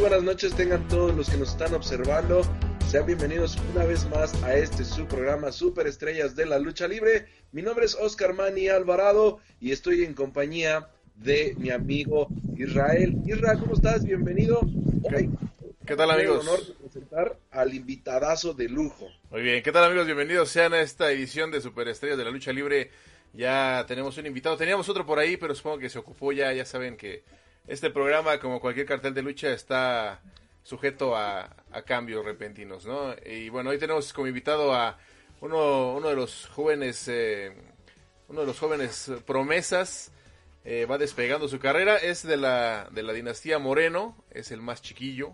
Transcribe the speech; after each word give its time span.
buenas 0.00 0.22
noches 0.22 0.54
tengan 0.54 0.88
todos 0.88 1.14
los 1.14 1.28
que 1.28 1.36
nos 1.36 1.50
están 1.50 1.74
observando. 1.74 2.40
Sean 2.88 3.04
bienvenidos 3.04 3.58
una 3.74 3.84
vez 3.84 4.08
más 4.08 4.32
a 4.42 4.56
este 4.56 4.82
su 4.82 5.04
programa 5.04 5.52
Super 5.52 5.86
Estrellas 5.86 6.34
de 6.34 6.46
la 6.46 6.58
Lucha 6.58 6.88
Libre. 6.88 7.26
Mi 7.52 7.60
nombre 7.60 7.84
es 7.84 7.94
Oscar 7.94 8.32
Mani 8.32 8.68
Alvarado 8.68 9.40
y 9.60 9.72
estoy 9.72 10.04
en 10.04 10.14
compañía 10.14 10.88
de 11.16 11.54
mi 11.58 11.68
amigo 11.70 12.28
Israel. 12.56 13.14
Israel, 13.26 13.58
¿cómo 13.60 13.74
estás? 13.74 14.02
Bienvenido. 14.02 14.60
Hoy, 15.02 15.28
¿Qué 15.84 15.94
tal 15.96 16.10
amigos? 16.10 16.48
honor 16.48 16.66
de 16.66 16.74
presentar 16.74 17.36
al 17.50 17.74
invitadazo 17.74 18.54
de 18.54 18.70
lujo. 18.70 19.06
Muy 19.30 19.42
bien, 19.42 19.62
¿qué 19.62 19.70
tal 19.70 19.84
amigos? 19.84 20.06
Bienvenidos 20.06 20.48
sean 20.48 20.72
a 20.72 20.80
esta 20.80 21.12
edición 21.12 21.50
de 21.50 21.60
Super 21.60 21.88
Estrellas 21.88 22.16
de 22.16 22.24
la 22.24 22.30
Lucha 22.30 22.54
Libre. 22.54 22.90
Ya 23.34 23.84
tenemos 23.86 24.16
un 24.16 24.26
invitado, 24.26 24.56
teníamos 24.56 24.88
otro 24.88 25.04
por 25.04 25.18
ahí, 25.18 25.36
pero 25.36 25.54
supongo 25.54 25.78
que 25.78 25.90
se 25.90 25.98
ocupó 25.98 26.32
ya, 26.32 26.52
ya 26.54 26.64
saben 26.64 26.96
que 26.96 27.22
este 27.66 27.90
programa, 27.90 28.38
como 28.38 28.60
cualquier 28.60 28.86
cartel 28.86 29.14
de 29.14 29.22
lucha, 29.22 29.52
está 29.52 30.20
sujeto 30.62 31.16
a, 31.16 31.56
cambios 31.86 32.24
repentinos, 32.24 32.84
¿no? 32.84 33.14
Y 33.24 33.48
bueno, 33.48 33.70
hoy 33.70 33.78
tenemos 33.78 34.12
como 34.12 34.26
invitado 34.26 34.74
a 34.74 34.98
uno, 35.40 35.94
uno 35.94 36.08
de 36.08 36.16
los 36.16 36.46
jóvenes, 36.48 37.08
eh, 37.08 37.52
uno 38.28 38.40
de 38.40 38.46
los 38.46 38.58
jóvenes 38.58 39.10
promesas, 39.26 40.12
eh, 40.64 40.86
va 40.86 40.98
despegando 40.98 41.48
su 41.48 41.58
carrera, 41.58 41.96
es 41.96 42.22
de 42.22 42.36
la, 42.36 42.88
de 42.90 43.02
la 43.02 43.12
dinastía 43.12 43.58
Moreno, 43.58 44.16
es 44.30 44.50
el 44.50 44.60
más 44.60 44.82
chiquillo. 44.82 45.32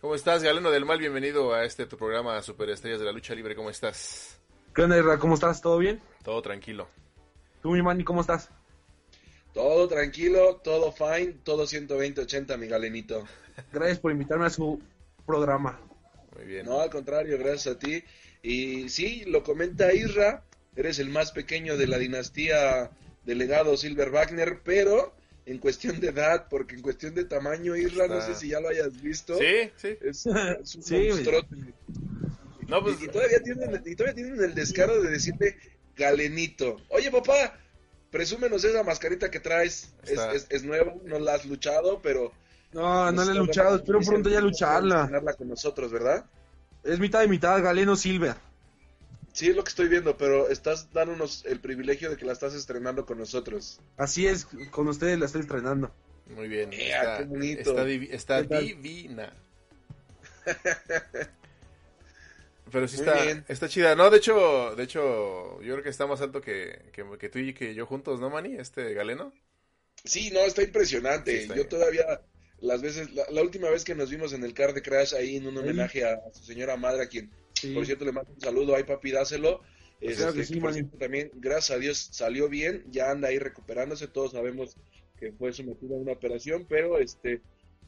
¿Cómo 0.00 0.14
estás, 0.14 0.42
Galeno 0.42 0.70
del 0.70 0.84
Mal? 0.84 0.98
Bienvenido 0.98 1.52
a 1.52 1.64
este 1.64 1.86
tu 1.86 1.96
programa 1.96 2.40
Superestrellas 2.42 3.00
de 3.00 3.06
la 3.06 3.12
Lucha 3.12 3.34
Libre, 3.34 3.54
¿cómo 3.54 3.70
estás? 3.70 4.40
¿Qué 4.74 4.82
onda, 4.82 5.18
¿Cómo 5.18 5.34
estás? 5.34 5.60
¿Todo 5.60 5.78
bien? 5.78 6.00
Todo 6.22 6.40
tranquilo. 6.40 6.88
¿Tú, 7.62 7.72
mi 7.72 7.82
Manny, 7.82 8.04
cómo 8.04 8.20
estás? 8.20 8.50
Todo 9.52 9.88
tranquilo, 9.88 10.60
todo 10.62 10.92
fine, 10.92 11.34
todo 11.42 11.64
120-80, 11.64 12.56
mi 12.56 12.68
galenito. 12.68 13.24
Gracias 13.72 13.98
por 13.98 14.12
invitarme 14.12 14.46
a 14.46 14.50
su 14.50 14.80
programa. 15.26 15.80
Muy 16.36 16.46
bien. 16.46 16.66
No, 16.66 16.80
al 16.80 16.90
contrario, 16.90 17.36
gracias 17.38 17.74
a 17.74 17.78
ti. 17.78 18.02
Y 18.42 18.88
sí, 18.88 19.24
lo 19.26 19.42
comenta 19.42 19.92
Isra, 19.92 20.44
eres 20.76 20.98
el 20.98 21.10
más 21.10 21.32
pequeño 21.32 21.76
de 21.76 21.86
la 21.86 21.98
dinastía 21.98 22.90
delegado 23.24 23.76
Silver 23.76 24.10
Wagner, 24.10 24.60
pero 24.64 25.14
en 25.46 25.58
cuestión 25.58 26.00
de 26.00 26.08
edad, 26.08 26.46
porque 26.48 26.76
en 26.76 26.82
cuestión 26.82 27.14
de 27.14 27.24
tamaño, 27.24 27.76
Isra, 27.76 28.06
no 28.06 28.20
sé 28.20 28.34
si 28.34 28.48
ya 28.48 28.60
lo 28.60 28.68
hayas 28.68 29.00
visto. 29.02 29.36
Sí, 29.36 29.70
sí. 29.76 29.98
Es, 30.00 30.26
un 30.26 30.64
sí, 30.64 31.08
No, 32.68 32.82
pues... 32.82 33.02
y, 33.02 33.08
todavía 33.08 33.42
tienen, 33.42 33.82
y 33.84 33.96
todavía 33.96 34.14
tienen 34.14 34.42
el 34.42 34.54
descaro 34.54 35.02
de 35.02 35.10
decirle 35.10 35.56
galenito. 35.96 36.76
Oye, 36.88 37.10
papá, 37.10 37.58
presúmenos 38.10 38.64
esa 38.64 38.82
mascarita 38.82 39.30
que 39.30 39.40
traes. 39.40 39.92
Es, 40.04 40.46
es, 40.48 40.64
nueva, 40.64 40.94
no 41.04 41.18
la 41.18 41.34
has 41.34 41.44
luchado, 41.46 42.00
pero. 42.02 42.32
No, 42.72 43.10
no 43.10 43.24
la 43.24 43.32
he 43.32 43.34
luchado, 43.34 43.76
espero 43.76 44.00
pronto 44.00 44.28
ya 44.28 44.40
lucharla. 44.40 45.08
con 45.36 45.48
nosotros, 45.48 45.90
¿verdad? 45.90 46.24
Es 46.84 46.98
mitad 46.98 47.20
de 47.20 47.28
mitad, 47.28 47.62
Galeno 47.62 47.96
Silver. 47.96 48.36
Sí, 49.32 49.48
es 49.48 49.56
lo 49.56 49.62
que 49.62 49.68
estoy 49.68 49.88
viendo, 49.88 50.16
pero 50.16 50.48
estás 50.48 50.92
dándonos 50.92 51.44
el 51.46 51.60
privilegio 51.60 52.10
de 52.10 52.16
que 52.16 52.24
la 52.24 52.32
estás 52.32 52.54
estrenando 52.54 53.06
con 53.06 53.18
nosotros. 53.18 53.80
Así 53.96 54.26
es, 54.26 54.46
con 54.70 54.88
ustedes 54.88 55.18
la 55.18 55.26
estoy 55.26 55.42
estrenando. 55.42 55.92
Muy 56.34 56.48
bien. 56.48 56.72
está, 56.72 57.20
está 58.38 58.60
divina. 58.60 59.32
Pero 62.70 62.88
sí 62.88 62.96
está, 62.96 63.44
está 63.48 63.68
chida. 63.68 63.94
No, 63.94 64.10
de 64.10 64.18
hecho, 64.18 64.74
de 64.76 64.84
hecho, 64.84 65.60
yo 65.62 65.74
creo 65.74 65.82
que 65.82 65.88
está 65.88 66.06
más 66.06 66.20
alto 66.20 66.40
que, 66.40 66.90
que, 66.92 67.28
tú 67.28 67.38
y 67.38 67.54
que 67.54 67.74
yo 67.74 67.86
juntos, 67.86 68.20
¿no, 68.20 68.30
Manny? 68.30 68.56
Este 68.56 68.94
galeno. 68.94 69.32
Sí, 70.04 70.30
no, 70.30 70.40
está 70.40 70.62
impresionante. 70.62 71.48
yo 71.54 71.66
todavía, 71.66 72.22
las 72.58 72.82
veces, 72.82 73.10
la, 73.12 73.42
última 73.42 73.70
vez 73.70 73.84
que 73.84 73.94
nos 73.94 74.10
vimos 74.10 74.32
en 74.32 74.44
el 74.44 74.54
car 74.54 74.74
de 74.74 74.82
Crash 74.82 75.14
ahí 75.14 75.36
en 75.36 75.46
un 75.46 75.56
homenaje 75.58 76.04
a, 76.04 76.20
su 76.32 76.44
señora 76.44 76.76
madre, 76.76 77.04
a 77.04 77.08
quien, 77.08 77.30
por 77.74 77.86
cierto, 77.86 78.04
le 78.04 78.12
mando 78.12 78.32
un 78.32 78.40
saludo. 78.40 78.74
Ay, 78.74 78.84
papi, 78.84 79.10
dáselo. 79.10 79.62
Este, 80.00 80.44
sí, 80.44 80.60
también, 80.98 81.30
gracias 81.34 81.76
a 81.76 81.78
Dios, 81.78 82.08
salió 82.12 82.48
bien. 82.48 82.84
Ya 82.90 83.10
anda 83.10 83.28
ahí 83.28 83.38
recuperándose. 83.38 84.08
Todos 84.08 84.32
sabemos 84.32 84.76
que 85.18 85.32
fue 85.32 85.52
sometido 85.52 85.94
a 85.94 85.98
una 85.98 86.12
operación, 86.12 86.66
pero 86.68 86.98
este, 86.98 87.42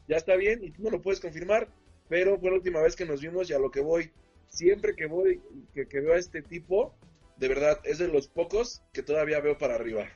ya 0.07 0.17
está 0.17 0.35
bien 0.35 0.63
y 0.63 0.71
tú 0.71 0.83
no 0.83 0.91
lo 0.91 1.01
puedes 1.01 1.19
confirmar. 1.19 1.69
Pero 2.09 2.39
fue 2.39 2.49
la 2.49 2.57
última 2.57 2.81
vez 2.81 2.95
que 2.95 3.05
nos 3.05 3.21
vimos 3.21 3.49
y 3.49 3.53
a 3.53 3.59
lo 3.59 3.71
que 3.71 3.79
voy 3.79 4.11
siempre 4.53 4.95
que 4.95 5.07
voy, 5.07 5.41
que, 5.73 5.85
veo 5.99 6.13
a 6.13 6.17
este 6.17 6.41
tipo, 6.41 6.95
de 7.37 7.47
verdad, 7.47 7.79
es 7.83 7.97
de 7.97 8.07
los 8.07 8.27
pocos 8.27 8.83
que 8.93 9.03
todavía 9.03 9.41
veo 9.41 9.57
para 9.57 9.75
arriba. 9.75 10.07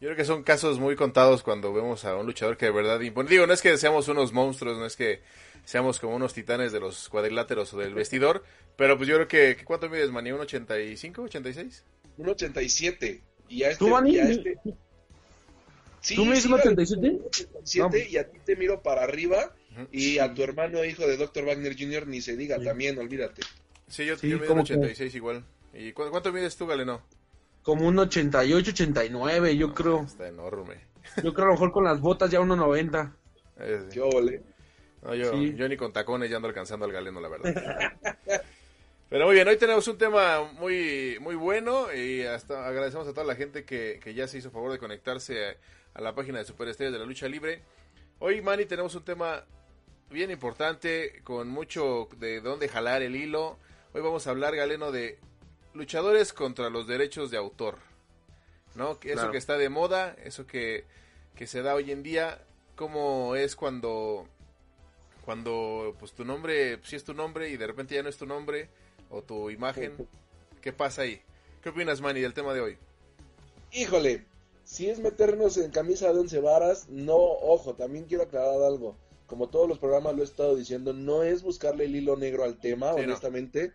Yo 0.00 0.06
creo 0.06 0.16
que 0.16 0.24
son 0.24 0.42
casos 0.42 0.78
muy 0.78 0.94
contados 0.94 1.42
cuando 1.42 1.72
vemos 1.72 2.04
a 2.04 2.16
un 2.16 2.26
luchador 2.26 2.56
que 2.56 2.66
de 2.66 2.72
verdad 2.72 3.00
impone. 3.00 3.30
Digo, 3.30 3.46
no 3.46 3.52
es 3.52 3.62
que 3.62 3.76
seamos 3.78 4.06
unos 4.08 4.32
monstruos, 4.32 4.78
no 4.78 4.86
es 4.86 4.94
que 4.94 5.22
seamos 5.64 5.98
como 5.98 6.14
unos 6.14 6.34
titanes 6.34 6.72
de 6.72 6.80
los 6.80 7.08
cuadriláteros 7.08 7.72
o 7.74 7.78
del 7.78 7.94
vestidor, 7.94 8.44
pero 8.76 8.96
pues 8.96 9.08
yo 9.08 9.16
creo 9.16 9.28
que, 9.28 9.64
¿cuánto 9.64 9.88
mides, 9.88 10.10
Manny? 10.10 10.32
¿Un 10.32 10.40
85, 10.40 11.22
86? 11.22 11.84
Un 12.18 12.28
87. 12.28 13.22
Y 13.48 13.62
a 13.62 13.70
este, 13.70 13.78
¿Tú, 13.78 13.88
Manny? 13.88 14.18
Este... 14.18 14.58
¿Tú 16.14 16.24
mides 16.24 16.46
un 16.46 16.54
87? 16.54 18.08
y 18.08 18.16
a 18.18 18.30
ti 18.30 18.38
te 18.44 18.54
miro 18.54 18.82
para 18.82 19.02
arriba 19.02 19.52
y 19.92 20.18
a 20.18 20.32
tu 20.34 20.42
hermano, 20.42 20.84
hijo 20.84 21.06
de 21.06 21.16
Dr. 21.16 21.44
Wagner 21.44 21.76
Jr., 21.78 22.06
ni 22.06 22.20
se 22.20 22.32
midiga 22.32 22.58
también, 22.58 22.98
olvídate. 22.98 23.42
Sí, 23.86 24.04
yo, 24.04 24.16
sí, 24.16 24.26
mido 24.26 24.54
86 24.54 25.14
igual. 25.14 25.44
¿Y 25.72 25.92
cuánto 25.92 26.32
mides 26.32 26.56
tú, 26.56 26.66
Galeno? 26.66 27.02
Como 27.62 27.86
un 27.86 27.98
88, 27.98 28.70
89, 28.70 29.56
yo 29.56 29.74
creo. 29.74 30.02
Está 30.02 30.28
enorme. 30.28 30.80
Yo 31.22 31.32
creo 31.32 31.46
a 31.46 31.48
lo 31.48 31.54
mejor 31.54 31.72
con 31.72 31.84
las 31.84 32.00
botas 32.00 32.30
ya 32.30 32.40
1.90. 32.40 33.12
Qué 33.92 34.00
ole. 34.00 34.42
No, 35.02 35.14
yo, 35.14 35.34
yo 35.34 35.68
ni 35.68 35.76
con 35.76 35.92
tacones 35.92 36.30
ya 36.30 36.36
ando 36.36 36.48
alcanzando 36.48 36.84
al 36.86 36.92
galeno, 36.92 37.20
la 37.20 37.28
verdad. 37.28 37.92
Pero 39.08 39.24
muy 39.24 39.34
bien, 39.34 39.48
hoy 39.48 39.56
tenemos 39.56 39.88
un 39.88 39.96
tema 39.96 40.52
muy, 40.52 41.18
muy 41.20 41.34
bueno 41.34 41.92
y 41.94 42.22
hasta 42.22 42.66
agradecemos 42.66 43.08
a 43.08 43.14
toda 43.14 43.26
la 43.26 43.36
gente 43.36 43.64
que, 43.64 44.00
que 44.02 44.12
ya 44.12 44.28
se 44.28 44.38
hizo 44.38 44.50
favor 44.50 44.70
de 44.70 44.78
conectarse 44.78 45.46
a, 45.46 45.56
a 45.94 46.02
la 46.02 46.14
página 46.14 46.38
de 46.38 46.44
Superestrellas 46.44 46.92
de 46.92 46.98
la 46.98 47.06
Lucha 47.06 47.26
Libre. 47.26 47.62
Hoy, 48.18 48.42
Manny, 48.42 48.66
tenemos 48.66 48.94
un 48.94 49.04
tema 49.04 49.44
bien 50.10 50.30
importante, 50.30 51.20
con 51.24 51.48
mucho 51.48 52.08
de 52.18 52.40
dónde 52.40 52.68
jalar 52.68 53.02
el 53.02 53.16
hilo. 53.16 53.58
Hoy 53.92 54.00
vamos 54.00 54.26
a 54.26 54.30
hablar, 54.30 54.56
Galeno, 54.56 54.90
de 54.90 55.18
luchadores 55.74 56.32
contra 56.32 56.70
los 56.70 56.86
derechos 56.86 57.30
de 57.30 57.36
autor. 57.36 57.78
¿No? 58.74 58.98
Eso 59.02 59.30
que 59.30 59.38
está 59.38 59.58
de 59.58 59.68
moda, 59.68 60.14
eso 60.24 60.46
que, 60.46 60.84
se 61.44 61.62
da 61.62 61.74
hoy 61.74 61.90
en 61.90 62.02
día, 62.02 62.44
cómo 62.76 63.34
es 63.34 63.56
cuando 63.56 64.26
cuando 65.24 65.94
pues 65.98 66.12
tu 66.12 66.24
nombre, 66.24 66.78
si 66.84 66.96
es 66.96 67.04
tu 67.04 67.12
nombre 67.12 67.50
y 67.50 67.58
de 67.58 67.66
repente 67.66 67.94
ya 67.94 68.02
no 68.02 68.08
es 68.08 68.16
tu 68.16 68.24
nombre 68.24 68.70
o 69.10 69.20
tu 69.20 69.50
imagen, 69.50 70.08
¿qué 70.62 70.72
pasa 70.72 71.02
ahí? 71.02 71.20
¿Qué 71.62 71.68
opinas, 71.68 72.00
Manny, 72.00 72.20
del 72.20 72.32
tema 72.32 72.54
de 72.54 72.62
hoy? 72.62 72.78
Híjole, 73.72 74.24
si 74.64 74.88
es 74.88 75.00
meternos 75.00 75.58
en 75.58 75.70
camisa 75.70 76.10
de 76.14 76.20
once 76.20 76.40
varas, 76.40 76.88
no, 76.88 77.16
ojo, 77.16 77.74
también 77.74 78.06
quiero 78.06 78.22
aclarar 78.22 78.62
algo 78.62 78.96
como 79.28 79.50
todos 79.50 79.68
los 79.68 79.78
programas 79.78 80.16
lo 80.16 80.22
he 80.22 80.24
estado 80.24 80.56
diciendo, 80.56 80.94
no 80.94 81.22
es 81.22 81.42
buscarle 81.42 81.84
el 81.84 81.94
hilo 81.94 82.16
negro 82.16 82.44
al 82.44 82.58
tema, 82.58 82.92
honestamente. 82.92 83.72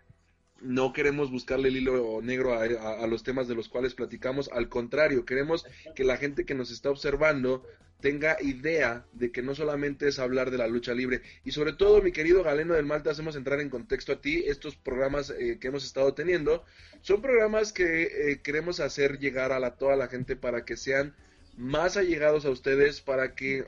No. 0.59 0.94
queremos 0.94 1.30
buscarle 1.30 1.69
el 1.69 1.78
hilo 1.78 2.22
negro 2.24 2.59
a, 2.59 3.06
los 3.06 3.24
temas 3.24 3.47
de 3.47 3.53
los 3.53 3.69
cuales 3.69 3.94
platicamos. 3.94 4.50
Al 4.52 4.68
contrario, 4.68 5.25
queremos 5.25 5.63
que 5.96 6.03
la 6.03 6.18
gente 6.18 6.45
que 6.45 6.56
nos 6.56 6.72
está 6.72 6.89
observando 6.89 7.63
tenga 8.01 8.36
idea 8.42 9.06
de 9.13 9.31
que 9.31 9.44
no 9.44 9.54
solamente 9.54 10.07
es 10.07 10.18
hablar 10.18 10.50
de 10.50 10.57
la 10.57 10.68
lucha 10.68 10.94
libre. 10.94 11.22
Y 11.45 11.51
sobre 11.51 11.74
todo, 11.74 12.01
mi 12.01 12.12
querido 12.12 12.44
Galeno 12.44 12.74
del 12.74 12.86
Malta, 12.86 13.12
hacemos 13.12 13.36
entrar 13.36 13.62
en 13.62 13.69
contexto 13.69 14.13
a 14.13 14.22
ti. 14.22 14.44
Estos 14.48 14.75
programas 14.75 15.30
eh, 15.30 15.60
que 15.62 15.68
hemos 15.68 15.86
estado 15.86 16.16
teniendo 16.16 16.66
son 17.01 17.22
programas 17.22 17.72
que 17.72 18.31
eh, 18.31 18.42
queremos 18.42 18.80
hacer 18.80 19.19
llegar 19.19 19.51
a 19.51 19.60
la, 19.60 19.75
toda 19.75 19.95
la 19.95 20.07
gente 20.07 20.36
para 20.36 20.66
que 20.66 20.77
sean 20.77 21.16
más 21.56 21.95
allegados 21.95 22.45
a 22.45 22.50
ustedes, 22.50 23.01
para 23.01 23.36
que 23.36 23.68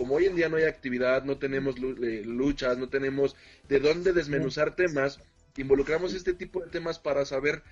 como 0.00 0.14
hoy 0.14 0.24
en 0.24 0.34
día 0.34 0.48
no 0.48 0.56
hay 0.56 0.64
actividad, 0.64 1.24
no 1.24 1.36
tenemos 1.36 1.76
eh, 1.76 2.22
luchas, 2.24 2.78
no 2.78 2.88
tenemos 2.88 3.36
de 3.68 3.80
dónde 3.80 4.14
desmenuzar 4.14 4.74
temas, 4.74 5.20
involucramos 5.58 6.14
este 6.14 6.32
tipo 6.32 6.62
de 6.62 6.70
temas 6.70 6.98
para 6.98 7.26
saber 7.26 7.62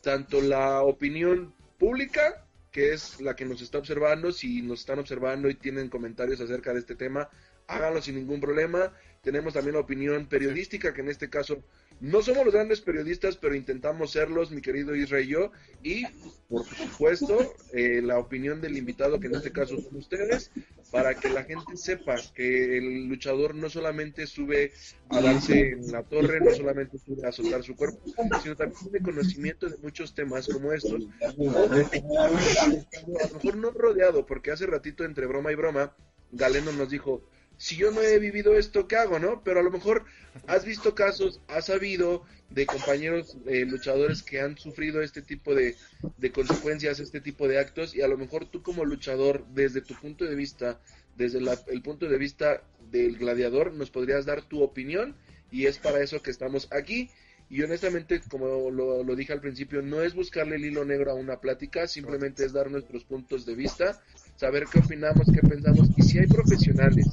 tanto 0.00 0.40
la 0.40 0.80
opinión 0.80 1.52
pública, 1.78 2.46
que 2.70 2.94
es 2.94 3.20
la 3.20 3.36
que 3.36 3.44
nos 3.44 3.60
está 3.60 3.76
observando, 3.76 4.32
si 4.32 4.62
nos 4.62 4.80
están 4.80 4.98
observando 4.98 5.50
y 5.50 5.56
tienen 5.56 5.90
comentarios 5.90 6.40
acerca 6.40 6.72
de 6.72 6.78
este 6.78 6.96
tema, 6.96 7.28
háganlo 7.66 8.00
sin 8.00 8.14
ningún 8.14 8.40
problema. 8.40 8.94
Tenemos 9.20 9.52
también 9.52 9.74
la 9.74 9.80
opinión 9.80 10.26
periodística, 10.26 10.94
que 10.94 11.02
en 11.02 11.10
este 11.10 11.28
caso 11.28 11.64
no 12.00 12.22
somos 12.22 12.44
los 12.44 12.54
grandes 12.54 12.80
periodistas, 12.80 13.36
pero 13.36 13.54
intentamos 13.54 14.12
serlos, 14.12 14.50
mi 14.50 14.60
querido 14.60 14.94
Israel 14.94 15.24
y 15.24 15.28
yo. 15.28 15.52
Y, 15.82 16.06
por 16.48 16.64
supuesto, 16.64 17.54
eh, 17.72 18.00
la 18.02 18.18
opinión 18.18 18.60
del 18.60 18.76
invitado, 18.76 19.20
que 19.20 19.28
en 19.28 19.36
este 19.36 19.52
caso 19.52 19.80
son 19.80 19.96
ustedes, 19.96 20.50
para 20.90 21.14
que 21.14 21.28
la 21.28 21.44
gente 21.44 21.76
sepa 21.76 22.16
que 22.34 22.78
el 22.78 23.08
luchador 23.08 23.54
no 23.54 23.70
solamente 23.70 24.26
sube 24.26 24.72
a 25.08 25.20
darse 25.20 25.70
en 25.70 25.92
la 25.92 26.02
torre, 26.02 26.40
no 26.40 26.54
solamente 26.54 26.98
sube 26.98 27.26
a 27.26 27.32
soltar 27.32 27.62
su 27.62 27.74
cuerpo, 27.74 28.00
sino 28.42 28.56
también 28.56 28.80
tiene 28.82 29.00
conocimiento 29.00 29.68
de 29.68 29.76
muchos 29.78 30.14
temas 30.14 30.46
como 30.46 30.72
estos. 30.72 31.06
A 31.22 31.32
lo 31.32 33.34
mejor 33.34 33.56
no 33.56 33.70
rodeado, 33.70 34.26
porque 34.26 34.50
hace 34.50 34.66
ratito 34.66 35.04
entre 35.04 35.26
broma 35.26 35.52
y 35.52 35.54
broma 35.54 35.96
Galeno 36.32 36.72
nos 36.72 36.90
dijo, 36.90 37.22
si 37.56 37.76
yo 37.76 37.90
no 37.90 38.00
he 38.00 38.18
vivido 38.18 38.56
esto, 38.56 38.88
¿qué 38.88 38.96
hago, 38.96 39.18
no? 39.18 39.42
Pero 39.44 39.60
a 39.60 39.62
lo 39.62 39.70
mejor 39.70 40.04
has 40.46 40.64
visto 40.64 40.94
casos, 40.94 41.40
has 41.48 41.66
sabido 41.66 42.24
de 42.50 42.66
compañeros 42.66 43.36
eh, 43.46 43.64
luchadores 43.64 44.22
que 44.22 44.40
han 44.40 44.56
sufrido 44.56 45.02
este 45.02 45.22
tipo 45.22 45.54
de, 45.54 45.76
de, 46.18 46.32
consecuencias, 46.32 47.00
este 47.00 47.20
tipo 47.20 47.48
de 47.48 47.58
actos, 47.58 47.94
y 47.94 48.02
a 48.02 48.08
lo 48.08 48.16
mejor 48.18 48.46
tú 48.46 48.62
como 48.62 48.84
luchador, 48.84 49.44
desde 49.54 49.80
tu 49.80 49.94
punto 49.94 50.24
de 50.24 50.34
vista, 50.34 50.80
desde 51.16 51.38
el 51.38 51.82
punto 51.82 52.08
de 52.08 52.18
vista 52.18 52.62
del 52.90 53.16
gladiador, 53.16 53.72
nos 53.72 53.90
podrías 53.90 54.26
dar 54.26 54.42
tu 54.42 54.62
opinión, 54.62 55.16
y 55.50 55.66
es 55.66 55.78
para 55.78 56.00
eso 56.00 56.22
que 56.22 56.30
estamos 56.30 56.68
aquí. 56.70 57.10
Y 57.50 57.62
honestamente, 57.62 58.22
como 58.28 58.70
lo, 58.70 59.04
lo, 59.04 59.16
dije 59.16 59.32
al 59.32 59.40
principio, 59.40 59.82
no 59.82 60.02
es 60.02 60.14
buscarle 60.14 60.56
el 60.56 60.64
hilo 60.64 60.84
negro 60.84 61.10
a 61.10 61.14
una 61.14 61.40
plática, 61.40 61.86
simplemente 61.86 62.44
es 62.44 62.52
dar 62.52 62.70
nuestros 62.70 63.04
puntos 63.04 63.44
de 63.44 63.54
vista, 63.54 64.02
saber 64.36 64.64
qué 64.72 64.78
opinamos, 64.78 65.26
qué 65.32 65.46
pensamos, 65.46 65.88
y 65.96 66.02
si 66.02 66.18
hay 66.18 66.26
profesionales 66.26 67.06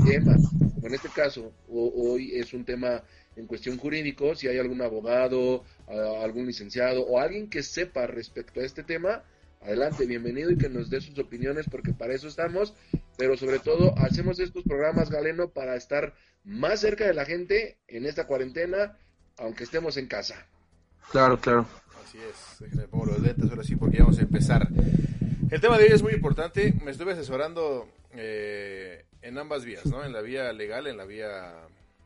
en 0.00 0.06
el 0.06 0.24
tema, 0.24 0.36
en 0.82 0.94
este 0.94 1.08
caso, 1.08 1.52
hoy 1.68 2.32
es 2.34 2.52
un 2.52 2.64
tema 2.64 3.02
en 3.36 3.46
cuestión 3.46 3.78
jurídico, 3.78 4.34
si 4.34 4.48
hay 4.48 4.58
algún 4.58 4.82
abogado, 4.82 5.64
algún 6.22 6.46
licenciado 6.46 7.02
o 7.02 7.18
alguien 7.18 7.48
que 7.48 7.62
sepa 7.62 8.06
respecto 8.06 8.60
a 8.60 8.64
este 8.64 8.82
tema, 8.82 9.22
adelante, 9.62 10.06
bienvenido 10.06 10.50
y 10.50 10.58
que 10.58 10.68
nos 10.68 10.90
dé 10.90 11.00
sus 11.00 11.18
opiniones 11.18 11.66
porque 11.70 11.92
para 11.92 12.14
eso 12.14 12.28
estamos, 12.28 12.74
pero 13.16 13.36
sobre 13.36 13.58
todo 13.58 13.96
hacemos 13.98 14.40
estos 14.40 14.64
programas, 14.64 15.10
Galeno, 15.10 15.50
para 15.50 15.76
estar 15.76 16.14
más 16.44 16.80
cerca 16.80 17.06
de 17.06 17.14
la 17.14 17.24
gente 17.24 17.78
en 17.86 18.06
esta 18.06 18.26
cuarentena, 18.26 18.98
aunque 19.38 19.64
estemos 19.64 19.96
en 19.96 20.06
casa. 20.06 20.46
Claro, 21.12 21.38
claro. 21.40 21.66
Así 22.04 22.18
es, 22.18 22.58
déjenme 22.60 22.88
pongo 22.88 23.06
los 23.06 23.20
lentes 23.20 23.48
ahora 23.50 23.62
sí 23.62 23.76
porque 23.76 23.98
ya 23.98 24.04
vamos 24.04 24.18
a 24.18 24.22
empezar. 24.22 24.68
El 25.50 25.60
tema 25.60 25.78
de 25.78 25.84
hoy 25.84 25.90
es 25.92 26.02
muy 26.02 26.12
importante, 26.12 26.74
me 26.84 26.90
estuve 26.90 27.12
asesorando 27.12 27.88
eh, 28.12 29.04
en 29.22 29.38
ambas 29.38 29.64
vías, 29.64 29.86
¿no? 29.86 30.04
En 30.04 30.12
la 30.12 30.20
vía 30.20 30.52
legal, 30.52 30.86
en 30.86 30.96
la 30.96 31.04
vía, 31.04 31.52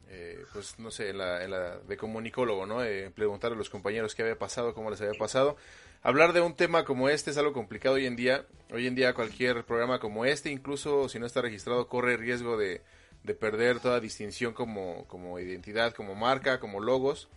eh, 0.09 0.45
pues 0.53 0.79
no 0.79 0.91
sé, 0.91 1.11
en 1.11 1.19
la, 1.19 1.45
en 1.45 1.51
la 1.51 1.79
de 1.79 1.97
comunicólogo, 1.97 2.67
¿no? 2.67 2.85
Eh, 2.85 3.11
preguntar 3.15 3.53
a 3.53 3.57
los 3.57 3.71
compañeros 3.71 4.15
qué 4.15 4.23
había 4.23 4.39
pasado, 4.39 4.75
cómo 4.75 4.91
les 4.91 5.01
había 5.01 5.19
pasado. 5.19 5.57
Hablar 6.03 6.33
de 6.33 6.41
un 6.41 6.55
tema 6.55 6.85
como 6.85 7.09
este 7.09 7.31
es 7.31 7.39
algo 7.39 7.53
complicado 7.53 7.95
hoy 7.95 8.07
en 8.07 8.17
día. 8.17 8.47
Hoy 8.71 8.87
en 8.87 8.95
día 8.95 9.15
cualquier 9.15 9.65
programa 9.65 10.01
como 10.01 10.25
este, 10.25 10.51
incluso 10.51 11.09
si 11.09 11.19
no 11.19 11.27
está 11.27 11.41
registrado, 11.41 11.89
corre 11.89 12.17
riesgo 12.17 12.59
de, 12.59 12.83
de 13.23 13.35
perder 13.35 13.81
toda 13.81 14.01
distinción 14.01 14.53
como, 14.53 15.07
como 15.09 15.39
identidad, 15.39 15.95
como 15.95 16.15
marca, 16.15 16.61
como 16.61 16.81
logos. 16.81 17.29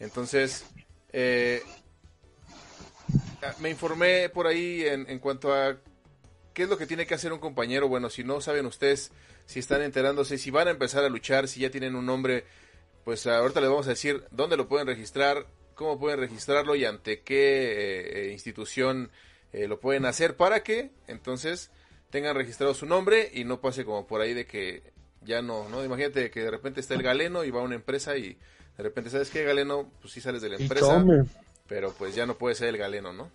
Entonces, 0.00 0.64
eh, 1.12 1.62
me 3.60 3.70
informé 3.70 4.28
por 4.30 4.46
ahí 4.46 4.84
en, 4.86 5.08
en 5.10 5.18
cuanto 5.18 5.52
a 5.52 5.76
¿Qué 6.58 6.64
es 6.64 6.68
lo 6.68 6.76
que 6.76 6.88
tiene 6.88 7.06
que 7.06 7.14
hacer 7.14 7.32
un 7.32 7.38
compañero? 7.38 7.86
Bueno, 7.86 8.10
si 8.10 8.24
no 8.24 8.40
saben 8.40 8.66
ustedes, 8.66 9.12
si 9.46 9.60
están 9.60 9.80
enterándose, 9.80 10.38
si 10.38 10.50
van 10.50 10.66
a 10.66 10.72
empezar 10.72 11.04
a 11.04 11.08
luchar, 11.08 11.46
si 11.46 11.60
ya 11.60 11.70
tienen 11.70 11.94
un 11.94 12.04
nombre, 12.04 12.42
pues 13.04 13.28
ahorita 13.28 13.60
les 13.60 13.70
vamos 13.70 13.86
a 13.86 13.90
decir 13.90 14.24
dónde 14.32 14.56
lo 14.56 14.66
pueden 14.66 14.88
registrar, 14.88 15.46
cómo 15.76 16.00
pueden 16.00 16.18
registrarlo 16.18 16.74
y 16.74 16.84
ante 16.84 17.20
qué 17.20 18.30
eh, 18.30 18.32
institución 18.32 19.12
eh, 19.52 19.68
lo 19.68 19.78
pueden 19.78 20.04
hacer 20.04 20.36
para 20.36 20.64
que 20.64 20.90
entonces 21.06 21.70
tengan 22.10 22.34
registrado 22.34 22.74
su 22.74 22.86
nombre 22.86 23.30
y 23.32 23.44
no 23.44 23.60
pase 23.60 23.84
como 23.84 24.08
por 24.08 24.20
ahí 24.20 24.34
de 24.34 24.44
que 24.44 24.82
ya 25.22 25.42
no, 25.42 25.68
¿no? 25.68 25.84
Imagínate 25.84 26.28
que 26.32 26.42
de 26.42 26.50
repente 26.50 26.80
está 26.80 26.94
el 26.94 27.04
galeno 27.04 27.44
y 27.44 27.52
va 27.52 27.60
a 27.60 27.64
una 27.64 27.76
empresa 27.76 28.16
y 28.16 28.36
de 28.76 28.82
repente, 28.82 29.10
¿sabes 29.10 29.30
qué, 29.30 29.44
galeno? 29.44 29.92
Pues 30.00 30.12
sí 30.12 30.20
sales 30.20 30.42
de 30.42 30.48
la 30.48 30.56
empresa, 30.56 31.04
pero 31.68 31.94
pues 31.96 32.16
ya 32.16 32.26
no 32.26 32.36
puede 32.36 32.56
ser 32.56 32.70
el 32.70 32.78
galeno, 32.78 33.12
¿no? 33.12 33.30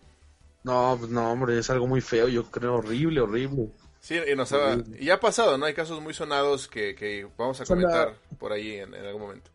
No, 0.63 0.95
pues 0.97 1.11
no, 1.11 1.31
hombre, 1.31 1.57
es 1.59 1.69
algo 1.69 1.87
muy 1.87 2.01
feo, 2.01 2.27
yo 2.27 2.45
creo, 2.45 2.75
horrible, 2.75 3.19
horrible. 3.21 3.69
Sí, 3.99 4.15
y, 4.15 4.35
nos 4.35 4.51
ha, 4.53 4.77
y 4.99 5.09
ha 5.09 5.19
pasado, 5.19 5.57
¿no? 5.57 5.65
Hay 5.65 5.73
casos 5.73 6.01
muy 6.01 6.13
sonados 6.13 6.67
que, 6.67 6.95
que 6.95 7.27
vamos 7.37 7.59
a 7.61 7.65
comentar 7.65 8.15
por 8.37 8.51
ahí 8.51 8.75
en, 8.75 8.93
algún 8.93 9.21
momento. 9.21 9.49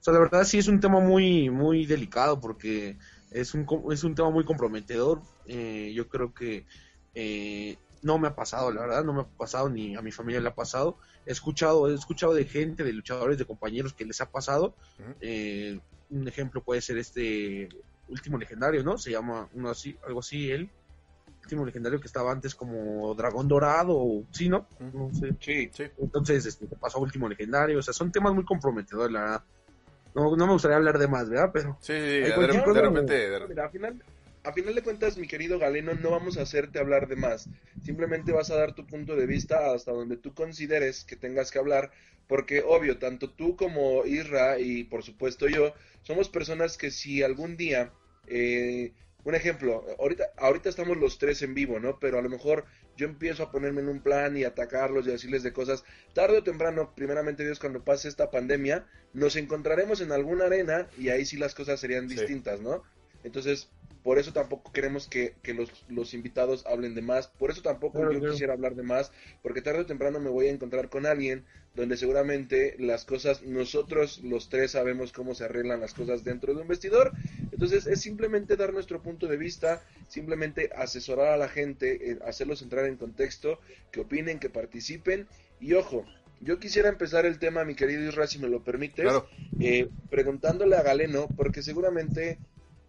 O 0.00 0.04
sea, 0.04 0.12
la 0.12 0.20
verdad 0.20 0.44
sí 0.44 0.58
es 0.58 0.68
un 0.68 0.80
tema 0.80 1.00
muy, 1.00 1.48
muy 1.48 1.86
delicado 1.86 2.40
porque 2.40 2.98
es 3.30 3.54
un, 3.54 3.66
es 3.92 4.04
un 4.04 4.14
tema 4.14 4.30
muy 4.30 4.44
comprometedor. 4.44 5.22
Eh, 5.46 5.92
yo 5.94 6.08
creo 6.08 6.34
que 6.34 6.66
eh, 7.14 7.76
no 8.02 8.18
me 8.18 8.28
ha 8.28 8.34
pasado, 8.34 8.72
la 8.72 8.82
verdad, 8.82 9.04
no 9.04 9.12
me 9.12 9.22
ha 9.22 9.26
pasado 9.26 9.68
ni 9.68 9.96
a 9.96 10.02
mi 10.02 10.12
familia 10.12 10.40
le 10.40 10.48
ha 10.48 10.54
pasado. 10.54 10.98
He 11.24 11.32
escuchado, 11.32 11.88
he 11.88 11.94
escuchado 11.94 12.34
de 12.34 12.44
gente, 12.44 12.84
de 12.84 12.92
luchadores, 12.92 13.38
de 13.38 13.44
compañeros 13.44 13.94
que 13.94 14.04
les 14.04 14.20
ha 14.20 14.30
pasado. 14.30 14.74
eh, 15.20 15.80
un 16.10 16.28
ejemplo 16.28 16.62
puede 16.62 16.80
ser 16.80 16.98
este 16.98 17.68
último 18.08 18.38
legendario, 18.38 18.82
¿no? 18.82 18.98
Se 18.98 19.10
llama 19.10 19.48
uno 19.54 19.70
así, 19.70 19.96
algo 20.06 20.20
así, 20.20 20.50
él. 20.50 20.70
Último 21.42 21.66
legendario 21.66 22.00
que 22.00 22.06
estaba 22.06 22.32
antes 22.32 22.54
como 22.54 23.14
Dragón 23.14 23.48
Dorado, 23.48 24.24
¿sí, 24.30 24.48
no? 24.48 24.66
no 24.80 25.12
sé. 25.12 25.34
Sí, 25.40 25.70
sí. 25.72 25.84
Entonces, 25.98 26.46
este, 26.46 26.66
pasó 26.66 26.98
último 27.00 27.28
legendario, 27.28 27.78
o 27.78 27.82
sea, 27.82 27.92
son 27.92 28.10
temas 28.10 28.32
muy 28.32 28.44
comprometedores, 28.44 29.12
la 29.12 29.20
verdad. 29.20 29.44
No, 30.14 30.36
no 30.36 30.46
me 30.46 30.52
gustaría 30.52 30.76
hablar 30.76 30.98
de 30.98 31.08
más, 31.08 31.28
¿verdad? 31.28 31.50
Pero... 31.52 31.76
Sí, 31.80 31.92
sí, 31.92 31.98
de, 31.98 32.30
repente... 32.32 33.28
Mira, 33.48 33.64
al 33.64 33.70
final, 33.70 34.02
a 34.44 34.52
final 34.52 34.74
de 34.74 34.82
cuentas, 34.82 35.16
mi 35.16 35.26
querido 35.26 35.58
Galeno, 35.58 35.94
no 35.94 36.10
vamos 36.10 36.36
a 36.36 36.42
hacerte 36.42 36.78
hablar 36.78 37.08
de 37.08 37.16
más. 37.16 37.48
Simplemente 37.82 38.30
vas 38.30 38.50
a 38.50 38.56
dar 38.56 38.74
tu 38.74 38.86
punto 38.86 39.16
de 39.16 39.26
vista 39.26 39.72
hasta 39.72 39.92
donde 39.92 40.18
tú 40.18 40.34
consideres 40.34 41.04
que 41.04 41.16
tengas 41.16 41.50
que 41.50 41.58
hablar, 41.58 41.90
porque 42.28 42.62
obvio, 42.62 42.98
tanto 42.98 43.30
tú 43.30 43.56
como 43.56 44.04
Isra 44.04 44.58
y 44.58 44.84
por 44.84 45.02
supuesto 45.02 45.48
yo, 45.48 45.74
somos 46.02 46.28
personas 46.28 46.76
que 46.76 46.90
si 46.90 47.22
algún 47.22 47.56
día, 47.56 47.92
eh, 48.26 48.92
un 49.24 49.34
ejemplo, 49.34 49.84
ahorita, 49.98 50.24
ahorita 50.36 50.68
estamos 50.68 50.96
los 50.96 51.18
tres 51.18 51.42
en 51.42 51.54
vivo, 51.54 51.80
¿no? 51.80 51.98
Pero 51.98 52.18
a 52.18 52.22
lo 52.22 52.28
mejor 52.28 52.64
yo 52.96 53.06
empiezo 53.06 53.42
a 53.42 53.50
ponerme 53.50 53.80
en 53.80 53.88
un 53.88 54.00
plan 54.00 54.36
y 54.36 54.44
atacarlos 54.44 55.06
y 55.06 55.10
decirles 55.10 55.42
de 55.42 55.52
cosas, 55.52 55.84
tarde 56.12 56.38
o 56.38 56.42
temprano, 56.42 56.94
primeramente 56.94 57.44
Dios, 57.44 57.58
cuando 57.58 57.84
pase 57.84 58.08
esta 58.08 58.30
pandemia, 58.30 58.86
nos 59.12 59.36
encontraremos 59.36 60.00
en 60.00 60.12
alguna 60.12 60.46
arena 60.46 60.88
y 60.98 61.08
ahí 61.08 61.24
sí 61.24 61.36
las 61.36 61.54
cosas 61.54 61.80
serían 61.80 62.06
distintas, 62.06 62.60
¿no? 62.60 62.82
Entonces, 63.24 63.70
por 64.04 64.18
eso 64.18 64.34
tampoco 64.34 64.70
queremos 64.70 65.08
que, 65.08 65.34
los, 65.54 65.70
los, 65.88 66.12
invitados 66.12 66.64
hablen 66.66 66.94
de 66.94 67.00
más, 67.00 67.26
por 67.26 67.50
eso 67.50 67.62
tampoco 67.62 68.12
yo 68.12 68.20
quisiera 68.30 68.52
hablar 68.52 68.74
de 68.74 68.82
más, 68.82 69.10
porque 69.42 69.62
tarde 69.62 69.80
o 69.80 69.86
temprano 69.86 70.20
me 70.20 70.28
voy 70.28 70.46
a 70.46 70.50
encontrar 70.50 70.90
con 70.90 71.06
alguien 71.06 71.46
donde 71.74 71.96
seguramente 71.96 72.76
las 72.78 73.06
cosas, 73.06 73.42
nosotros 73.42 74.20
los 74.22 74.50
tres 74.50 74.72
sabemos 74.72 75.10
cómo 75.10 75.34
se 75.34 75.44
arreglan 75.44 75.80
las 75.80 75.94
cosas 75.94 76.22
dentro 76.22 76.54
de 76.54 76.60
un 76.60 76.68
vestidor, 76.68 77.12
entonces 77.50 77.86
es 77.86 78.02
simplemente 78.02 78.56
dar 78.56 78.74
nuestro 78.74 79.00
punto 79.02 79.26
de 79.26 79.38
vista, 79.38 79.82
simplemente 80.06 80.70
asesorar 80.76 81.28
a 81.28 81.38
la 81.38 81.48
gente, 81.48 82.10
eh, 82.10 82.18
hacerlos 82.26 82.60
entrar 82.60 82.84
en 82.84 82.98
contexto, 82.98 83.58
que 83.90 84.00
opinen, 84.00 84.38
que 84.38 84.50
participen, 84.50 85.26
y 85.60 85.72
ojo, 85.72 86.04
yo 86.42 86.58
quisiera 86.58 86.90
empezar 86.90 87.24
el 87.24 87.38
tema, 87.38 87.64
mi 87.64 87.74
querido 87.74 88.06
Isra, 88.06 88.26
si 88.26 88.38
me 88.38 88.48
lo 88.48 88.62
permites, 88.62 89.10
eh, 89.60 89.88
preguntándole 90.10 90.76
a 90.76 90.82
Galeno, 90.82 91.26
porque 91.34 91.62
seguramente 91.62 92.38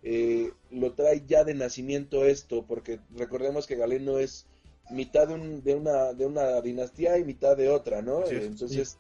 eh, 0.08 0.52
lo 0.70 0.94
trae 0.94 1.24
ya 1.26 1.44
de 1.44 1.56
nacimiento 1.56 2.26
esto, 2.26 2.64
porque 2.68 3.00
recordemos 3.16 3.66
que 3.66 3.76
Galeno 3.76 4.20
es 4.20 4.46
mitad 4.92 5.28
de, 5.28 5.34
un, 5.34 5.64
de, 5.64 5.74
una, 5.74 6.14
de 6.14 6.28
una 6.28 6.62
dinastía 6.62 7.18
y 7.18 7.24
mitad 7.24 7.58
de 7.58 7.70
otra, 7.70 8.04
¿no? 8.04 8.24
Entonces, 8.28 9.00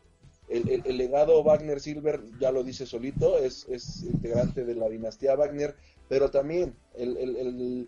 El, 0.49 0.81
el, 0.83 0.97
legado 0.97 1.43
Wagner 1.43 1.79
Silver 1.79 2.21
ya 2.39 2.51
lo 2.51 2.63
dice 2.63 2.87
solito, 2.87 3.37
es, 3.37 3.67
es 3.69 4.01
integrante 4.01 4.65
de 4.65 4.73
la 4.73 4.89
dinastía 4.89 5.35
Wagner, 5.35 5.75
pero 6.09 6.31
también 6.31 6.75
el, 6.95 7.17
el, 7.17 7.87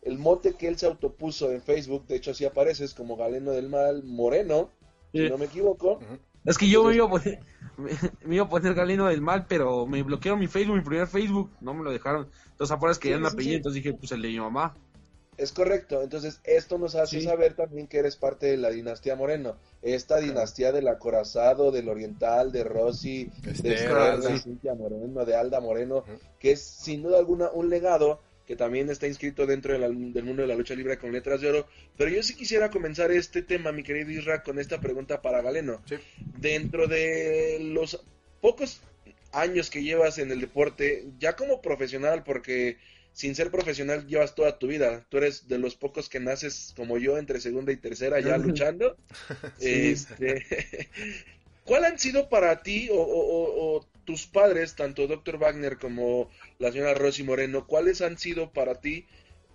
el, 0.00 0.18
mote 0.18 0.54
que 0.54 0.68
él 0.68 0.78
se 0.78 0.86
autopuso 0.86 1.52
en 1.52 1.60
Facebook, 1.60 2.06
de 2.06 2.16
hecho 2.16 2.30
así 2.30 2.46
apareces 2.46 2.94
como 2.94 3.16
Galeno 3.16 3.52
del 3.52 3.68
Mal 3.68 4.04
Moreno, 4.04 4.70
si 5.12 5.28
no 5.28 5.36
me 5.36 5.46
equivoco. 5.46 6.00
Es 6.44 6.58
que 6.58 6.68
yo 6.68 6.84
me, 6.84 6.94
iba 6.94 7.06
a 7.06 7.10
poner, 7.10 7.40
me, 8.24 8.34
iba 8.34 8.44
a 8.44 8.48
poner 8.48 8.74
Galeno 8.74 9.06
del 9.06 9.20
Mal, 9.20 9.46
pero 9.48 9.86
me 9.86 10.02
bloquearon 10.02 10.40
mi 10.40 10.46
Facebook, 10.46 10.76
mi 10.76 10.82
primer 10.82 11.06
Facebook, 11.06 11.50
no 11.60 11.74
me 11.74 11.82
lo 11.82 11.90
dejaron. 11.90 12.28
Entonces, 12.50 12.74
afuera 12.74 12.94
que 12.98 13.10
ya 13.10 13.16
un 13.16 13.26
apellido, 13.26 13.56
entonces 13.56 13.82
dije, 13.82 13.96
pues 13.96 14.12
el 14.12 14.22
de 14.22 14.28
mi 14.28 14.40
mamá. 14.40 14.76
Es 15.36 15.52
correcto, 15.52 16.00
entonces 16.00 16.40
esto 16.44 16.78
nos 16.78 16.94
hace 16.94 17.20
saber 17.20 17.54
también 17.54 17.88
que 17.88 17.98
eres 17.98 18.14
parte 18.14 18.46
de 18.46 18.56
la 18.56 18.70
dinastía 18.70 19.16
Moreno, 19.16 19.56
esta 19.82 20.18
dinastía 20.18 20.70
del 20.70 20.86
acorazado, 20.86 21.72
del 21.72 21.88
oriental, 21.88 22.52
de 22.52 22.62
Rossi, 22.62 23.32
de, 23.42 24.38
Cintia 24.38 24.74
Moreno, 24.76 25.24
de 25.24 25.34
Alda 25.34 25.60
Moreno, 25.60 26.04
que 26.38 26.52
es 26.52 26.60
sin 26.60 27.02
duda 27.02 27.18
alguna 27.18 27.50
un 27.50 27.68
legado 27.68 28.20
que 28.46 28.56
también 28.56 28.90
está 28.90 29.06
inscrito 29.06 29.46
dentro 29.46 29.78
del 29.78 29.92
mundo 29.92 30.42
de 30.42 30.48
la 30.48 30.54
lucha 30.54 30.74
libre 30.74 30.98
con 30.98 31.12
letras 31.12 31.40
de 31.40 31.48
oro. 31.48 31.68
Pero 31.96 32.10
yo 32.10 32.22
sí 32.22 32.34
quisiera 32.34 32.70
comenzar 32.70 33.10
este 33.10 33.42
tema, 33.42 33.72
mi 33.72 33.82
querido 33.82 34.10
Isra, 34.10 34.42
con 34.42 34.58
esta 34.58 34.80
pregunta 34.80 35.22
para 35.22 35.42
Galeno. 35.42 35.82
Dentro 36.38 36.86
de 36.86 37.58
los 37.60 38.04
pocos 38.40 38.80
años 39.32 39.70
que 39.70 39.82
llevas 39.82 40.18
en 40.18 40.30
el 40.30 40.40
deporte, 40.40 41.06
ya 41.18 41.36
como 41.36 41.60
profesional, 41.60 42.22
porque 42.22 42.76
sin 43.12 43.34
ser 43.34 43.50
profesional 43.50 44.06
llevas 44.06 44.34
toda 44.34 44.58
tu 44.58 44.66
vida. 44.66 45.06
Tú 45.08 45.18
eres 45.18 45.48
de 45.48 45.58
los 45.58 45.76
pocos 45.76 46.08
que 46.08 46.20
naces 46.20 46.74
como 46.76 46.98
yo 46.98 47.16
entre 47.16 47.40
segunda 47.40 47.72
y 47.72 47.76
tercera 47.76 48.20
ya 48.20 48.36
luchando. 48.38 48.96
Este, 49.60 50.44
¿Cuál 51.64 51.84
han 51.84 51.98
sido 51.98 52.28
para 52.28 52.62
ti 52.62 52.88
o, 52.92 53.86
tus 54.04 54.26
padres, 54.26 54.74
tanto 54.74 55.06
Dr. 55.06 55.38
Wagner 55.38 55.78
como 55.78 56.28
la 56.58 56.72
señora 56.72 56.94
Rosy 56.94 57.22
Moreno, 57.22 57.66
cuáles 57.66 58.00
han 58.00 58.18
sido 58.18 58.52
para 58.52 58.80
ti 58.80 59.06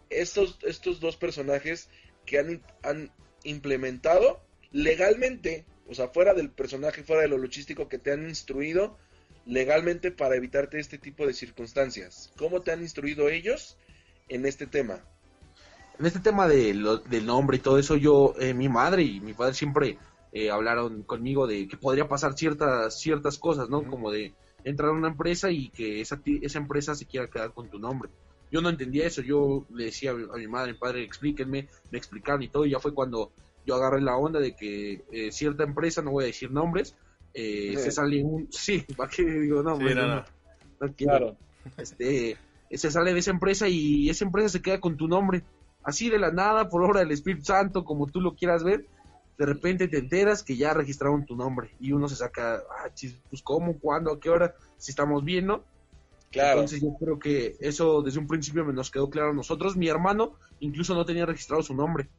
estos, 0.09 0.59
estos 0.63 0.99
dos 0.99 1.17
personajes 1.17 1.89
que 2.25 2.39
han, 2.39 2.61
han 2.83 3.11
implementado 3.43 4.41
legalmente, 4.71 5.65
o 5.87 5.93
sea, 5.93 6.09
fuera 6.09 6.33
del 6.33 6.51
personaje, 6.51 7.03
fuera 7.03 7.23
de 7.23 7.27
lo 7.27 7.37
luchístico 7.37 7.87
que 7.87 7.99
te 7.99 8.11
han 8.11 8.27
instruido 8.27 8.97
legalmente 9.45 10.11
para 10.11 10.35
evitarte 10.35 10.79
este 10.79 10.97
tipo 10.97 11.25
de 11.25 11.33
circunstancias. 11.33 12.31
¿Cómo 12.37 12.61
te 12.61 12.71
han 12.71 12.81
instruido 12.81 13.29
ellos 13.29 13.77
en 14.27 14.45
este 14.45 14.67
tema? 14.67 15.03
En 15.97 16.05
este 16.05 16.19
tema 16.19 16.47
de 16.47 16.73
del 17.09 17.25
nombre 17.25 17.57
y 17.57 17.59
todo 17.59 17.77
eso, 17.77 17.97
yo, 17.97 18.35
eh, 18.39 18.53
mi 18.53 18.69
madre 18.69 19.03
y 19.03 19.19
mi 19.19 19.33
padre 19.33 19.53
siempre 19.53 19.97
eh, 20.31 20.49
hablaron 20.49 21.03
conmigo 21.03 21.47
de 21.47 21.67
que 21.67 21.77
podría 21.77 22.07
pasar 22.07 22.37
ciertas, 22.37 22.99
ciertas 22.99 23.37
cosas, 23.37 23.69
¿no? 23.69 23.85
Como 23.85 24.11
de 24.11 24.33
entrar 24.63 24.89
a 24.89 24.93
una 24.93 25.09
empresa 25.09 25.51
y 25.51 25.69
que 25.69 26.01
esa, 26.01 26.21
esa 26.41 26.59
empresa 26.59 26.95
se 26.95 27.05
quiera 27.05 27.27
quedar 27.27 27.53
con 27.53 27.69
tu 27.69 27.79
nombre. 27.79 28.09
Yo 28.51 28.61
no 28.61 28.69
entendía 28.69 29.05
eso, 29.05 29.21
yo 29.21 29.65
le 29.73 29.85
decía 29.85 30.11
a 30.11 30.37
mi 30.37 30.47
madre, 30.47 30.71
a 30.71 30.73
mi 30.73 30.79
padre, 30.79 31.03
explíquenme, 31.03 31.67
me 31.91 31.97
explicaron 31.97 32.41
y 32.41 32.47
todo, 32.47 32.65
y 32.65 32.71
ya 32.71 32.79
fue 32.79 32.93
cuando 32.93 33.31
yo 33.65 33.75
agarré 33.75 34.01
la 34.01 34.17
onda 34.17 34.39
de 34.39 34.55
que 34.55 35.03
eh, 35.11 35.31
cierta 35.31 35.63
empresa, 35.63 36.01
no 36.01 36.11
voy 36.11 36.23
a 36.23 36.27
decir 36.27 36.51
nombres, 36.51 36.95
eh, 37.33 37.75
se 37.77 37.91
sale 37.91 38.23
un... 38.23 38.47
Sí, 38.51 38.85
¿para 38.97 39.09
qué 39.09 39.23
digo 39.23 39.61
nombres? 39.61 39.95
no, 39.95 40.93
claro. 40.95 41.37
Este, 41.77 42.37
se 42.71 42.91
sale 42.91 43.13
de 43.13 43.19
esa 43.19 43.31
empresa 43.31 43.67
y 43.67 44.09
esa 44.09 44.25
empresa 44.25 44.49
se 44.49 44.61
queda 44.61 44.79
con 44.79 44.97
tu 44.97 45.07
nombre. 45.07 45.43
Así 45.83 46.09
de 46.09 46.19
la 46.19 46.31
nada, 46.31 46.69
por 46.69 46.83
obra 46.83 47.01
del 47.01 47.11
Espíritu 47.11 47.45
Santo, 47.45 47.83
como 47.83 48.07
tú 48.07 48.21
lo 48.21 48.35
quieras 48.35 48.63
ver, 48.63 48.85
de 49.39 49.45
repente 49.45 49.87
te 49.87 49.99
enteras 49.99 50.43
que 50.43 50.57
ya 50.57 50.73
registraron 50.73 51.25
tu 51.25 51.37
nombre 51.37 51.71
y 51.79 51.93
uno 51.93 52.09
se 52.09 52.17
saca, 52.17 52.55
ah, 52.57 52.89
pues 53.29 53.41
cómo, 53.41 53.79
cuándo, 53.79 54.11
a 54.11 54.19
qué 54.19 54.29
hora, 54.29 54.53
si 54.77 54.91
estamos 54.91 55.23
bien, 55.23 55.45
¿no? 55.45 55.63
Claro. 56.29 56.59
Entonces 56.59 56.81
yo 56.81 56.93
creo 56.99 57.17
que 57.17 57.55
eso 57.61 58.01
desde 58.01 58.19
un 58.19 58.27
principio 58.27 58.65
nos 58.65 58.91
quedó 58.91 59.09
claro 59.09 59.29
a 59.29 59.33
nosotros. 59.33 59.77
Mi 59.77 59.87
hermano 59.87 60.35
incluso 60.59 60.93
no 60.93 61.05
tenía 61.05 61.25
registrado 61.25 61.63
su 61.63 61.73
nombre. 61.73 62.09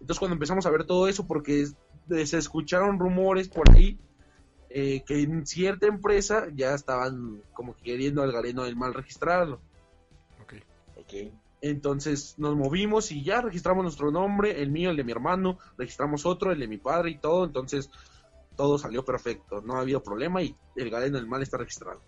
Entonces 0.00 0.18
cuando 0.18 0.34
empezamos 0.34 0.66
a 0.66 0.70
ver 0.70 0.84
todo 0.84 1.08
eso, 1.08 1.26
porque 1.26 1.66
se 2.26 2.38
escucharon 2.38 2.98
rumores 2.98 3.48
por 3.48 3.70
ahí 3.70 3.98
eh, 4.68 5.02
que 5.06 5.22
en 5.22 5.46
cierta 5.46 5.86
empresa 5.86 6.48
ya 6.54 6.74
estaban 6.74 7.42
como 7.54 7.74
queriendo 7.74 8.22
al 8.22 8.32
galeno 8.32 8.64
del 8.64 8.76
mal 8.76 8.92
registrarlo. 8.92 9.62
Ok. 10.42 10.54
Ok. 10.98 11.14
Entonces 11.60 12.34
nos 12.38 12.54
movimos 12.54 13.10
y 13.12 13.22
ya 13.22 13.40
registramos 13.40 13.82
nuestro 13.82 14.10
nombre, 14.10 14.62
el 14.62 14.70
mío, 14.70 14.90
el 14.90 14.96
de 14.96 15.04
mi 15.04 15.12
hermano, 15.12 15.58
registramos 15.78 16.26
otro, 16.26 16.52
el 16.52 16.60
de 16.60 16.68
mi 16.68 16.78
padre 16.78 17.10
y 17.10 17.18
todo. 17.18 17.44
Entonces 17.44 17.90
todo 18.56 18.78
salió 18.78 19.04
perfecto, 19.04 19.60
no 19.60 19.76
ha 19.76 19.80
habido 19.80 20.02
problema 20.02 20.42
y 20.42 20.54
el 20.76 20.90
galeno 20.90 21.16
del 21.16 21.26
mal 21.26 21.42
está 21.42 21.58
registrado. 21.58 22.00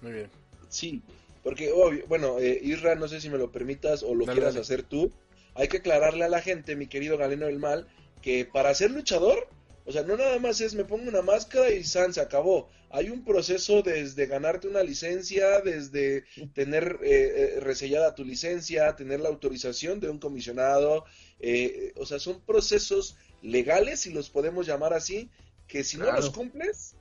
Muy 0.00 0.12
bien. 0.12 0.30
Sí, 0.68 1.02
porque, 1.42 1.72
obvio, 1.72 2.04
bueno, 2.06 2.38
eh, 2.38 2.60
Isra, 2.62 2.94
no 2.94 3.08
sé 3.08 3.20
si 3.20 3.30
me 3.30 3.38
lo 3.38 3.50
permitas 3.50 4.02
o 4.02 4.14
lo 4.14 4.26
quieras 4.26 4.56
hacer 4.56 4.82
tú. 4.82 5.10
Hay 5.54 5.68
que 5.68 5.78
aclararle 5.78 6.24
a 6.24 6.28
la 6.28 6.42
gente, 6.42 6.76
mi 6.76 6.86
querido 6.86 7.16
Galeno 7.16 7.46
del 7.46 7.58
Mal, 7.58 7.88
que 8.22 8.44
para 8.44 8.74
ser 8.74 8.90
luchador, 8.90 9.48
o 9.90 9.92
sea, 9.92 10.04
no 10.04 10.16
nada 10.16 10.38
más 10.38 10.60
es 10.60 10.76
me 10.76 10.84
pongo 10.84 11.08
una 11.08 11.20
máscara 11.20 11.68
y 11.68 11.82
san, 11.82 12.14
se 12.14 12.20
acabó. 12.20 12.68
Hay 12.90 13.10
un 13.10 13.24
proceso 13.24 13.82
desde 13.82 14.26
ganarte 14.26 14.68
una 14.68 14.84
licencia, 14.84 15.60
desde 15.62 16.26
tener 16.54 17.00
eh, 17.02 17.56
eh 17.56 17.60
resellada 17.60 18.14
tu 18.14 18.24
licencia, 18.24 18.94
tener 18.94 19.18
la 19.18 19.30
autorización 19.30 19.98
de 19.98 20.08
un 20.08 20.20
comisionado. 20.20 21.06
Eh, 21.40 21.92
o 21.96 22.06
sea, 22.06 22.20
son 22.20 22.40
procesos 22.42 23.16
legales, 23.42 23.98
si 23.98 24.12
los 24.12 24.30
podemos 24.30 24.64
llamar 24.64 24.94
así, 24.94 25.28
que 25.66 25.82
si 25.82 25.96
no 25.96 26.12
los 26.12 26.30
cumples, 26.30 26.94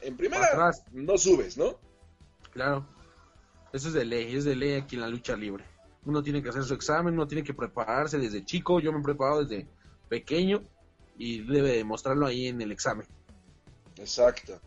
en 0.00 0.16
primera, 0.16 0.72
no 0.90 1.18
subes, 1.18 1.58
¿no? 1.58 1.78
Claro. 2.54 2.88
Eso 3.74 3.88
es 3.88 3.94
de 3.94 4.06
ley, 4.06 4.34
es 4.34 4.44
de 4.44 4.56
ley 4.56 4.72
aquí 4.76 4.94
en 4.94 5.02
la 5.02 5.08
lucha 5.08 5.36
libre. 5.36 5.66
Uno 6.06 6.22
tiene 6.22 6.42
que 6.42 6.48
hacer 6.48 6.64
su 6.64 6.72
examen, 6.72 7.12
uno 7.12 7.26
tiene 7.26 7.44
que 7.44 7.52
prepararse 7.52 8.16
desde 8.16 8.42
chico. 8.42 8.80
Yo 8.80 8.90
me 8.90 9.00
he 9.00 9.02
preparado 9.02 9.44
desde 9.44 9.68
pequeño 10.08 10.66
y 11.16 11.42
debe 11.42 11.76
demostrarlo 11.76 12.26
ahí 12.26 12.48
en 12.48 12.60
el 12.60 12.72
examen. 12.72 13.06
Exacto. 13.98 14.60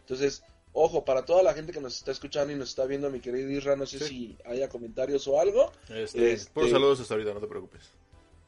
Entonces, 0.00 0.42
ojo, 0.72 1.04
para 1.04 1.24
toda 1.24 1.42
la 1.42 1.54
gente 1.54 1.72
que 1.72 1.80
nos 1.80 1.96
está 1.96 2.12
escuchando 2.12 2.52
y 2.52 2.56
nos 2.56 2.70
está 2.70 2.86
viendo, 2.86 3.10
mi 3.10 3.20
querido 3.20 3.50
Isra, 3.50 3.76
no 3.76 3.86
sé 3.86 3.98
si 4.00 4.36
haya 4.44 4.68
comentarios 4.68 5.26
o 5.28 5.40
algo. 5.40 5.72
Este, 5.88 6.18
por 6.52 6.64
este, 6.64 6.70
saludos 6.70 7.00
hasta 7.00 7.14
ahorita, 7.14 7.34
no 7.34 7.40
te 7.40 7.46
preocupes. 7.46 7.90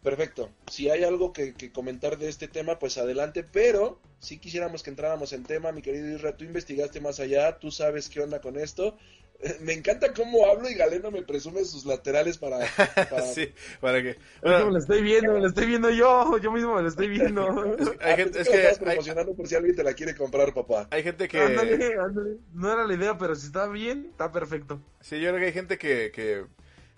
Perfecto. 0.02 0.50
Si 0.70 0.90
hay 0.90 1.02
algo 1.02 1.32
que, 1.32 1.54
que, 1.54 1.72
comentar 1.72 2.18
de 2.18 2.28
este 2.28 2.46
tema, 2.46 2.78
pues 2.78 2.98
adelante. 2.98 3.42
Pero 3.42 3.98
si 4.18 4.38
quisiéramos 4.38 4.82
que 4.82 4.90
entráramos 4.90 5.32
en 5.32 5.44
tema, 5.44 5.72
mi 5.72 5.80
querido 5.80 6.14
Isra, 6.14 6.36
tú 6.36 6.44
investigaste 6.44 7.00
más 7.00 7.20
allá, 7.20 7.58
tú 7.58 7.70
sabes 7.70 8.10
qué 8.10 8.20
onda 8.20 8.42
con 8.42 8.58
esto. 8.58 8.98
Me 9.60 9.72
encanta 9.72 10.12
cómo 10.12 10.46
hablo 10.46 10.68
y 10.68 10.74
Galeno 10.74 11.10
me 11.10 11.22
presume 11.22 11.64
sus 11.64 11.84
laterales 11.84 12.38
para... 12.38 12.66
sí, 13.34 13.52
para 13.80 14.02
que... 14.02 14.16
Bueno, 14.42 14.66
me 14.66 14.72
lo 14.72 14.78
estoy 14.78 15.02
viendo, 15.02 15.32
me 15.32 15.40
lo 15.40 15.46
estoy 15.48 15.66
viendo 15.66 15.90
yo, 15.90 16.38
yo 16.38 16.50
mismo 16.52 16.74
me 16.74 16.82
lo 16.82 16.88
estoy 16.88 17.08
viendo. 17.08 17.76
hay 18.00 18.16
gente, 18.16 18.40
es 18.40 18.48
que... 18.48 18.62
Estás 18.62 18.78
promocionando 18.78 19.34
por 19.34 19.46
si 19.46 19.54
alguien 19.54 19.76
te 19.76 19.84
la 19.84 19.94
quiere 19.94 20.14
comprar, 20.14 20.52
papá. 20.54 20.88
Hay 20.90 21.02
gente 21.02 21.28
que... 21.28 21.40
Ándale, 21.40 21.94
ándale. 21.98 22.36
No 22.52 22.72
era 22.72 22.86
la 22.86 22.94
idea, 22.94 23.18
pero 23.18 23.34
si 23.34 23.46
está 23.46 23.66
bien, 23.68 24.08
está 24.10 24.32
perfecto. 24.32 24.80
Sí, 25.00 25.20
yo 25.20 25.28
creo 25.28 25.40
que 25.40 25.46
hay 25.46 25.52
gente 25.52 25.78
que... 25.78 26.10
que 26.12 26.44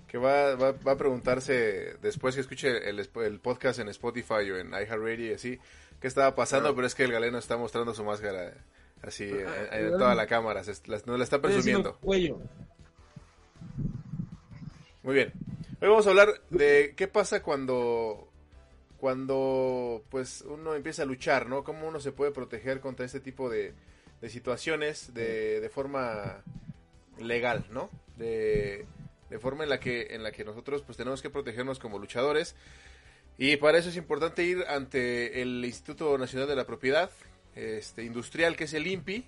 que 0.07 0.19
va, 0.19 0.55
va, 0.55 0.71
va, 0.71 0.93
a 0.93 0.97
preguntarse 0.97 1.97
después 2.00 2.37
que 2.37 2.41
escuche 2.41 2.88
el, 2.88 3.00
el 3.00 3.41
podcast 3.41 3.81
en 3.81 3.88
Spotify 3.88 4.49
o 4.53 4.57
en 4.57 4.69
iHeartRadio 4.69 5.31
y 5.31 5.33
así, 5.33 5.59
qué 6.00 6.07
estaba 6.07 6.33
pasando, 6.37 6.73
pero 6.76 6.87
es 6.87 6.95
que 6.95 7.03
el 7.03 7.11
galeno 7.11 7.38
está 7.38 7.57
mostrando 7.57 7.93
su 7.93 8.05
máscara 8.05 8.55
Así, 9.03 9.25
en, 9.25 9.91
toda 9.93 10.15
la 10.15 10.26
cámara, 10.26 10.65
se, 10.65 10.73
nos 11.07 11.19
la 11.19 11.25
está 11.25 11.41
presumiendo. 11.41 11.99
Muy 15.03 15.15
bien. 15.15 15.33
Hoy 15.81 15.88
vamos 15.88 16.07
a 16.07 16.11
hablar 16.11 16.41
de 16.50 16.95
qué 16.97 17.07
pasa 17.07 17.43
cuando 17.43 18.29
cuando 18.99 20.03
pues 20.09 20.43
uno 20.43 20.75
empieza 20.75 21.03
a 21.03 21.07
luchar, 21.07 21.47
¿no? 21.47 21.62
Cómo 21.62 21.87
uno 21.87 22.00
se 22.00 22.12
puede 22.12 22.33
proteger 22.33 22.81
contra 22.81 23.07
este 23.07 23.21
tipo 23.21 23.49
de, 23.49 23.75
de 24.21 24.31
situaciones 24.31 25.15
de, 25.15 25.61
de, 25.61 25.69
forma 25.69 26.43
legal, 27.19 27.67
¿no? 27.71 27.91
De, 28.17 28.87
de, 29.31 29.38
forma 29.38 29.65
en 29.65 29.71
la 29.71 29.79
que 29.79 30.15
en 30.15 30.23
la 30.23 30.33
que 30.33 30.45
nosotros 30.45 30.83
pues 30.83 30.97
tenemos 30.97 31.23
que 31.23 31.31
protegernos 31.31 31.79
como 31.79 31.99
luchadores 31.99 32.57
y 33.38 33.57
para 33.59 33.79
eso 33.79 33.91
es 33.91 33.97
importante 33.97 34.45
ir 34.45 34.65
ante 34.67 35.43
el 35.43 35.62
Instituto 35.65 36.17
Nacional 36.17 36.49
de 36.49 36.57
la 36.57 36.67
Propiedad, 36.67 37.11
este, 37.57 38.05
industrial 38.05 38.57
que 38.57 38.65
es 38.65 38.75
el 38.75 38.87
INPI. 38.87 39.25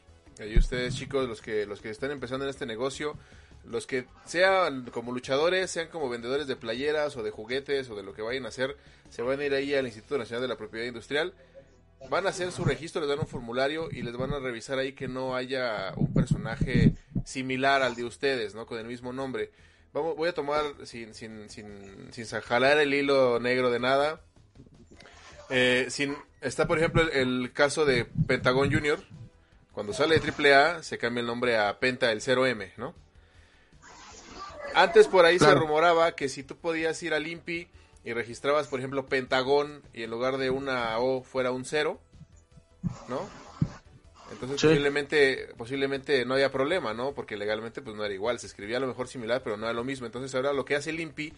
Y 0.46 0.56
ustedes 0.56 0.94
chicos, 0.94 1.28
los 1.28 1.42
que, 1.42 1.66
los 1.66 1.80
que 1.80 1.90
están 1.90 2.12
empezando 2.12 2.44
en 2.44 2.50
este 2.50 2.64
negocio, 2.64 3.16
los 3.64 3.86
que 3.86 4.06
sean 4.24 4.84
como 4.92 5.12
luchadores, 5.12 5.70
sean 5.70 5.88
como 5.88 6.08
vendedores 6.08 6.46
de 6.46 6.54
playeras 6.54 7.16
o 7.16 7.24
de 7.24 7.30
juguetes 7.30 7.90
o 7.90 7.96
de 7.96 8.04
lo 8.04 8.14
que 8.14 8.22
vayan 8.22 8.44
a 8.44 8.48
hacer, 8.48 8.76
se 9.10 9.22
van 9.22 9.40
a 9.40 9.44
ir 9.44 9.54
ahí 9.54 9.74
al 9.74 9.86
Instituto 9.86 10.16
Nacional 10.16 10.42
de 10.42 10.48
la 10.48 10.56
Propiedad 10.56 10.86
Industrial. 10.86 11.34
Van 12.08 12.26
a 12.26 12.28
hacer 12.28 12.52
su 12.52 12.64
registro, 12.64 13.00
les 13.00 13.10
dan 13.10 13.18
un 13.18 13.26
formulario 13.26 13.88
y 13.90 14.02
les 14.02 14.16
van 14.16 14.32
a 14.32 14.38
revisar 14.38 14.78
ahí 14.78 14.92
que 14.92 15.08
no 15.08 15.34
haya 15.34 15.92
un 15.96 16.14
personaje 16.14 16.94
similar 17.24 17.82
al 17.82 17.96
de 17.96 18.04
ustedes, 18.04 18.54
¿no? 18.54 18.66
Con 18.66 18.78
el 18.78 18.86
mismo 18.86 19.12
nombre. 19.12 19.50
Vamos, 19.92 20.16
voy 20.16 20.28
a 20.28 20.32
tomar, 20.32 20.62
sin, 20.84 21.14
sin, 21.14 21.50
sin, 21.50 22.12
sin 22.12 22.24
jalar 22.24 22.78
el 22.78 22.94
hilo 22.94 23.40
negro 23.40 23.70
de 23.70 23.80
nada, 23.80 24.20
eh, 25.50 25.86
sin, 25.90 26.16
está, 26.40 26.66
por 26.66 26.78
ejemplo, 26.78 27.02
el, 27.10 27.52
caso 27.52 27.84
de 27.84 28.04
Pentagon 28.26 28.72
Junior. 28.72 29.00
Cuando 29.72 29.92
sale 29.92 30.18
de 30.18 30.54
AAA, 30.54 30.82
se 30.82 30.98
cambia 30.98 31.20
el 31.20 31.26
nombre 31.26 31.56
a 31.56 31.78
Penta 31.78 32.10
el 32.10 32.20
0M, 32.20 32.72
¿no? 32.76 32.94
Antes 34.74 35.06
por 35.06 35.24
ahí 35.24 35.38
se 35.38 35.54
rumoraba 35.54 36.12
que 36.16 36.28
si 36.28 36.42
tú 36.42 36.56
podías 36.56 37.00
ir 37.02 37.14
al 37.14 37.26
INPI 37.26 37.68
y 38.04 38.12
registrabas, 38.12 38.66
por 38.66 38.80
ejemplo, 38.80 39.06
Pentagón 39.06 39.82
y 39.94 40.02
en 40.02 40.10
lugar 40.10 40.36
de 40.36 40.50
una 40.50 40.98
O 40.98 41.22
fuera 41.22 41.52
un 41.52 41.64
0, 41.64 42.00
¿no? 43.08 43.28
Entonces 44.30 44.60
posiblemente, 44.60 45.54
posiblemente 45.56 46.24
no 46.26 46.34
había 46.34 46.52
problema, 46.52 46.92
¿no? 46.92 47.12
Porque 47.12 47.36
legalmente 47.36 47.80
pues 47.80 47.96
no 47.96 48.04
era 48.04 48.12
igual, 48.12 48.38
se 48.38 48.46
escribía 48.46 48.76
a 48.76 48.80
lo 48.80 48.86
mejor 48.86 49.08
similar, 49.08 49.42
pero 49.42 49.56
no 49.56 49.64
era 49.64 49.72
lo 49.72 49.84
mismo. 49.84 50.06
Entonces 50.06 50.34
ahora 50.34 50.52
lo 50.52 50.64
que 50.64 50.76
hace 50.76 50.90
el 50.90 51.00
INPI 51.00 51.32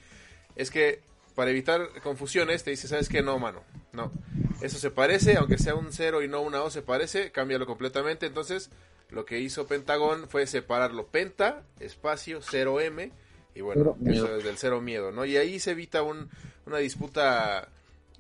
es 0.57 0.71
que 0.71 1.01
para 1.41 1.53
evitar 1.53 1.89
confusiones, 2.03 2.65
te 2.65 2.71
dice, 2.71 2.87
¿sabes 2.87 3.09
qué? 3.09 3.23
No, 3.23 3.39
mano, 3.39 3.63
no. 3.95 4.13
Eso 4.61 4.77
se 4.77 4.91
parece, 4.91 5.39
aunque 5.39 5.57
sea 5.57 5.75
un 5.75 5.91
0 5.91 6.23
y 6.23 6.29
no 6.29 6.43
una 6.43 6.63
O 6.63 6.69
se 6.69 6.83
parece, 6.83 7.33
cámbialo 7.33 7.65
completamente. 7.65 8.27
Entonces, 8.27 8.69
lo 9.09 9.25
que 9.25 9.41
hizo 9.41 9.67
Pentagón 9.67 10.29
fue 10.29 10.47
separarlo 10.47 11.07
penta, 11.07 11.63
espacio, 11.79 12.43
0M, 12.43 13.11
y 13.55 13.61
bueno, 13.63 13.97
eso 14.05 14.37
es 14.37 14.45
del 14.45 14.59
cero 14.59 14.83
miedo, 14.83 15.13
¿no? 15.13 15.25
Y 15.25 15.39
ahí 15.39 15.59
se 15.61 15.71
evita 15.71 16.03
un, 16.03 16.29
una 16.67 16.77
disputa 16.77 17.71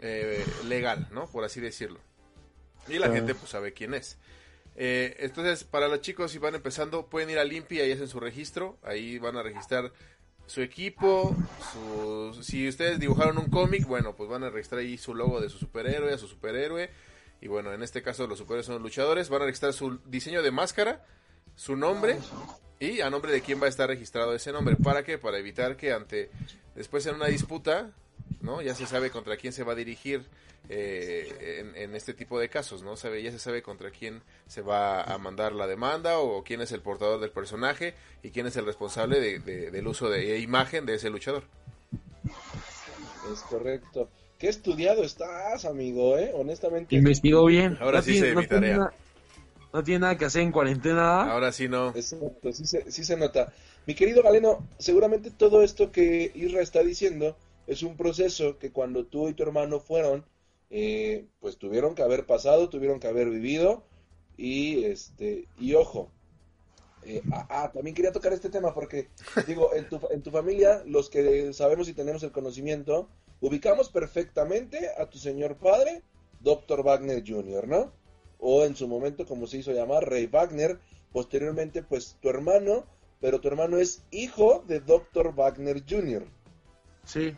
eh, 0.01 0.43
legal, 0.67 1.07
¿no? 1.13 1.27
Por 1.27 1.45
así 1.45 1.61
decirlo. 1.61 2.01
Y 2.89 2.99
la 2.99 3.13
gente 3.13 3.35
pues 3.35 3.51
sabe 3.51 3.75
quién 3.75 3.93
es. 3.93 4.17
Eh, 4.77 5.15
entonces, 5.19 5.65
para 5.65 5.89
los 5.89 6.01
chicos, 6.01 6.33
si 6.33 6.39
van 6.39 6.55
empezando, 6.55 7.05
pueden 7.05 7.29
ir 7.29 7.39
a 7.39 7.45
Limpia 7.45 7.85
y 7.85 7.93
hacen 7.93 8.09
su 8.09 8.19
registro. 8.19 8.79
Ahí 8.83 9.19
van 9.19 9.37
a 9.37 9.43
registrar 9.43 9.93
su 10.51 10.63
equipo, 10.63 11.37
si 12.43 12.67
ustedes 12.67 12.99
dibujaron 12.99 13.39
un 13.39 13.49
cómic, 13.51 13.87
bueno, 13.87 14.17
pues 14.17 14.29
van 14.29 14.43
a 14.43 14.51
registrar 14.51 14.81
ahí 14.81 14.99
su 14.99 15.15
logo 15.15 15.41
de 15.41 15.49
su 15.49 15.59
superhéroe, 15.59 16.13
a 16.13 16.19
su 16.19 16.27
superhéroe. 16.27 16.91
Y 17.41 17.47
bueno, 17.47 17.73
en 17.73 17.85
este 17.85 18.03
caso 18.03 18.27
los 18.27 18.39
superhéroes 18.39 18.67
son 18.67 18.83
luchadores. 18.83 19.29
Van 19.29 19.43
a 19.43 19.45
registrar 19.45 19.73
su 19.73 20.01
diseño 20.07 20.43
de 20.43 20.51
máscara, 20.51 21.07
su 21.55 21.77
nombre 21.77 22.19
y 22.81 23.01
a 23.01 23.11
nombre 23.11 23.31
de 23.31 23.43
quién 23.43 23.63
va 23.63 23.67
a 23.67 23.69
estar 23.69 23.89
registrado 23.89 24.35
ese 24.35 24.51
nombre. 24.51 24.75
¿Para 24.75 25.05
qué? 25.05 25.19
Para 25.19 25.39
evitar 25.39 25.77
que 25.77 25.93
ante 25.93 26.33
después 26.75 27.07
en 27.07 27.15
una 27.15 27.27
disputa 27.27 27.93
¿no? 28.41 28.63
Ya 28.63 28.75
se 28.75 28.87
sabe 28.87 29.11
contra 29.11 29.37
quién 29.37 29.53
se 29.53 29.65
va 29.65 29.73
a 29.73 29.77
dirigir 29.77 30.25
eh, 30.69 31.73
en, 31.77 31.95
este 31.97 32.15
tipo 32.15 32.39
de 32.39 32.49
casos, 32.49 32.83
¿no? 32.83 32.97
Sabe, 32.97 33.23
ya 33.23 33.33
se 33.33 33.39
sabe 33.39 33.63
contra 33.63 33.91
quién 33.91 34.23
se 34.47 34.63
va 34.63 35.03
a 35.03 35.19
mandar 35.19 35.53
la 35.53 35.67
demanda 35.67 36.19
o 36.19 36.45
quién 36.45 36.61
es 36.61 36.71
el 36.73 36.81
portador 36.81 37.21
del 37.21 37.31
personaje 37.31 37.95
y 38.23 38.31
quién 38.31 38.47
es 38.47 38.57
el 38.57 38.67
responsable 38.67 39.21
de, 39.21 39.71
del 39.71 39.87
uso 39.87 40.09
de 40.09 40.39
imagen 40.39 40.87
de 40.87 40.95
ese 40.95 41.11
luchador. 41.11 41.43
Es 43.33 43.41
correcto. 43.43 44.09
Qué 44.39 44.49
estudiado 44.49 45.03
estás, 45.03 45.65
amigo, 45.65 46.17
¿eh? 46.17 46.31
Honestamente. 46.35 46.95
Investigo 46.95 47.45
bien. 47.47 47.77
Ahora 47.81 48.01
sí 48.01 48.19
se 48.19 48.35
mi 48.35 48.47
tarea. 48.47 48.93
no 49.73 49.85
tiene 49.85 50.01
nada 50.01 50.17
que 50.17 50.25
hacer 50.25 50.43
en 50.43 50.53
cuarentena. 50.53 51.31
Ahora 51.31 51.53
sí 51.53 51.69
no. 51.69 51.89
Exacto, 51.91 52.53
sí 52.53 52.65
se, 52.65 52.91
sí 52.91 53.05
se 53.05 53.17
nota. 53.17 53.53
Mi 53.87 53.95
querido 53.95 54.23
Galeno, 54.23 54.67
seguramente 54.79 55.31
todo 55.31 55.63
esto 55.63 55.91
que 55.91 56.31
Isra 56.35 56.63
está 56.63 56.83
diciendo 56.83 57.37
es 57.67 57.83
un 57.83 57.97
proceso 57.97 58.59
que 58.59 58.73
cuando 58.73 59.07
tú 59.07 59.29
y 59.29 59.35
tu 59.35 59.43
hermano 59.43 59.81
fueron, 59.81 60.25
eh, 60.71 61.27
pues 61.41 61.57
tuvieron 61.57 61.95
que 61.95 62.03
haber 62.03 62.27
pasado, 62.27 62.69
tuvieron 62.69 63.01
que 63.01 63.09
haber 63.09 63.31
vivido 63.31 63.83
y 64.37 64.85
este 64.85 65.47
y 65.59 65.75
ojo. 65.75 66.11
Eh, 67.05 67.23
ah, 67.33 67.47
ah, 67.49 67.71
también 67.73 67.95
quería 67.95 68.13
tocar 68.13 68.33
este 68.33 68.51
tema 68.51 68.75
porque 68.75 69.09
digo 69.47 69.75
en 69.75 69.89
tu, 69.89 70.01
en 70.11 70.23
tu 70.23 70.31
familia 70.31 70.83
los 70.87 71.09
que 71.09 71.53
sabemos 71.55 71.89
y 71.89 71.95
tenemos 71.95 72.23
el 72.23 72.31
conocimiento 72.31 73.09
ubicamos 73.41 73.89
perfectamente 73.89 74.91
a 74.99 75.07
tu 75.07 75.17
señor 75.17 75.57
padre, 75.57 76.03
Dr. 76.41 76.83
Wagner 76.83 77.25
Jr., 77.27 77.67
¿no? 77.67 77.91
O 78.39 78.65
en 78.65 78.77
su 78.77 78.87
momento 78.87 79.25
como 79.25 79.47
se 79.47 79.59
hizo 79.59 79.73
llamar 79.73 80.11
Rey 80.11 80.27
Wagner, 80.27 80.79
posteriormente 81.11 81.83
pues 81.83 82.19
tu 82.21 82.29
hermano 82.29 82.85
pero 83.21 83.41
tu 83.41 83.49
hermano 83.49 83.79
es 83.79 84.03
hijo 84.11 84.65
de 84.67 84.81
Dr. 84.81 85.35
Wagner 85.35 85.83
Jr. 85.89 86.25
Sí. 87.05 87.37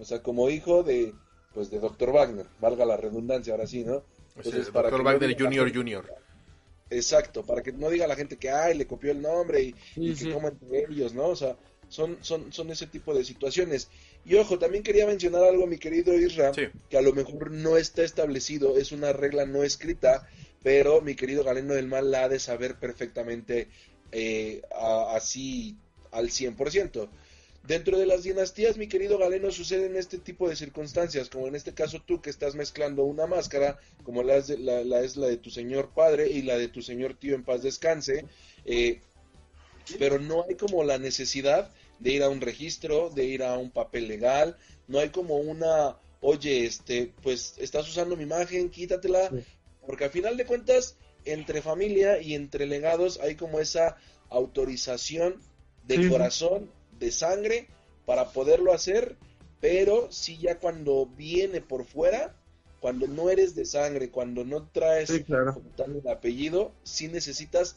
O 0.00 0.04
sea, 0.04 0.22
como 0.22 0.48
hijo 0.48 0.82
de, 0.82 1.14
pues, 1.52 1.70
de 1.70 1.78
Dr. 1.78 2.12
Wagner, 2.12 2.46
valga 2.60 2.84
la 2.86 2.96
redundancia 2.96 3.52
ahora 3.52 3.66
sí, 3.66 3.84
¿no? 3.84 4.02
Entonces, 4.36 4.70
para 4.70 4.90
Dr. 4.90 5.04
Wagner 5.04 5.36
Jr. 5.38 5.74
Jr. 5.74 6.14
Exacto, 6.90 7.44
para 7.44 7.62
que 7.62 7.72
no 7.72 7.88
diga 7.90 8.06
la 8.06 8.16
gente 8.16 8.36
que, 8.36 8.50
ay, 8.50 8.76
le 8.76 8.86
copió 8.86 9.12
el 9.12 9.22
nombre 9.22 9.62
y, 9.94 10.14
que 10.14 10.32
como 10.32 10.48
entre 10.48 10.86
ellos, 10.88 11.14
¿no? 11.14 11.26
O 11.26 11.36
sea, 11.36 11.56
son, 11.88 12.18
son, 12.22 12.52
son 12.52 12.70
ese 12.70 12.86
tipo 12.86 13.14
de 13.14 13.24
situaciones. 13.24 13.88
Y 14.24 14.34
ojo, 14.36 14.58
también 14.58 14.82
quería 14.82 15.06
mencionar 15.06 15.44
algo, 15.44 15.66
mi 15.66 15.78
querido 15.78 16.14
Isra, 16.14 16.52
que 16.52 16.98
a 16.98 17.02
lo 17.02 17.12
mejor 17.12 17.50
no 17.50 17.76
está 17.76 18.02
establecido, 18.02 18.76
es 18.76 18.90
una 18.90 19.12
regla 19.12 19.46
no 19.46 19.62
escrita, 19.62 20.28
pero 20.62 21.00
mi 21.00 21.14
querido 21.14 21.44
Galeno 21.44 21.74
del 21.74 21.86
Mal 21.86 22.10
la 22.10 22.24
ha 22.24 22.28
de 22.28 22.38
saber 22.38 22.76
perfectamente 22.76 23.68
eh, 24.12 24.62
así 25.14 25.76
al 26.10 26.28
100%. 26.28 27.08
Dentro 27.62 27.98
de 27.98 28.06
las 28.06 28.22
dinastías, 28.22 28.78
mi 28.78 28.88
querido 28.88 29.18
Galeno, 29.18 29.50
suceden 29.50 29.94
este 29.94 30.18
tipo 30.18 30.48
de 30.48 30.56
circunstancias, 30.56 31.28
como 31.28 31.46
en 31.46 31.54
este 31.54 31.74
caso 31.74 32.00
tú 32.00 32.20
que 32.22 32.30
estás 32.30 32.54
mezclando 32.54 33.04
una 33.04 33.26
máscara, 33.26 33.78
como 34.02 34.22
la 34.22 34.36
es 34.36 34.48
la, 34.58 35.00
es 35.00 35.16
la 35.16 35.26
de 35.26 35.36
tu 35.36 35.50
señor 35.50 35.90
padre 35.94 36.30
y 36.30 36.42
la 36.42 36.56
de 36.56 36.68
tu 36.68 36.80
señor 36.80 37.14
tío 37.14 37.34
en 37.34 37.44
paz 37.44 37.62
descanse, 37.62 38.24
eh, 38.64 39.00
pero 39.98 40.18
no 40.18 40.46
hay 40.48 40.54
como 40.54 40.84
la 40.84 40.98
necesidad 40.98 41.70
de 41.98 42.12
ir 42.12 42.22
a 42.22 42.30
un 42.30 42.40
registro, 42.40 43.10
de 43.10 43.24
ir 43.24 43.42
a 43.42 43.58
un 43.58 43.70
papel 43.70 44.08
legal, 44.08 44.56
no 44.88 44.98
hay 44.98 45.10
como 45.10 45.36
una, 45.36 45.98
oye, 46.20 46.64
este, 46.64 47.12
pues 47.22 47.54
estás 47.58 47.88
usando 47.88 48.16
mi 48.16 48.22
imagen, 48.22 48.70
quítatela, 48.70 49.30
porque 49.86 50.04
al 50.04 50.10
final 50.10 50.36
de 50.36 50.46
cuentas 50.46 50.96
entre 51.24 51.60
familia 51.60 52.20
y 52.20 52.34
entre 52.34 52.66
legados 52.66 53.20
hay 53.20 53.36
como 53.36 53.60
esa 53.60 53.96
autorización 54.30 55.40
de 55.84 56.08
corazón, 56.08 56.70
de 57.00 57.10
sangre, 57.10 57.66
para 58.06 58.30
poderlo 58.30 58.72
hacer, 58.72 59.16
pero 59.60 60.10
si 60.12 60.38
ya 60.38 60.58
cuando 60.58 61.06
viene 61.06 61.60
por 61.60 61.84
fuera, 61.84 62.34
cuando 62.80 63.06
no 63.08 63.28
eres 63.30 63.54
de 63.54 63.64
sangre, 63.64 64.10
cuando 64.10 64.44
no 64.44 64.68
traes 64.68 65.10
el 65.10 66.08
apellido, 66.08 66.72
sí 66.82 67.08
necesitas, 67.08 67.76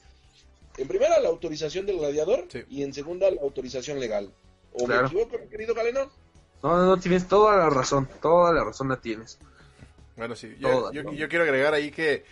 en 0.77 0.87
primera, 0.87 1.19
la 1.19 1.29
autorización 1.29 1.85
del 1.85 1.97
gladiador 1.97 2.47
y 2.69 2.83
en 2.83 2.93
segunda, 2.93 3.29
la 3.31 3.41
autorización 3.41 3.99
legal. 3.99 4.31
¿O 4.73 4.87
me 4.87 4.95
equivoco, 4.95 5.37
querido 5.49 5.73
Galeno? 5.73 6.11
No, 6.61 6.77
no, 6.77 6.85
no, 6.85 6.97
tienes 6.97 7.27
toda 7.27 7.57
la 7.57 7.69
razón, 7.69 8.07
toda 8.21 8.53
la 8.53 8.63
razón 8.63 8.89
la 8.89 9.01
tienes. 9.01 9.37
Bueno, 10.15 10.35
sí, 10.35 10.55
yo, 10.59 10.91
yo 10.91 11.27
quiero 11.27 11.43
agregar 11.43 11.73
ahí 11.73 11.91
que 11.91 12.23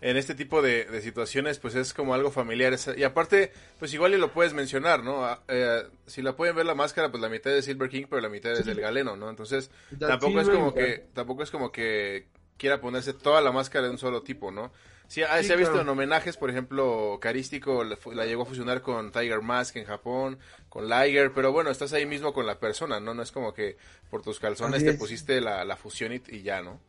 en 0.00 0.16
este 0.16 0.34
tipo 0.34 0.62
de, 0.62 1.00
situaciones 1.02 1.58
pues 1.58 1.74
es 1.74 1.92
como 1.94 2.14
algo 2.14 2.30
familiar. 2.30 2.76
Y 2.96 3.02
aparte 3.02 3.52
pues 3.78 3.92
igual 3.94 4.14
y 4.14 4.18
lo 4.18 4.32
puedes 4.32 4.52
mencionar 4.52 5.02
no 5.02 5.24
ah, 5.24 5.42
eh, 5.48 5.84
si 6.06 6.22
la 6.22 6.36
pueden 6.36 6.56
ver 6.56 6.66
la 6.66 6.74
máscara 6.74 7.10
pues 7.10 7.20
la 7.20 7.28
mitad 7.28 7.52
es 7.52 7.66
de 7.66 7.72
Silver 7.72 7.88
King 7.88 8.04
pero 8.08 8.20
la 8.20 8.28
mitad 8.28 8.52
es 8.52 8.64
del 8.64 8.80
galeno 8.80 9.16
no 9.16 9.30
entonces 9.30 9.70
tampoco 9.98 10.40
es 10.40 10.48
como 10.48 10.74
que 10.74 11.06
tampoco 11.12 11.42
es 11.42 11.50
como 11.50 11.72
que 11.72 12.26
quiera 12.56 12.80
ponerse 12.80 13.12
toda 13.12 13.40
la 13.40 13.52
máscara 13.52 13.86
de 13.86 13.90
un 13.90 13.98
solo 13.98 14.22
tipo 14.22 14.50
no 14.50 14.70
sí, 15.06 15.22
ah, 15.22 15.42
se 15.42 15.52
ha 15.52 15.56
visto 15.56 15.80
en 15.80 15.88
homenajes 15.88 16.36
por 16.36 16.50
ejemplo 16.50 17.18
carístico 17.20 17.84
la, 17.84 18.26
llegó 18.26 18.42
a 18.42 18.46
fusionar 18.46 18.82
con 18.82 19.10
Tiger 19.10 19.40
Mask 19.40 19.76
en 19.76 19.84
Japón 19.84 20.38
con 20.68 20.88
Liger 20.88 21.32
pero 21.32 21.52
bueno 21.52 21.70
estás 21.70 21.92
ahí 21.92 22.06
mismo 22.06 22.32
con 22.32 22.46
la 22.46 22.58
persona 22.58 23.00
no 23.00 23.14
no 23.14 23.22
es 23.22 23.32
como 23.32 23.54
que 23.54 23.76
por 24.10 24.22
tus 24.22 24.38
calzones 24.38 24.84
te 24.84 24.94
pusiste 24.94 25.40
la, 25.40 25.64
la 25.64 25.76
fusión 25.76 26.12
y 26.12 26.42
ya 26.42 26.62
no 26.62 26.80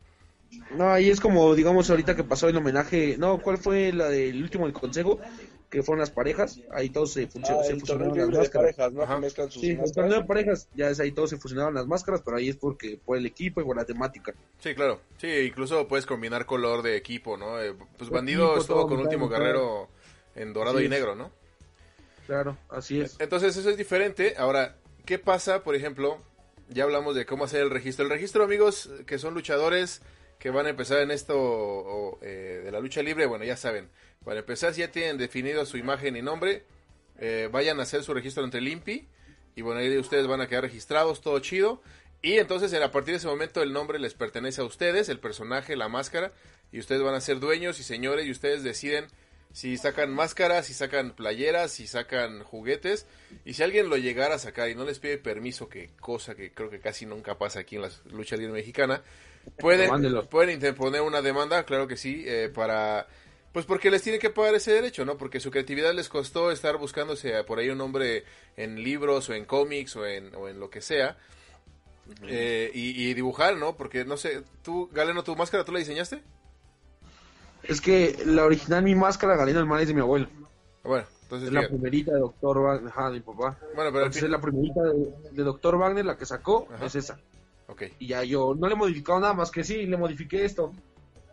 no, 0.76 0.90
ahí 0.90 1.10
es 1.10 1.20
como, 1.20 1.54
digamos, 1.54 1.90
ahorita 1.90 2.16
que 2.16 2.24
pasó 2.24 2.48
el 2.48 2.56
homenaje. 2.56 3.16
No, 3.18 3.38
¿cuál 3.40 3.58
fue 3.58 3.92
la 3.92 4.08
del 4.08 4.42
último 4.42 4.64
del 4.64 4.74
consejo? 4.74 5.18
Que 5.70 5.82
fueron 5.82 6.00
las 6.00 6.10
parejas. 6.10 6.60
Ahí 6.70 6.90
todos 6.90 7.12
se, 7.12 7.24
ah, 7.24 7.62
se 7.64 7.76
fusionaron 7.78 8.18
las 8.18 8.28
máscaras. 8.28 8.74
Parejas, 8.76 9.54
sí, 9.54 9.70
el 9.70 10.26
parejas, 10.26 10.68
ya 10.74 10.90
es 10.90 11.00
ahí 11.00 11.12
todos 11.12 11.30
se 11.30 11.38
fusionaron 11.38 11.74
las 11.74 11.86
máscaras, 11.86 12.22
pero 12.22 12.36
ahí 12.36 12.48
es 12.48 12.56
porque 12.56 12.98
por 13.02 13.16
el 13.16 13.24
equipo 13.26 13.60
y 13.60 13.64
por 13.64 13.76
la 13.76 13.84
temática. 13.84 14.34
Sí, 14.58 14.74
claro. 14.74 15.00
Sí, 15.18 15.28
incluso 15.28 15.88
puedes 15.88 16.04
combinar 16.04 16.44
color 16.44 16.82
de 16.82 16.96
equipo, 16.96 17.36
¿no? 17.36 17.60
Eh, 17.60 17.74
pues 17.96 18.10
Bandido 18.10 18.58
estuvo 18.58 18.86
con 18.86 19.00
Último 19.00 19.28
Guerrero 19.28 19.88
en 20.34 20.52
dorado 20.52 20.80
y 20.80 20.88
negro, 20.88 21.14
¿no? 21.14 21.30
Claro, 22.26 22.56
así 22.68 23.00
es. 23.00 23.16
Entonces 23.18 23.56
eso 23.56 23.70
es 23.70 23.76
diferente. 23.76 24.34
Ahora, 24.36 24.76
¿qué 25.04 25.18
pasa, 25.18 25.62
por 25.62 25.74
ejemplo? 25.74 26.18
Ya 26.68 26.84
hablamos 26.84 27.14
de 27.14 27.26
cómo 27.26 27.44
hacer 27.44 27.62
el 27.62 27.70
registro. 27.70 28.04
El 28.04 28.10
registro, 28.10 28.44
amigos, 28.44 28.90
que 29.06 29.18
son 29.18 29.34
luchadores 29.34 30.02
que 30.42 30.50
van 30.50 30.66
a 30.66 30.70
empezar 30.70 30.98
en 30.98 31.12
esto 31.12 32.18
eh, 32.20 32.62
de 32.64 32.72
la 32.72 32.80
lucha 32.80 33.00
libre, 33.00 33.26
bueno, 33.26 33.44
ya 33.44 33.56
saben, 33.56 33.88
para 34.24 34.40
empezar, 34.40 34.74
si 34.74 34.80
ya 34.80 34.90
tienen 34.90 35.16
definido 35.16 35.64
su 35.64 35.76
imagen 35.76 36.16
y 36.16 36.22
nombre, 36.22 36.64
eh, 37.20 37.48
vayan 37.52 37.78
a 37.78 37.84
hacer 37.84 38.02
su 38.02 38.12
registro 38.12 38.42
ante 38.42 38.58
el 38.58 38.66
INPI, 38.66 39.06
y 39.54 39.62
bueno, 39.62 39.78
ahí 39.78 39.96
ustedes 39.96 40.26
van 40.26 40.40
a 40.40 40.48
quedar 40.48 40.64
registrados, 40.64 41.20
todo 41.20 41.38
chido, 41.38 41.80
y 42.22 42.38
entonces 42.38 42.74
a 42.74 42.90
partir 42.90 43.12
de 43.12 43.18
ese 43.18 43.28
momento 43.28 43.62
el 43.62 43.72
nombre 43.72 44.00
les 44.00 44.14
pertenece 44.14 44.62
a 44.62 44.64
ustedes, 44.64 45.08
el 45.08 45.20
personaje, 45.20 45.76
la 45.76 45.88
máscara, 45.88 46.32
y 46.72 46.80
ustedes 46.80 47.02
van 47.02 47.14
a 47.14 47.20
ser 47.20 47.38
dueños 47.38 47.78
y 47.78 47.84
señores, 47.84 48.26
y 48.26 48.32
ustedes 48.32 48.64
deciden 48.64 49.06
si 49.52 49.76
sacan 49.76 50.12
máscaras, 50.12 50.66
si 50.66 50.74
sacan 50.74 51.14
playeras, 51.14 51.70
si 51.70 51.86
sacan 51.86 52.42
juguetes, 52.42 53.06
y 53.44 53.54
si 53.54 53.62
alguien 53.62 53.88
lo 53.88 53.96
llegara 53.96 54.34
a 54.34 54.38
sacar 54.40 54.70
y 54.70 54.74
no 54.74 54.84
les 54.84 54.98
pide 54.98 55.18
permiso, 55.18 55.68
que 55.68 55.90
cosa 56.00 56.34
que 56.34 56.50
creo 56.50 56.68
que 56.68 56.80
casi 56.80 57.06
nunca 57.06 57.38
pasa 57.38 57.60
aquí 57.60 57.76
en 57.76 57.82
la 57.82 57.90
lucha 58.10 58.34
libre 58.34 58.54
mexicana, 58.54 59.04
Pueden, 59.58 59.90
pueden 60.30 60.50
interponer 60.50 61.02
una 61.02 61.22
demanda, 61.22 61.64
claro 61.64 61.86
que 61.86 61.96
sí, 61.96 62.24
eh, 62.26 62.50
para... 62.52 63.06
Pues 63.52 63.66
porque 63.66 63.90
les 63.90 64.02
tiene 64.02 64.18
que 64.18 64.30
pagar 64.30 64.54
ese 64.54 64.72
derecho, 64.72 65.04
¿no? 65.04 65.18
Porque 65.18 65.38
su 65.38 65.50
creatividad 65.50 65.92
les 65.92 66.08
costó 66.08 66.50
estar 66.50 66.78
buscándose 66.78 67.44
por 67.44 67.58
ahí 67.58 67.68
un 67.68 67.76
nombre 67.78 68.24
en 68.56 68.82
libros 68.82 69.28
o 69.28 69.34
en 69.34 69.44
cómics 69.44 69.94
o 69.96 70.06
en, 70.06 70.34
o 70.34 70.48
en 70.48 70.58
lo 70.58 70.70
que 70.70 70.80
sea. 70.80 71.18
Eh, 72.22 72.70
y, 72.74 73.14
dibujar, 73.14 73.56
¿no? 73.56 73.76
Porque, 73.76 74.04
no 74.04 74.16
sé, 74.16 74.42
tú, 74.62 74.88
Galeno, 74.92 75.22
¿tu 75.22 75.36
máscara 75.36 75.64
tú 75.64 75.72
la 75.72 75.78
diseñaste? 75.78 76.22
Es 77.62 77.80
que 77.80 78.16
la 78.26 78.44
original, 78.44 78.82
mi 78.82 78.94
máscara, 78.94 79.36
Galeno, 79.36 79.60
el 79.60 79.66
mal 79.66 79.80
es 79.80 79.88
de 79.88 79.94
mi 79.94 80.00
abuelo. 80.00 80.28
Bueno, 80.82 81.06
entonces... 81.22 81.48
Es 81.48 81.54
la 81.54 81.68
primerita 81.68 82.12
de 82.12 82.20
Doctor 82.20 82.58
Wagner, 82.58 82.92
de 82.92 83.10
mi 83.12 83.20
papá. 83.20 83.58
Bueno, 83.74 83.92
pero... 83.92 84.06
Es 84.06 84.22
la 84.22 84.40
primerita 84.40 84.80
de, 84.82 85.42
Doctor 85.44 85.76
Wagner, 85.76 86.04
la 86.04 86.16
que 86.16 86.26
sacó, 86.26 86.68
es 86.82 86.94
esa. 86.94 87.20
Y 87.98 88.08
ya 88.08 88.24
yo 88.24 88.54
no 88.54 88.66
le 88.66 88.74
he 88.74 88.76
modificado 88.76 89.20
nada 89.20 89.34
más 89.34 89.50
que 89.50 89.64
sí, 89.64 89.86
le 89.86 89.96
modifiqué 89.96 90.44
esto. 90.44 90.72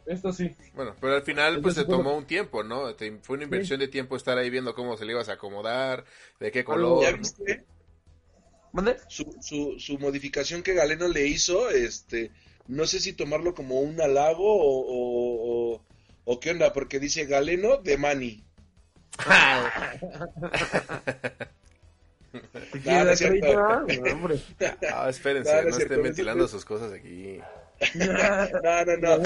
Esto 0.05 0.33
sí. 0.33 0.55
Bueno, 0.73 0.95
pero 0.99 1.15
al 1.15 1.23
final 1.23 1.61
pues 1.61 1.75
se 1.75 1.85
tomó 1.85 2.17
un 2.17 2.25
tiempo, 2.25 2.63
¿no? 2.63 2.95
fue 3.21 3.35
una 3.35 3.43
inversión 3.43 3.79
de 3.79 3.87
tiempo 3.87 4.15
estar 4.15 4.37
ahí 4.37 4.49
viendo 4.49 4.73
cómo 4.73 4.97
se 4.97 5.05
le 5.05 5.11
ibas 5.11 5.29
a 5.29 5.33
acomodar, 5.33 6.05
de 6.39 6.51
qué 6.51 6.63
color. 6.63 7.03
¿Ya 7.03 7.11
viste? 7.11 7.65
Su, 9.07 9.35
su, 9.41 9.75
su 9.79 9.99
modificación 9.99 10.63
que 10.63 10.73
Galeno 10.73 11.07
le 11.07 11.27
hizo, 11.27 11.69
este, 11.69 12.31
no 12.67 12.85
sé 12.85 12.99
si 12.99 13.13
tomarlo 13.13 13.53
como 13.53 13.81
un 13.81 13.99
halago 14.01 14.45
o, 14.45 15.75
o, 15.75 15.85
o 16.25 16.39
qué 16.39 16.51
onda, 16.51 16.73
porque 16.73 16.99
dice 16.99 17.25
Galeno 17.25 17.77
de 17.77 17.97
Mani. 17.97 18.43
no, 22.33 22.41
espérense, 25.09 25.63
no, 25.63 25.77
estén 25.77 26.03
ventilando 26.03 26.47
sus 26.47 26.65
cosas 26.65 26.93
aquí. 26.93 27.39
no, 27.95 28.85
no, 28.85 28.97
no. 28.97 29.17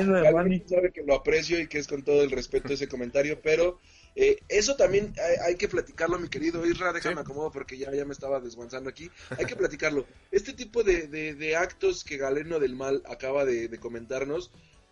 sabe 0.68 0.92
que 0.92 1.04
lo 1.04 1.16
aprecio 1.16 1.60
y 1.60 1.68
que 1.68 1.80
es 1.80 1.88
con 1.88 2.04
todo 2.04 2.22
el 2.24 2.32
respeto 2.32 2.74
ese 2.74 2.88
comentario, 2.88 3.39
pero 3.42 3.80
Eh, 4.16 4.39
eso 4.48 4.76
también 4.76 5.13
hay, 5.44 5.56
que 5.56 5.68
platicarlo, 5.68 6.20
mi 6.20 6.30
querido 6.30 6.66
Isra, 6.66 6.94
déjame 6.94 7.22
acomodo 7.22 7.52
porque 7.52 7.78
ya, 7.78 7.92
ya 7.94 8.06
me 8.06 8.13
estaba 8.13 8.39
desguanzando 8.39 8.89
aquí. 8.89 9.10
Hay 9.38 9.46
que 9.46 9.56
platicarlo. 9.56 10.06
Este 10.32 10.54
tipo 10.54 10.84
de, 10.84 11.08
de, 11.08 11.56
actos 11.56 12.04
que 12.04 12.18
Galeno 12.18 12.60
del 12.60 12.76
Mal 12.76 13.02
acaba 13.08 13.46
de, 13.46 13.70
comentarnos 13.80 14.52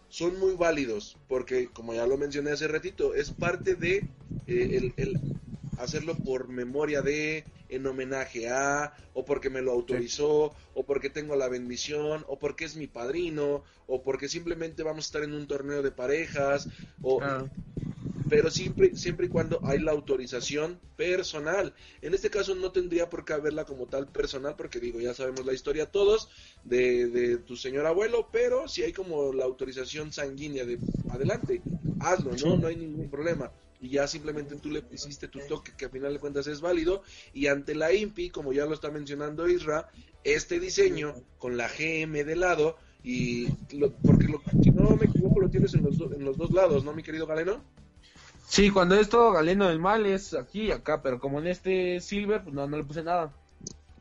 son 0.09 0.39
muy 0.39 0.55
válidos 0.55 1.17
porque, 1.27 1.69
como 1.71 1.93
ya 1.93 2.05
lo 2.05 2.17
mencioné 2.17 2.51
hace 2.51 2.67
ratito, 2.67 3.13
es 3.13 3.31
parte 3.31 3.75
de 3.75 4.07
eh, 4.47 4.91
el, 4.97 5.19
hacerlo 5.77 6.15
por 6.15 6.47
memoria 6.47 7.01
de, 7.01 7.45
en 7.69 7.85
homenaje 7.85 8.49
a, 8.49 8.93
o 9.13 9.25
porque 9.25 9.49
me 9.49 9.61
lo 9.61 9.71
autorizó, 9.71 10.53
o 10.73 10.83
porque 10.85 11.09
tengo 11.09 11.35
la 11.35 11.49
bendición, 11.49 12.25
o 12.27 12.37
porque 12.37 12.65
es 12.65 12.75
mi 12.75 12.87
padrino, 12.87 13.63
o 13.87 14.03
porque 14.03 14.29
simplemente 14.29 14.83
vamos 14.83 15.05
a 15.05 15.07
estar 15.07 15.23
en 15.23 15.33
un 15.33 15.47
torneo 15.47 15.81
de 15.81 15.91
parejas, 15.91 16.67
o 17.01 17.19
pero 18.31 18.49
siempre, 18.49 18.95
siempre 18.95 19.25
y 19.25 19.29
cuando 19.29 19.59
hay 19.65 19.79
la 19.79 19.91
autorización 19.91 20.79
personal. 20.95 21.73
En 22.01 22.13
este 22.13 22.29
caso 22.29 22.55
no 22.55 22.71
tendría 22.71 23.09
por 23.09 23.25
qué 23.25 23.33
haberla 23.33 23.65
como 23.65 23.87
tal 23.87 24.07
personal, 24.07 24.55
porque 24.55 24.79
digo, 24.79 25.01
ya 25.01 25.13
sabemos 25.13 25.45
la 25.45 25.51
historia 25.51 25.91
todos 25.91 26.29
de, 26.63 27.07
de 27.07 27.37
tu 27.39 27.57
señor 27.57 27.85
abuelo, 27.85 28.29
pero 28.31 28.69
si 28.69 28.83
hay 28.83 28.93
como 28.93 29.33
la 29.33 29.43
autorización 29.43 30.13
sanguínea 30.13 30.63
de 30.63 30.79
adelante, 31.09 31.61
hazlo, 31.99 32.31
¿no? 32.31 32.55
No 32.55 32.67
hay 32.67 32.77
ningún 32.77 33.09
problema. 33.09 33.51
Y 33.81 33.89
ya 33.89 34.07
simplemente 34.07 34.55
tú 34.57 34.69
le 34.69 34.83
hiciste 34.91 35.27
tu 35.27 35.39
toque, 35.39 35.73
que 35.75 35.85
al 35.85 35.91
final 35.91 36.13
de 36.13 36.19
cuentas 36.19 36.45
es 36.45 36.61
válido. 36.61 37.01
Y 37.33 37.47
ante 37.47 37.73
la 37.73 37.91
INPI, 37.91 38.29
como 38.29 38.53
ya 38.53 38.65
lo 38.65 38.75
está 38.75 38.91
mencionando 38.91 39.49
Isra, 39.49 39.89
este 40.23 40.59
diseño 40.59 41.15
con 41.39 41.57
la 41.57 41.67
GM 41.67 42.23
de 42.23 42.35
lado, 42.35 42.77
y 43.03 43.47
porque 44.05 44.27
lo, 44.27 44.41
si 44.61 44.69
no 44.69 44.95
me 44.95 45.05
equivoco, 45.05 45.39
lo 45.39 45.49
tienes 45.49 45.73
en 45.73 45.83
los, 45.83 45.99
en 45.99 46.23
los 46.23 46.37
dos 46.37 46.51
lados, 46.51 46.83
¿no, 46.85 46.93
mi 46.93 47.01
querido 47.01 47.25
Galeno? 47.25 47.63
Sí, 48.47 48.69
cuando 48.69 48.95
es 48.95 49.09
todo 49.09 49.31
Galeno 49.31 49.67
del 49.67 49.79
Mal 49.79 50.05
es 50.05 50.35
aquí 50.35 50.67
y 50.67 50.71
acá, 50.71 51.01
pero 51.01 51.19
como 51.19 51.39
en 51.39 51.47
este 51.47 51.99
Silver, 52.01 52.43
pues 52.43 52.53
no, 52.53 52.67
no 52.67 52.77
le 52.77 52.83
puse 52.83 53.01
nada. 53.01 53.33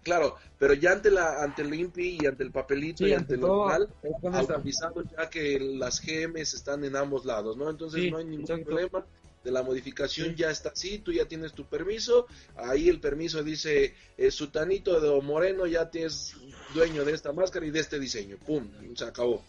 Claro, 0.02 0.36
pero 0.58 0.74
ya 0.74 0.92
ante 0.92 1.10
la 1.10 1.42
ante 1.42 1.62
el 1.62 1.72
INPI 1.72 2.18
y 2.22 2.26
ante 2.26 2.42
el 2.42 2.50
papelito 2.50 3.06
y 3.06 3.12
ante, 3.12 3.34
el 3.34 3.40
local, 3.40 3.88
autorizado 4.32 5.04
ya 5.04 5.28
que 5.28 5.60
las 5.60 6.00
GMs 6.00 6.54
están 6.54 6.84
en 6.84 6.96
ambos 6.96 7.24
lados, 7.26 7.56
¿no? 7.56 7.68
Entonces 7.68 8.10
no 8.10 8.18
hay 8.18 8.24
ningún 8.24 8.64
problema 8.64 9.04
de 9.42 9.50
la 9.50 9.62
modificación 9.62 10.34
ya 10.34 10.50
está 10.50 10.70
así, 10.70 10.98
tú 10.98 11.12
ya 11.12 11.26
tienes 11.26 11.52
tu 11.52 11.66
permiso, 11.66 12.26
ahí 12.56 12.88
el 12.88 13.00
permiso 13.00 13.42
dice 13.42 13.94
eh, 14.16 14.30
Sutanito 14.30 15.00
de 15.00 15.20
Moreno 15.22 15.66
ya 15.66 15.90
tienes 15.90 16.34
dueño 16.74 17.04
de 17.04 17.12
esta 17.12 17.32
máscara 17.32 17.66
y 17.66 17.70
de 17.70 17.80
este 17.80 17.98
diseño, 17.98 18.36
pum, 18.38 18.68
se 18.94 19.04
acabó. 19.04 19.42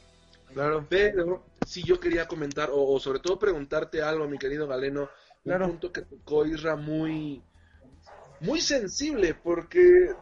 Claro. 0.53 0.85
Pero 0.89 1.45
si 1.65 1.83
yo 1.83 1.99
quería 1.99 2.27
comentar, 2.27 2.69
o, 2.71 2.99
sobre 2.99 3.19
todo 3.19 3.39
preguntarte 3.39 4.01
algo, 4.01 4.27
mi 4.27 4.37
querido 4.37 4.67
Galeno, 4.67 5.09
un 5.43 5.59
punto 5.59 5.91
que 5.91 6.01
tocó 6.01 6.45
Isra 6.45 6.75
muy, 6.75 7.41
muy 8.41 8.61
sensible, 8.61 9.33
porque, 9.33 10.13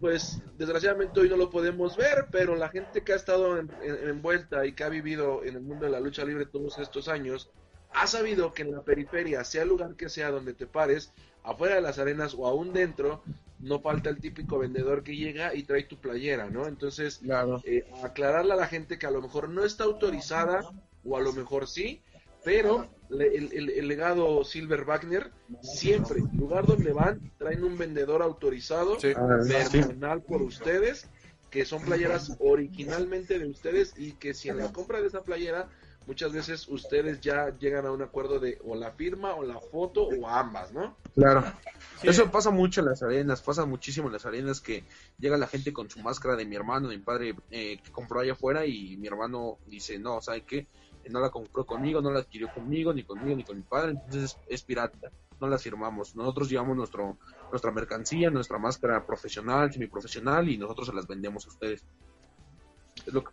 pues, 0.00 0.42
desgraciadamente 0.58 1.20
hoy 1.20 1.28
no 1.28 1.36
lo 1.36 1.48
podemos 1.48 1.96
ver, 1.96 2.26
pero 2.30 2.56
la 2.56 2.68
gente 2.68 3.02
que 3.02 3.12
ha 3.12 3.16
estado 3.16 3.58
envuelta 3.58 4.66
y 4.66 4.72
que 4.72 4.84
ha 4.84 4.88
vivido 4.88 5.44
en 5.44 5.54
el 5.54 5.62
mundo 5.62 5.86
de 5.86 5.92
la 5.92 6.00
lucha 6.00 6.24
libre 6.24 6.46
todos 6.46 6.78
estos 6.78 7.08
años, 7.08 7.50
ha 7.94 8.06
sabido 8.06 8.52
que 8.52 8.62
en 8.62 8.72
la 8.72 8.82
periferia, 8.82 9.44
sea 9.44 9.62
el 9.62 9.68
lugar 9.68 9.94
que 9.96 10.08
sea 10.08 10.30
donde 10.30 10.54
te 10.54 10.66
pares, 10.66 11.12
afuera 11.42 11.74
de 11.74 11.82
las 11.82 11.98
arenas 11.98 12.34
o 12.34 12.46
aún 12.46 12.72
dentro, 12.72 13.22
no 13.58 13.80
falta 13.80 14.10
el 14.10 14.20
típico 14.20 14.58
vendedor 14.58 15.02
que 15.04 15.16
llega 15.16 15.54
y 15.54 15.62
trae 15.62 15.84
tu 15.84 15.96
playera, 15.96 16.50
¿no? 16.50 16.66
Entonces, 16.66 17.20
eh, 17.64 17.84
aclararle 18.02 18.52
a 18.52 18.56
la 18.56 18.66
gente 18.66 18.98
que 18.98 19.06
a 19.06 19.10
lo 19.10 19.22
mejor 19.22 19.48
no 19.48 19.64
está 19.64 19.84
autorizada, 19.84 20.70
o 21.04 21.16
a 21.16 21.20
lo 21.20 21.32
mejor 21.32 21.68
sí, 21.68 22.02
pero 22.44 22.88
el, 23.10 23.88
legado 23.88 24.44
Silver 24.44 24.84
Wagner, 24.84 25.30
siempre, 25.60 26.20
lugar 26.34 26.66
donde 26.66 26.92
van, 26.92 27.32
traen 27.38 27.62
un 27.62 27.78
vendedor 27.78 28.22
autorizado, 28.22 28.98
personal 28.98 30.18
ah, 30.22 30.26
por 30.26 30.42
ustedes, 30.42 31.08
que 31.50 31.64
son 31.64 31.82
playeras 31.82 32.36
originalmente 32.40 33.38
de 33.38 33.46
ustedes 33.46 33.94
y 33.96 34.12
que 34.12 34.34
si 34.34 34.48
en 34.48 34.56
la 34.56 34.72
compra 34.72 35.00
de 35.00 35.08
esa 35.08 35.22
playera 35.22 35.68
muchas 36.06 36.32
veces 36.32 36.68
ustedes 36.68 37.20
ya 37.20 37.56
llegan 37.58 37.86
a 37.86 37.92
un 37.92 38.02
acuerdo 38.02 38.38
de 38.38 38.58
o 38.64 38.74
la 38.74 38.90
firma 38.92 39.34
o 39.34 39.42
la 39.42 39.60
foto 39.60 40.04
o 40.04 40.28
ambas, 40.28 40.72
¿no? 40.72 40.96
Claro. 41.14 41.44
Eso 42.02 42.30
pasa 42.30 42.50
mucho 42.50 42.80
en 42.80 42.86
las 42.86 43.02
arenas, 43.02 43.42
pasa 43.42 43.64
muchísimo 43.64 44.08
en 44.08 44.14
las 44.14 44.26
arenas 44.26 44.60
que 44.60 44.84
llega 45.18 45.36
la 45.36 45.46
gente 45.46 45.72
con 45.72 45.88
su 45.88 46.00
máscara 46.00 46.36
de 46.36 46.44
mi 46.44 46.56
hermano, 46.56 46.88
de 46.88 46.96
mi 46.96 47.02
padre 47.02 47.34
eh, 47.50 47.78
que 47.82 47.92
compró 47.92 48.20
allá 48.20 48.32
afuera 48.32 48.66
y 48.66 48.96
mi 48.96 49.06
hermano 49.06 49.58
dice, 49.66 49.98
no, 49.98 50.20
¿sabe 50.20 50.42
qué? 50.42 50.66
No 51.10 51.20
la 51.20 51.30
compró 51.30 51.66
conmigo, 51.66 52.00
no 52.00 52.10
la 52.10 52.20
adquirió 52.20 52.52
conmigo, 52.52 52.92
ni 52.92 53.02
conmigo, 53.02 53.36
ni 53.36 53.44
con 53.44 53.56
mi 53.56 53.62
padre, 53.62 53.92
entonces 53.92 54.38
es, 54.46 54.62
pirata, 54.62 55.10
no 55.40 55.48
la 55.48 55.58
firmamos. 55.58 56.14
Nosotros 56.14 56.48
llevamos 56.48 56.76
nuestro, 56.76 57.18
nuestra 57.50 57.72
mercancía, 57.72 58.30
nuestra 58.30 58.58
máscara 58.58 59.04
profesional, 59.04 59.72
semiprofesional 59.72 60.48
y 60.48 60.56
nosotros 60.58 60.86
se 60.86 60.94
las 60.94 61.06
vendemos 61.06 61.44
a 61.46 61.48
ustedes. 61.48 61.84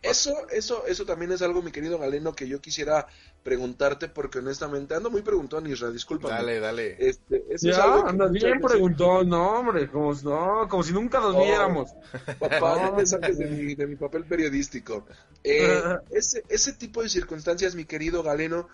Eso, 0.01 0.33
eso, 0.49 0.85
eso 0.85 1.05
también 1.05 1.31
es 1.31 1.41
algo, 1.41 1.61
mi 1.61 1.71
querido 1.71 1.97
Galeno, 1.97 2.33
que 2.33 2.47
yo 2.47 2.59
quisiera 2.61 3.07
preguntarte, 3.43 4.09
porque 4.09 4.39
honestamente 4.39 4.95
ando 4.95 5.09
muy 5.09 5.21
preguntón, 5.21 5.67
Isra, 5.67 5.91
disculpa. 5.91 6.29
Dale, 6.29 6.59
dale. 6.59 6.95
Este, 6.99 7.45
ya, 7.61 8.01
andas 8.01 8.31
bien 8.31 8.59
preguntón, 8.59 9.29
no, 9.29 9.59
hombre, 9.59 9.89
como, 9.89 10.13
no, 10.23 10.67
como 10.69 10.83
si 10.83 10.93
nunca 10.93 11.19
nos 11.19 11.35
viéramos. 11.37 11.91
Papá, 12.39 12.81
no 12.83 12.95
me 12.95 13.05
saques 13.05 13.37
de 13.37 13.47
mi, 13.47 13.75
de 13.75 13.87
mi 13.87 13.95
papel 13.95 14.25
periodístico. 14.25 15.05
Eh, 15.43 15.81
ese, 16.11 16.43
ese 16.49 16.73
tipo 16.73 17.01
de 17.01 17.09
circunstancias, 17.09 17.75
mi 17.75 17.85
querido 17.85 18.23
Galeno, 18.23 18.67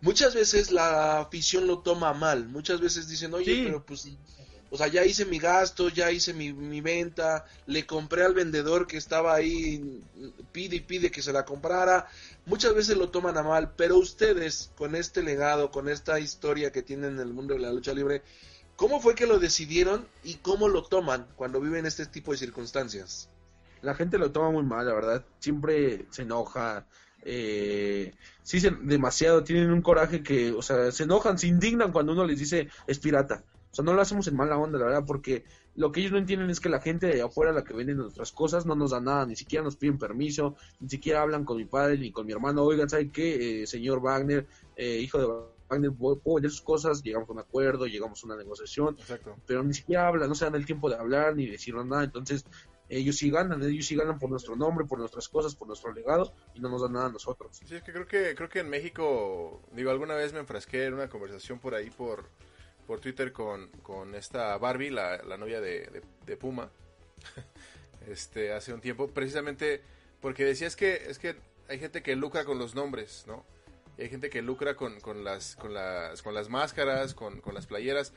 muchas 0.00 0.34
veces 0.34 0.70
la 0.70 1.20
afición 1.20 1.66
lo 1.66 1.80
toma 1.80 2.12
mal. 2.14 2.48
Muchas 2.48 2.80
veces 2.80 3.08
dicen, 3.08 3.34
oye, 3.34 3.64
pero 3.64 3.84
pues 3.84 4.08
o 4.70 4.76
sea, 4.76 4.88
ya 4.88 5.04
hice 5.04 5.24
mi 5.24 5.38
gasto, 5.38 5.88
ya 5.88 6.10
hice 6.10 6.34
mi, 6.34 6.80
venta, 6.80 7.44
le 7.66 7.86
compré 7.86 8.24
al 8.24 8.34
vendedor 8.34 8.86
que 8.86 8.96
estaba 8.96 9.34
ahí, 9.34 10.02
pide 10.52 10.76
y 10.76 10.80
pide 10.80 11.10
que 11.10 11.22
se 11.22 11.32
la 11.32 11.44
comprara. 11.44 12.08
Muchas 12.46 12.74
veces 12.74 12.96
lo 12.96 13.10
toman 13.10 13.36
a 13.38 13.42
mal, 13.42 13.72
pero 13.76 13.96
ustedes, 13.96 14.72
con 14.76 14.96
este 14.96 15.22
legado, 15.22 15.70
con 15.70 15.88
esta 15.88 16.18
historia 16.18 16.72
que 16.72 16.82
tienen 16.82 17.14
en 17.14 17.20
el 17.20 17.32
mundo 17.32 17.54
de 17.54 17.60
la 17.60 17.72
lucha 17.72 17.94
libre, 17.94 18.22
¿cómo 18.74 19.00
fue 19.00 19.14
que 19.14 19.26
lo 19.26 19.38
decidieron 19.38 20.06
y 20.24 20.34
cómo 20.34 20.68
lo 20.68 20.82
toman 20.82 21.26
cuando 21.36 21.60
viven 21.60 21.86
este 21.86 22.06
tipo 22.06 22.32
de 22.32 22.38
circunstancias? 22.38 23.28
La 23.82 23.94
gente 23.94 24.18
lo 24.18 24.32
toma 24.32 24.50
muy 24.50 24.64
mal, 24.64 24.86
la 24.86 24.94
verdad. 24.94 25.24
Siempre 25.38 26.06
se 26.10 26.22
enoja. 26.22 26.86
Eh, 27.22 28.14
sí, 28.42 28.60
demasiado. 28.82 29.44
Tienen 29.44 29.70
un 29.70 29.82
coraje 29.82 30.24
que, 30.24 30.50
o 30.50 30.62
sea, 30.62 30.90
se 30.90 31.04
enojan, 31.04 31.38
se 31.38 31.46
indignan 31.46 31.92
cuando 31.92 32.12
uno 32.12 32.24
les 32.24 32.38
dice 32.38 32.68
es 32.88 32.98
pirata 32.98 33.44
sea, 33.76 33.84
no 33.84 33.94
lo 33.94 34.00
hacemos 34.00 34.26
en 34.28 34.36
mala 34.36 34.56
onda, 34.56 34.78
la 34.78 34.86
verdad, 34.86 35.04
porque 35.06 35.44
lo 35.74 35.92
que 35.92 36.00
ellos 36.00 36.12
no 36.12 36.18
entienden 36.18 36.50
es 36.50 36.60
que 36.60 36.68
la 36.68 36.80
gente 36.80 37.06
de 37.06 37.22
afuera, 37.22 37.52
la 37.52 37.64
que 37.64 37.74
vende 37.74 37.94
nuestras 37.94 38.32
cosas, 38.32 38.66
no 38.66 38.74
nos 38.74 38.90
da 38.90 39.00
nada, 39.00 39.26
ni 39.26 39.36
siquiera 39.36 39.62
nos 39.62 39.76
piden 39.76 39.98
permiso, 39.98 40.56
ni 40.80 40.88
siquiera 40.88 41.22
hablan 41.22 41.44
con 41.44 41.58
mi 41.58 41.64
padre 41.64 41.98
ni 41.98 42.10
con 42.10 42.26
mi 42.26 42.32
hermano. 42.32 42.62
Oigan, 42.62 42.88
¿sabe 42.88 43.10
qué? 43.10 43.62
Eh, 43.62 43.66
señor 43.66 44.00
Wagner, 44.00 44.46
eh, 44.76 44.98
hijo 44.98 45.18
de 45.18 45.26
Wagner, 45.68 45.92
puedo 45.92 46.20
vender 46.24 46.50
sus 46.50 46.62
cosas, 46.62 47.02
llegamos 47.02 47.28
a 47.28 47.32
un 47.32 47.40
acuerdo, 47.40 47.86
llegamos 47.86 48.22
a 48.22 48.26
una 48.26 48.36
negociación, 48.36 48.96
pero 49.46 49.62
ni 49.62 49.74
siquiera 49.74 50.08
hablan, 50.08 50.28
no 50.28 50.34
se 50.34 50.44
dan 50.44 50.54
el 50.54 50.66
tiempo 50.66 50.88
de 50.88 50.96
hablar 50.96 51.36
ni 51.36 51.46
decir 51.46 51.74
nada. 51.74 52.04
Entonces, 52.04 52.46
ellos 52.88 53.16
sí 53.16 53.30
ganan, 53.30 53.62
ellos 53.62 53.86
sí 53.86 53.96
ganan 53.96 54.18
por 54.18 54.30
nuestro 54.30 54.56
nombre, 54.56 54.86
por 54.86 54.98
nuestras 54.98 55.28
cosas, 55.28 55.54
por 55.56 55.66
nuestro 55.66 55.92
legado 55.92 56.32
y 56.54 56.60
no 56.60 56.68
nos 56.68 56.82
dan 56.82 56.92
nada 56.92 57.06
a 57.06 57.12
nosotros. 57.12 57.56
Sí, 57.56 57.74
es 57.74 57.82
que 57.82 57.92
creo 57.92 58.06
que 58.06 58.34
creo 58.34 58.48
que 58.48 58.60
en 58.60 58.68
México, 58.68 59.62
digo, 59.72 59.90
alguna 59.90 60.14
vez 60.14 60.32
me 60.32 60.38
enfrasqué 60.38 60.84
en 60.84 60.94
una 60.94 61.08
conversación 61.08 61.58
por 61.58 61.74
ahí 61.74 61.90
por 61.90 62.30
por 62.86 63.00
Twitter 63.00 63.32
con, 63.32 63.68
con 63.82 64.14
esta 64.14 64.56
Barbie, 64.58 64.90
la, 64.90 65.22
la 65.22 65.36
novia 65.36 65.60
de, 65.60 66.02
de, 66.24 66.36
Puma, 66.36 66.70
este, 68.08 68.52
hace 68.52 68.72
un 68.72 68.80
tiempo, 68.80 69.08
precisamente 69.08 69.82
porque 70.20 70.44
decía 70.44 70.66
es 70.66 70.76
que, 70.76 70.94
es 71.08 71.18
que 71.18 71.36
hay 71.68 71.78
gente 71.78 72.02
que 72.02 72.16
lucra 72.16 72.44
con 72.44 72.58
los 72.58 72.74
nombres, 72.74 73.24
¿no? 73.26 73.44
Hay 73.98 74.08
gente 74.08 74.30
que 74.30 74.42
lucra 74.42 74.76
con, 74.76 75.00
con, 75.00 75.24
las, 75.24 75.56
con, 75.56 75.72
las, 75.72 76.22
con 76.22 76.34
las 76.34 76.48
máscaras, 76.48 77.14
con, 77.14 77.40
con 77.40 77.54
las 77.54 77.66
playeras. 77.66 78.12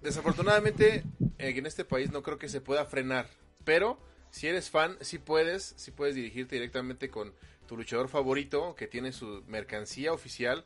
Desafortunadamente, 0.00 1.04
en 1.38 1.66
este 1.66 1.84
país 1.84 2.10
no 2.10 2.22
creo 2.22 2.38
que 2.38 2.48
se 2.48 2.60
pueda 2.60 2.84
frenar, 2.86 3.28
pero 3.64 3.98
si 4.30 4.48
eres 4.48 4.70
fan, 4.70 4.96
sí 5.02 5.18
puedes, 5.18 5.74
sí 5.76 5.90
puedes 5.90 6.14
dirigirte 6.14 6.56
directamente 6.56 7.10
con 7.10 7.34
tu 7.68 7.76
luchador 7.76 8.08
favorito, 8.08 8.74
que 8.74 8.86
tiene 8.86 9.12
su 9.12 9.44
mercancía 9.46 10.12
oficial 10.12 10.64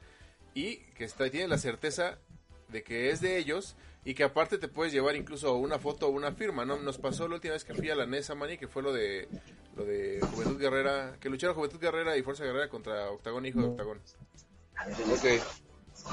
y 0.54 0.76
que 0.94 1.04
está, 1.04 1.28
tiene 1.30 1.48
la 1.48 1.58
certeza 1.58 2.18
de 2.68 2.82
que 2.82 3.10
es 3.10 3.20
de 3.20 3.38
ellos 3.38 3.76
y 4.04 4.14
que 4.14 4.24
aparte 4.24 4.58
te 4.58 4.68
puedes 4.68 4.92
llevar 4.92 5.16
incluso 5.16 5.54
una 5.56 5.78
foto 5.78 6.06
o 6.06 6.10
una 6.10 6.32
firma, 6.32 6.64
¿no? 6.64 6.76
Nos 6.78 6.98
pasó 6.98 7.26
la 7.26 7.34
última 7.34 7.54
vez 7.54 7.64
que 7.64 7.74
fui 7.74 7.90
a 7.90 7.96
la 7.96 8.06
Nesa 8.06 8.34
Mani, 8.34 8.56
que 8.56 8.68
fue 8.68 8.82
lo 8.82 8.92
de 8.92 9.28
lo 9.76 9.84
de 9.84 10.20
Juventud 10.32 10.58
Guerrera, 10.58 11.16
que 11.20 11.28
lucharon 11.28 11.54
Juventud 11.54 11.80
Guerrera 11.80 12.16
y 12.16 12.22
Fuerza 12.22 12.44
Guerrera 12.44 12.68
contra 12.68 13.10
Octagón, 13.10 13.44
hijo 13.46 13.60
de 13.60 13.66
Octagón. 13.66 14.00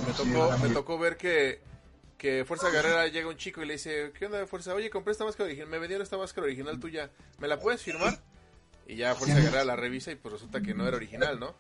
Me 0.08 0.14
tocó, 0.14 0.58
me 0.58 0.70
tocó 0.70 0.98
ver 0.98 1.18
que, 1.18 1.62
que 2.18 2.46
Fuerza 2.46 2.70
Guerrera 2.70 3.08
llega 3.08 3.28
un 3.30 3.38
chico 3.38 3.62
y 3.62 3.66
le 3.66 3.74
dice, 3.74 4.12
¿qué 4.18 4.26
onda 4.26 4.40
de 4.40 4.48
Fuerza? 4.48 4.74
Oye, 4.74 4.90
compré 4.90 5.12
esta 5.12 5.24
máscara 5.24 5.46
original, 5.46 5.70
me 5.70 5.80
vendieron 5.80 6.04
esta 6.04 6.18
máscara 6.18 6.46
original 6.46 6.80
tuya, 6.80 7.12
¿me 7.40 7.48
la 7.48 7.60
puedes 7.60 7.82
firmar? 7.82 8.22
Y 8.88 8.96
ya 8.96 9.16
Fuerza 9.16 9.40
Guerrera 9.40 9.64
la 9.64 9.76
revisa 9.76 10.12
y 10.12 10.16
pues 10.16 10.34
resulta 10.34 10.62
que 10.62 10.74
no 10.74 10.88
era 10.88 10.98
original, 10.98 11.40
¿no? 11.40 11.56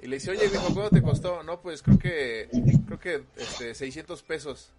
Y 0.00 0.08
le 0.08 0.16
dice, 0.16 0.30
oye, 0.30 0.48
viejo, 0.48 0.72
¿cuánto 0.74 0.90
te 0.90 1.02
costó? 1.02 1.42
No, 1.42 1.60
pues 1.60 1.82
creo 1.82 1.98
que, 1.98 2.48
creo 2.86 2.98
que, 2.98 3.24
este, 3.36 3.74
600 3.74 4.22
pesos. 4.22 4.70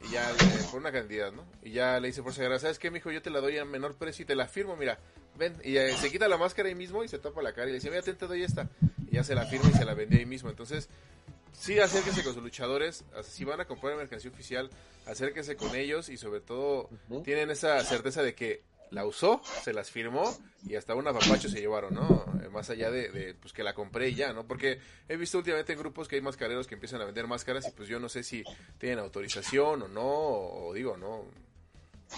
Y 0.00 0.12
ya, 0.12 0.30
por 0.70 0.80
una 0.80 0.92
cantidad, 0.92 1.32
¿no? 1.32 1.44
Y 1.62 1.72
ya 1.72 2.00
le 2.00 2.08
dice 2.08 2.22
por 2.22 2.34
si 2.34 2.40
¿sabes 2.40 2.78
qué, 2.78 2.90
mijo? 2.90 3.10
Yo 3.10 3.22
te 3.22 3.30
la 3.30 3.40
doy 3.40 3.58
a 3.58 3.64
menor 3.64 3.94
precio 3.94 4.24
y 4.24 4.26
te 4.26 4.34
la 4.34 4.48
firmo, 4.48 4.76
mira, 4.76 4.98
ven. 5.38 5.54
Y 5.64 5.76
eh, 5.76 5.92
se 5.96 6.10
quita 6.10 6.28
la 6.28 6.36
máscara 6.36 6.68
ahí 6.68 6.74
mismo 6.74 7.04
y 7.04 7.08
se 7.08 7.18
tapa 7.18 7.40
la 7.40 7.52
cara 7.52 7.68
y 7.68 7.70
le 7.70 7.74
dice, 7.76 7.88
mira, 7.88 8.02
te, 8.02 8.12
te 8.12 8.26
doy 8.26 8.42
esta. 8.42 8.68
Y 9.10 9.16
ya 9.16 9.24
se 9.24 9.34
la 9.34 9.46
firma 9.46 9.70
y 9.70 9.74
se 9.74 9.84
la 9.84 9.94
vendió 9.94 10.18
ahí 10.18 10.26
mismo. 10.26 10.50
Entonces, 10.50 10.88
sí, 11.52 11.78
acérquese 11.78 12.24
con 12.24 12.34
sus 12.34 12.42
luchadores. 12.42 13.04
Si 13.22 13.44
van 13.44 13.60
a 13.60 13.64
comprar 13.64 13.96
mercancía 13.96 14.30
oficial, 14.30 14.70
acérquese 15.06 15.56
con 15.56 15.74
ellos 15.74 16.08
y 16.08 16.16
sobre 16.16 16.40
todo 16.40 16.90
tienen 17.24 17.50
esa 17.50 17.82
certeza 17.84 18.22
de 18.22 18.34
que 18.34 18.62
la 18.92 19.06
usó, 19.06 19.42
se 19.62 19.72
las 19.72 19.90
firmó 19.90 20.36
y 20.66 20.76
hasta 20.76 20.94
un 20.94 21.08
apapacho 21.08 21.48
se 21.48 21.60
llevaron, 21.60 21.94
¿no? 21.94 22.24
Eh, 22.42 22.48
más 22.48 22.70
allá 22.70 22.90
de, 22.90 23.34
pues 23.40 23.52
que 23.52 23.64
la 23.64 23.74
compré 23.74 24.10
y 24.10 24.14
ya, 24.14 24.32
¿no? 24.32 24.46
Porque 24.46 24.78
he 25.08 25.16
visto 25.16 25.38
últimamente 25.38 25.72
en 25.72 25.78
grupos 25.78 26.06
que 26.06 26.16
hay 26.16 26.22
mascareros 26.22 26.66
que 26.66 26.74
empiezan 26.74 27.00
a 27.00 27.04
vender 27.04 27.26
máscaras 27.26 27.66
y 27.66 27.72
pues 27.72 27.88
yo 27.88 27.98
no 27.98 28.08
sé 28.08 28.22
si 28.22 28.44
tienen 28.78 28.98
autorización 28.98 29.82
o 29.82 29.88
no, 29.88 30.04
o 30.04 30.72
digo, 30.74 30.96
¿no? 30.96 31.24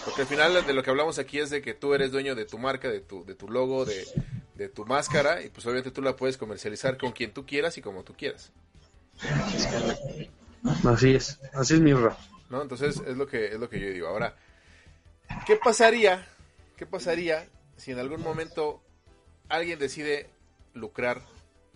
Porque 0.03 0.23
al 0.23 0.27
final 0.27 0.65
de 0.65 0.73
lo 0.73 0.83
que 0.83 0.89
hablamos 0.89 1.17
aquí 1.17 1.39
es 1.39 1.49
de 1.49 1.61
que 1.61 1.73
tú 1.73 1.93
eres 1.93 2.11
dueño 2.11 2.35
de 2.35 2.45
tu 2.45 2.57
marca, 2.57 2.89
de 2.89 2.99
tu, 2.99 3.25
de 3.25 3.33
tu 3.33 3.49
logo, 3.49 3.85
de, 3.85 4.05
de 4.55 4.67
tu 4.67 4.85
máscara 4.85 5.41
y 5.41 5.49
pues 5.49 5.65
obviamente 5.65 5.91
tú 5.91 6.01
la 6.01 6.17
puedes 6.17 6.37
comercializar 6.37 6.97
con 6.97 7.13
quien 7.13 7.33
tú 7.33 7.45
quieras 7.45 7.77
y 7.77 7.81
como 7.81 8.03
tú 8.03 8.13
quieras. 8.13 8.51
Así 10.85 11.15
es, 11.15 11.39
así 11.53 11.75
es 11.75 11.79
mi 11.79 11.91
¿No? 11.91 12.61
Entonces 12.61 13.01
es 13.07 13.15
lo 13.15 13.25
que 13.25 13.47
es 13.47 13.59
lo 13.59 13.69
que 13.69 13.79
yo 13.79 13.87
digo. 13.89 14.07
Ahora, 14.07 14.35
¿qué 15.47 15.55
pasaría 15.55 16.27
¿Qué 16.77 16.85
pasaría 16.85 17.47
si 17.77 17.91
en 17.91 17.99
algún 17.99 18.21
momento 18.21 18.81
alguien 19.49 19.79
decide 19.79 20.29
lucrar 20.73 21.21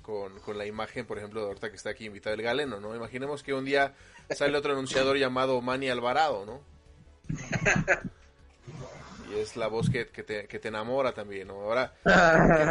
con, 0.02 0.58
la 0.58 0.66
imagen, 0.66 1.06
por 1.06 1.20
ejemplo, 1.20 1.42
de 1.42 1.48
ahorita 1.48 1.70
que 1.70 1.76
está 1.76 1.92
aquí 1.92 2.06
invitado 2.06 2.34
el 2.36 2.42
galeno, 2.42 2.80
¿no? 2.80 2.96
Imaginemos 2.96 3.44
que 3.44 3.54
un 3.54 3.64
día 3.64 3.94
sale 4.32 4.58
otro 4.58 4.72
anunciador 4.72 5.18
llamado 5.18 5.62
Manny 5.62 5.90
Alvarado, 5.90 6.46
¿no? 6.46 6.62
Y 9.30 9.40
es 9.40 9.56
la 9.56 9.68
voz 9.68 9.92
que, 9.92 10.06
te, 10.06 10.68
enamora 10.68 11.14
también, 11.14 11.50
¿no? 11.50 11.62
Ahora, 11.62 11.94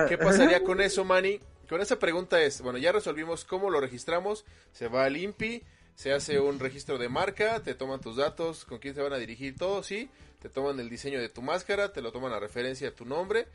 ¿qué, 0.09 0.19
pasaría 0.19 0.65
con 0.65 0.81
eso, 0.81 1.05
Manny? 1.05 1.41
Con 1.69 1.81
esa 1.81 2.01
pregunta 2.01 2.41
es, 2.43 2.61
bueno, 2.61 2.79
ya 2.79 2.91
resolvimos 2.91 3.45
cómo 3.45 3.71
lo 3.71 3.81
registramos, 3.81 4.45
se 4.73 4.89
va 4.89 5.05
al 5.05 5.17
INPI, 5.17 5.63
se 5.99 6.13
hace 6.13 6.39
un 6.39 6.61
registro 6.61 6.97
de 6.97 7.09
marca, 7.09 7.61
te 7.61 7.75
toman 7.75 8.01
tus 8.01 8.15
datos, 8.15 8.65
con 8.65 8.79
quién 8.79 8.95
se 8.95 9.03
van 9.03 9.13
a 9.13 9.17
dirigir, 9.17 9.57
todo, 9.57 9.83
sí, 9.83 10.09
te 10.39 10.49
toman 10.49 10.79
el 10.79 10.89
diseño 10.89 11.21
de 11.21 11.29
tu 11.29 11.43
máscara, 11.43 11.93
te 11.93 12.01
lo 12.03 12.13
toman 12.13 12.33
a 12.33 12.39
referencia 12.39 12.89
de 12.89 12.95
tu 12.95 13.05
nombre 13.05 13.49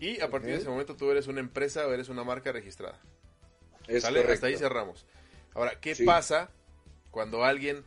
y 0.00 0.20
a 0.20 0.28
partir 0.28 0.50
de 0.50 0.56
ese 0.56 0.68
momento 0.68 0.96
tú 0.96 1.08
eres 1.12 1.28
una 1.28 1.38
empresa 1.38 1.86
o 1.86 1.92
eres 1.92 2.08
una 2.08 2.24
marca 2.24 2.50
registrada. 2.50 3.00
¿Sale? 4.00 4.24
Hasta 4.24 4.48
ahí 4.48 4.56
cerramos. 4.56 5.06
Ahora, 5.54 5.78
¿qué 5.80 5.94
pasa 6.04 6.50
cuando 7.12 7.44
alguien 7.44 7.84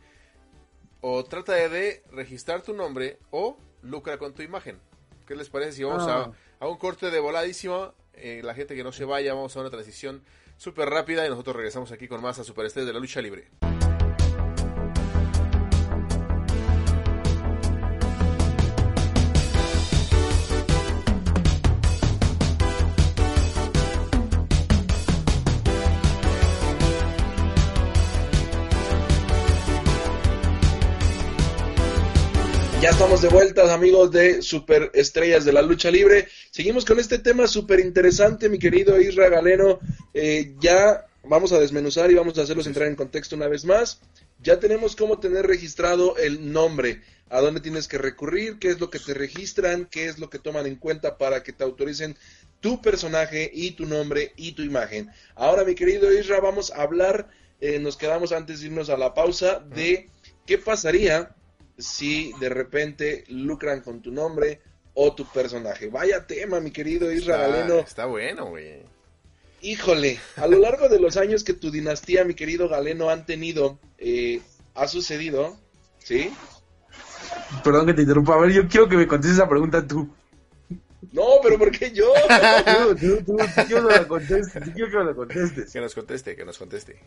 o 1.02 1.22
trata 1.26 1.52
de 1.52 2.02
registrar 2.10 2.62
tu 2.62 2.72
nombre 2.72 3.18
o 3.30 3.58
lucra 3.82 4.16
con 4.16 4.32
tu 4.32 4.40
imagen? 4.40 4.80
¿Qué 5.26 5.36
les 5.36 5.50
parece 5.50 5.72
si 5.72 5.84
vamos 5.84 6.08
a, 6.08 6.32
ah. 6.60 6.66
un 6.66 6.78
corte 6.78 7.10
de 7.10 7.20
voladísimo? 7.20 7.92
Eh, 8.14 8.40
la 8.42 8.54
gente 8.54 8.74
que 8.74 8.82
no 8.82 8.90
se 8.90 9.04
vaya, 9.04 9.34
vamos 9.34 9.54
a 9.54 9.60
una 9.60 9.68
transición 9.68 10.22
súper 10.56 10.88
rápida 10.88 11.26
y 11.26 11.28
nosotros 11.28 11.56
regresamos 11.56 11.92
aquí 11.92 12.08
con 12.08 12.22
más 12.22 12.38
a 12.38 12.44
Super 12.44 12.72
de 12.72 12.90
la 12.90 13.00
Lucha 13.00 13.20
Libre. 13.20 13.50
Estamos 33.08 33.22
de 33.22 33.34
vuelta, 33.34 33.72
amigos 33.72 34.10
de 34.10 34.42
Super 34.42 34.90
Estrellas 34.92 35.46
de 35.46 35.54
la 35.54 35.62
Lucha 35.62 35.90
Libre. 35.90 36.28
Seguimos 36.50 36.84
con 36.84 36.98
este 36.98 37.18
tema 37.18 37.46
súper 37.46 37.80
interesante, 37.80 38.50
mi 38.50 38.58
querido 38.58 39.00
Isra 39.00 39.30
Galeno. 39.30 39.78
Eh, 40.12 40.54
ya 40.60 41.06
vamos 41.24 41.52
a 41.52 41.58
desmenuzar 41.58 42.10
y 42.10 42.16
vamos 42.16 42.36
a 42.36 42.42
hacerlos 42.42 42.66
entrar 42.66 42.86
en 42.86 42.96
contexto 42.96 43.34
una 43.34 43.48
vez 43.48 43.64
más. 43.64 44.02
Ya 44.42 44.60
tenemos 44.60 44.94
cómo 44.94 45.18
tener 45.18 45.46
registrado 45.46 46.18
el 46.18 46.52
nombre, 46.52 47.00
a 47.30 47.40
dónde 47.40 47.62
tienes 47.62 47.88
que 47.88 47.96
recurrir, 47.96 48.58
qué 48.58 48.68
es 48.68 48.78
lo 48.78 48.90
que 48.90 48.98
te 48.98 49.14
registran, 49.14 49.86
qué 49.90 50.04
es 50.04 50.18
lo 50.18 50.28
que 50.28 50.38
toman 50.38 50.66
en 50.66 50.76
cuenta 50.76 51.16
para 51.16 51.42
que 51.42 51.54
te 51.54 51.64
autoricen 51.64 52.14
tu 52.60 52.82
personaje 52.82 53.50
y 53.54 53.70
tu 53.70 53.86
nombre 53.86 54.34
y 54.36 54.52
tu 54.52 54.60
imagen. 54.60 55.10
Ahora, 55.34 55.64
mi 55.64 55.74
querido 55.74 56.12
Isra, 56.12 56.40
vamos 56.40 56.70
a 56.72 56.82
hablar, 56.82 57.30
eh, 57.62 57.78
nos 57.78 57.96
quedamos 57.96 58.32
antes 58.32 58.60
de 58.60 58.66
irnos 58.66 58.90
a 58.90 58.98
la 58.98 59.14
pausa, 59.14 59.60
de 59.60 60.10
qué 60.44 60.58
pasaría 60.58 61.34
si 61.78 62.32
de 62.40 62.48
repente 62.48 63.24
lucran 63.28 63.80
con 63.80 64.02
tu 64.02 64.10
nombre 64.10 64.60
o 64.94 65.14
tu 65.14 65.24
personaje. 65.26 65.88
Vaya 65.88 66.26
tema, 66.26 66.60
mi 66.60 66.72
querido 66.72 67.12
Israel 67.12 67.52
Galeno. 67.52 67.78
Está 67.80 68.06
bueno, 68.06 68.46
güey. 68.46 68.82
Híjole, 69.60 70.18
a 70.36 70.46
lo 70.46 70.58
largo 70.58 70.88
de 70.88 71.00
los 71.00 71.16
años 71.16 71.44
que 71.44 71.52
tu 71.52 71.70
dinastía, 71.70 72.24
mi 72.24 72.34
querido 72.34 72.68
Galeno, 72.68 73.10
han 73.10 73.26
tenido, 73.26 73.78
eh, 73.98 74.40
ha 74.74 74.86
sucedido, 74.86 75.56
¿sí? 75.98 76.32
Perdón 77.64 77.86
que 77.86 77.94
te 77.94 78.02
interrumpa, 78.02 78.34
a 78.34 78.38
ver, 78.38 78.52
yo 78.52 78.68
quiero 78.68 78.88
que 78.88 78.96
me 78.96 79.06
contestes 79.06 79.38
esa 79.38 79.48
pregunta 79.48 79.86
tú. 79.86 80.08
No, 81.12 81.24
pero 81.42 81.58
¿por 81.58 81.70
qué 81.70 81.92
yo? 81.92 82.12
tú, 83.00 83.24
tú, 83.24 83.36
quiero 83.66 83.88
que 83.88 83.94
la 83.94 84.08
contestes, 84.08 84.62
quiero 84.74 84.90
que 84.90 85.04
la 85.04 85.14
contestes. 85.14 85.72
Que 85.72 85.80
nos 85.80 85.94
conteste, 85.94 86.36
que 86.36 86.44
nos 86.44 86.58
conteste. 86.58 87.00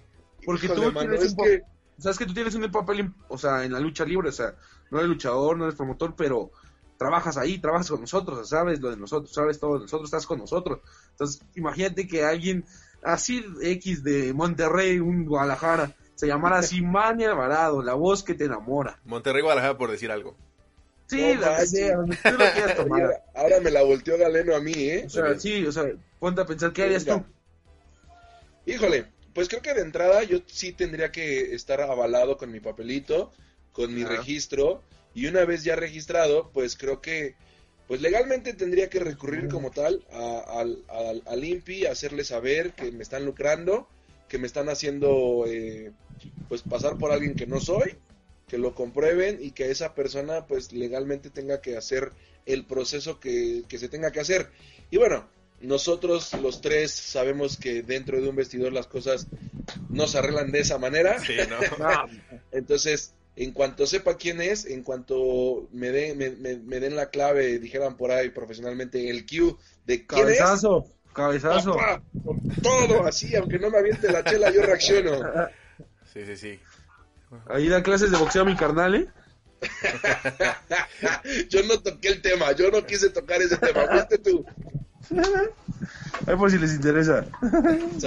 Porque 0.46 0.68
tú 0.70 0.92
tienes 0.92 1.34
un 1.34 1.44
que 1.44 1.62
sabes 2.02 2.18
que 2.18 2.26
tú 2.26 2.34
tienes 2.34 2.56
un 2.56 2.70
papel, 2.72 3.14
o 3.28 3.38
sea, 3.38 3.64
en 3.64 3.74
la 3.74 3.80
lucha 3.80 4.06
libre, 4.06 4.30
o 4.30 4.34
sea, 4.34 4.56
no 4.90 4.98
eres 4.98 5.10
luchador, 5.10 5.58
no 5.58 5.66
eres 5.66 5.76
promotor, 5.76 6.16
pero 6.16 6.52
trabajas 6.98 7.38
ahí, 7.38 7.60
trabajas 7.60 7.90
con 7.90 8.02
nosotros, 8.02 8.48
sabes 8.48 8.80
lo 8.80 8.92
de 8.92 8.98
nosotros, 8.98 9.34
sabes 9.34 9.60
todo 9.60 9.76
de 9.76 9.82
nosotros, 9.82 10.08
estás 10.08 10.28
con 10.28 10.40
nosotros. 10.40 10.80
Entonces, 11.12 11.42
imagínate 11.56 12.08
que 12.08 12.24
alguien 12.24 12.66
así 13.04 13.44
X 13.62 14.04
de 14.04 14.34
Monterrey, 14.34 15.00
un 15.00 15.26
Guadalajara, 15.26 15.96
se 16.16 16.28
llamara 16.28 16.60
así 16.60 16.82
Manny 16.82 17.26
Alvarado, 17.26 17.82
la 17.82 17.94
voz 17.94 18.24
que 18.24 18.34
te 18.34 18.46
enamora. 18.46 19.00
Monterrey 19.06 19.42
Guadalajara 19.42 19.78
por 19.78 19.92
decir 19.92 20.12
algo. 20.12 20.36
Sí, 21.08 21.36
la 21.36 21.58
tú 21.66 22.38
lo 22.38 22.38
quieras 22.54 22.76
tomar. 22.78 23.24
Ahora 23.36 23.60
me 23.60 23.70
la 23.70 23.84
volteó 23.84 24.18
Galeno 24.18 24.56
a 24.56 24.62
mí, 24.62 24.74
¿eh? 24.74 25.04
O 25.06 25.10
sea, 25.10 25.38
sí, 25.38 25.66
o 25.66 25.72
sea, 25.72 25.86
ponte 26.20 26.42
a 26.42 26.46
pensar, 26.46 26.72
¿qué 26.72 26.84
harías 26.84 27.04
tú? 27.04 27.22
Híjole, 28.66 29.08
pues 29.34 29.50
creo 29.50 29.62
que 29.62 29.74
de 29.74 29.82
entrada 29.82 30.24
yo 30.24 30.40
sí 30.46 30.72
tendría 30.74 31.12
que 31.12 31.54
estar 31.54 31.82
avalado 31.82 32.38
con 32.38 32.52
mi 32.52 32.60
papelito, 32.60 33.32
con 33.72 33.94
mi 33.94 34.04
registro, 34.04 34.82
y 35.14 35.28
una 35.28 35.46
vez 35.46 35.64
ya 35.64 35.76
registrado, 35.76 36.52
pues 36.54 36.76
creo 36.76 37.02
que, 37.02 37.36
pues 37.88 38.02
legalmente 38.02 38.54
tendría 38.54 38.90
que 38.90 39.00
recurrir 39.00 39.50
como 39.50 39.72
tal 39.72 40.06
al, 40.12 40.84
al, 41.26 41.44
INPI, 41.44 41.86
hacerle 41.86 42.24
saber 42.24 42.74
que 42.74 42.92
me 42.92 43.04
están 43.04 43.26
lucrando, 43.26 43.88
que 44.30 44.38
me 44.38 44.48
están 44.48 44.70
haciendo, 44.70 45.46
eh, 45.48 45.92
pues 46.48 46.62
pasar 46.62 46.98
por 46.98 47.12
alguien 47.12 47.36
que 47.36 47.48
no 47.48 47.60
soy, 47.60 47.98
que 48.48 48.58
lo 48.58 48.76
comprueben 48.76 49.40
y 49.42 49.52
que 49.52 49.72
esa 49.72 49.94
persona, 49.94 50.46
pues 50.48 50.72
legalmente 50.72 51.30
tenga 51.30 51.62
que 51.62 51.78
hacer 51.78 52.12
el 52.46 52.66
proceso 52.66 53.20
que, 53.20 53.64
que 53.68 53.78
se 53.78 53.90
tenga 53.90 54.12
que 54.12 54.22
hacer. 54.22 54.50
Y 54.90 54.98
bueno, 54.98 55.28
nosotros 55.62 56.34
los 56.42 56.62
tres 56.62 56.92
sabemos 56.92 57.58
que 57.58 57.84
dentro 57.84 58.22
de 58.22 58.30
un 58.30 58.36
vestidor 58.36 58.74
las 58.74 58.88
cosas 58.88 59.28
no 59.90 60.08
se 60.08 60.18
arreglan 60.18 60.52
de 60.52 60.60
esa 60.60 60.78
manera. 60.78 61.18
Entonces, 62.52 63.14
en 63.36 63.52
cuanto 63.52 63.86
sepa 63.86 64.18
quién 64.18 64.42
es, 64.42 64.66
en 64.66 64.84
cuanto 64.84 65.68
me, 65.72 65.92
den 65.92 66.18
me, 66.18 66.80
den 66.80 66.96
la 66.96 67.10
clave, 67.10 67.60
dijeran 67.60 67.98
por 67.98 68.12
ahí 68.12 68.30
profesionalmente, 68.30 69.10
el 69.10 69.26
Q 69.26 69.58
de 69.86 70.06
quién 70.06 70.22
cabezazo, 70.22 70.88
Cabezazo, 71.14 71.78
todo 72.64 73.06
así, 73.06 73.36
aunque 73.36 73.60
no 73.60 73.70
me 73.70 73.80
aviente 73.80 74.12
la 74.12 74.24
chela, 74.24 74.50
yo 74.52 74.62
reacciono. 74.62 75.20
Sí, 76.14 76.26
sí, 76.26 76.38
sí. 76.38 76.60
Ahí 77.48 77.68
da 77.68 77.84
clases 77.84 78.12
de 78.12 78.18
boxeo 78.18 78.44
a 78.44 78.46
mi 78.46 78.56
carnal, 78.56 78.96
¿eh? 78.96 79.08
yo 81.50 81.64
no 81.64 81.80
toqué 81.82 82.08
el 82.10 82.22
tema, 82.22 82.52
yo 82.54 82.72
no 82.72 82.86
quise 82.86 83.10
tocar 83.10 83.42
ese 83.42 83.58
tema, 83.58 83.88
fuiste 83.88 84.18
tú. 84.18 84.46
Ay, 86.28 86.36
por 86.36 86.52
si 86.52 86.58
les 86.58 86.74
interesa. 86.74 87.26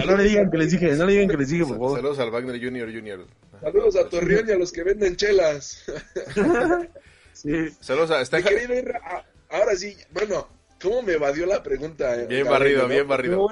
no 0.07 0.16
le 0.16 0.24
digan 0.24 0.50
que 0.50 0.59
les 0.59 0.70
dije, 0.70 0.92
no 0.92 1.07
le 1.07 1.12
digan 1.12 1.28
que 1.28 1.37
les 1.37 1.48
dije, 1.48 1.64
por 1.64 1.76
favor. 1.76 1.96
Saludos 1.96 2.18
al 2.18 2.30
Wagner 2.30 2.62
Junior 2.62 2.92
Junior. 2.92 3.26
Saludos 3.61 3.96
a 3.96 4.09
Torreón 4.09 4.48
y 4.48 4.52
a 4.52 4.57
los 4.57 4.72
que 4.72 4.83
venden 4.83 5.16
chelas. 5.16 5.85
sí. 7.33 7.70
Saludos 7.80 8.11
a... 8.11 8.20
Está... 8.20 8.38
Ah, 9.02 9.24
ahora 9.50 9.74
sí, 9.74 9.96
bueno, 10.12 10.48
¿cómo 10.80 11.02
me 11.02 11.14
evadió 11.14 11.46
la 11.46 11.62
pregunta? 11.62 12.14
Bien 12.26 12.46
barrido, 12.46 12.87
bien 12.87 13.09
barrido. 13.09 13.48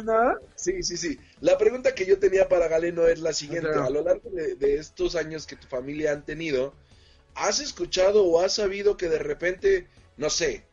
Sí, 0.55 0.83
sí, 0.83 0.97
sí. 0.97 1.19
La 1.41 1.59
pregunta 1.59 1.95
que 1.95 2.07
yo 2.07 2.19
tenía 2.19 2.49
para 2.49 2.69
Galeno 2.69 3.07
es 3.07 3.21
la 3.21 3.33
siguiente. 3.33 3.71
A 3.71 3.91
lo 3.91 4.03
largo 4.03 4.31
de, 4.31 4.55
de 4.55 4.77
estos 4.77 5.17
años 5.17 5.47
que 5.47 5.57
tu 5.57 5.67
familia 5.67 6.13
han 6.13 6.25
tenido, 6.25 6.75
¿has 7.35 7.61
escuchado 7.61 8.25
o 8.25 8.41
has 8.41 8.55
sabido 8.55 8.97
que 8.97 9.09
de 9.09 9.19
repente, 9.19 9.89
no 10.17 10.31
sé, 10.31 10.65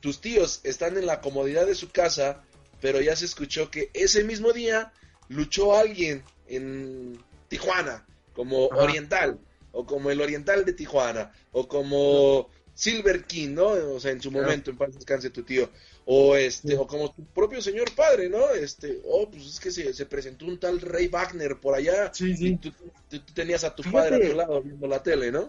tus 0.00 0.20
tíos 0.20 0.60
están 0.64 0.96
en 0.96 1.06
la 1.06 1.20
comodidad 1.20 1.66
de 1.66 1.74
su 1.74 1.90
casa, 1.90 2.42
pero 2.80 3.00
ya 3.00 3.16
se 3.16 3.24
escuchó 3.24 3.70
que 3.70 3.90
ese 3.94 4.24
mismo 4.24 4.52
día 4.52 4.92
luchó 5.28 5.76
alguien 5.76 6.22
en 6.46 7.18
Tijuana, 7.48 8.06
como 8.34 8.66
Oriental, 8.68 9.38
o 9.72 9.84
como 9.86 10.10
el 10.10 10.20
Oriental 10.20 10.64
de 10.64 10.72
Tijuana, 10.72 11.32
o 11.52 11.68
como 11.68 12.48
Silver 12.74 13.24
King, 13.24 13.54
¿no? 13.54 13.66
O 13.66 14.00
sea, 14.00 14.12
en 14.12 14.22
su 14.22 14.30
momento, 14.30 14.70
en 14.70 14.76
paz 14.76 14.94
descanse 14.94 15.30
tu 15.30 15.42
tío. 15.42 15.68
O 16.04 16.36
este, 16.36 16.76
o 16.76 16.86
como 16.86 17.12
tu 17.12 17.24
propio 17.26 17.60
señor 17.60 17.92
padre, 17.94 18.30
¿no? 18.30 18.50
Este, 18.50 19.00
oh, 19.04 19.28
pues 19.28 19.44
es 19.46 19.60
que 19.60 19.70
se, 19.70 20.06
presentó 20.06 20.46
un 20.46 20.58
tal 20.58 20.80
Rey 20.80 21.08
Wagner 21.08 21.58
por 21.58 21.74
allá. 21.74 22.14
Sí, 22.14 22.36
sí. 22.36 22.56
tú, 22.56 22.72
tenías 23.34 23.64
a 23.64 23.74
tu 23.74 23.82
padre 23.90 24.16
a 24.16 24.30
tu 24.30 24.36
lado 24.36 24.62
viendo 24.62 24.86
la 24.86 25.02
tele, 25.02 25.32
¿no? 25.32 25.48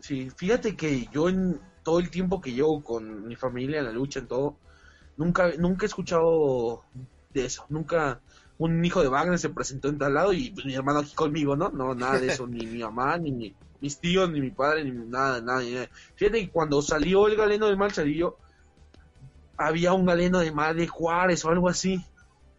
Sí, 0.00 0.30
fíjate 0.36 0.76
que 0.76 1.08
yo 1.12 1.28
en 1.28 1.60
todo 1.88 2.00
el 2.00 2.10
tiempo 2.10 2.42
que 2.42 2.52
llevo 2.52 2.84
con 2.84 3.26
mi 3.26 3.34
familia 3.34 3.78
en 3.78 3.86
la 3.86 3.92
lucha, 3.92 4.20
en 4.20 4.26
todo, 4.26 4.58
nunca, 5.16 5.50
nunca 5.56 5.86
he 5.86 5.88
escuchado 5.88 6.82
de 7.32 7.46
eso. 7.46 7.64
Nunca 7.70 8.20
un 8.58 8.84
hijo 8.84 9.00
de 9.00 9.08
Wagner 9.08 9.38
se 9.38 9.48
presentó 9.48 9.88
en 9.88 9.96
tal 9.96 10.12
lado 10.12 10.34
y 10.34 10.50
pues, 10.50 10.66
mi 10.66 10.74
hermano 10.74 10.98
aquí 10.98 11.14
conmigo, 11.14 11.56
¿no? 11.56 11.70
No, 11.70 11.94
nada 11.94 12.20
de 12.20 12.26
eso, 12.26 12.46
ni 12.46 12.66
mi 12.66 12.80
mamá, 12.80 13.16
ni 13.16 13.54
mis 13.80 13.98
tíos, 14.00 14.30
ni 14.30 14.42
mi 14.42 14.50
padre, 14.50 14.84
ni 14.84 14.90
nada, 14.90 15.40
nada, 15.40 15.62
Fíjate 16.14 16.42
que 16.42 16.50
cuando 16.50 16.82
salió 16.82 17.26
el 17.26 17.36
galeno 17.36 17.68
del 17.68 17.78
mal 17.78 17.90
salió, 17.90 18.36
había 19.56 19.94
un 19.94 20.04
galeno 20.04 20.40
de 20.40 20.52
mal 20.52 20.76
de 20.76 20.88
Juárez 20.88 21.42
o 21.46 21.48
algo 21.48 21.70
así. 21.70 22.04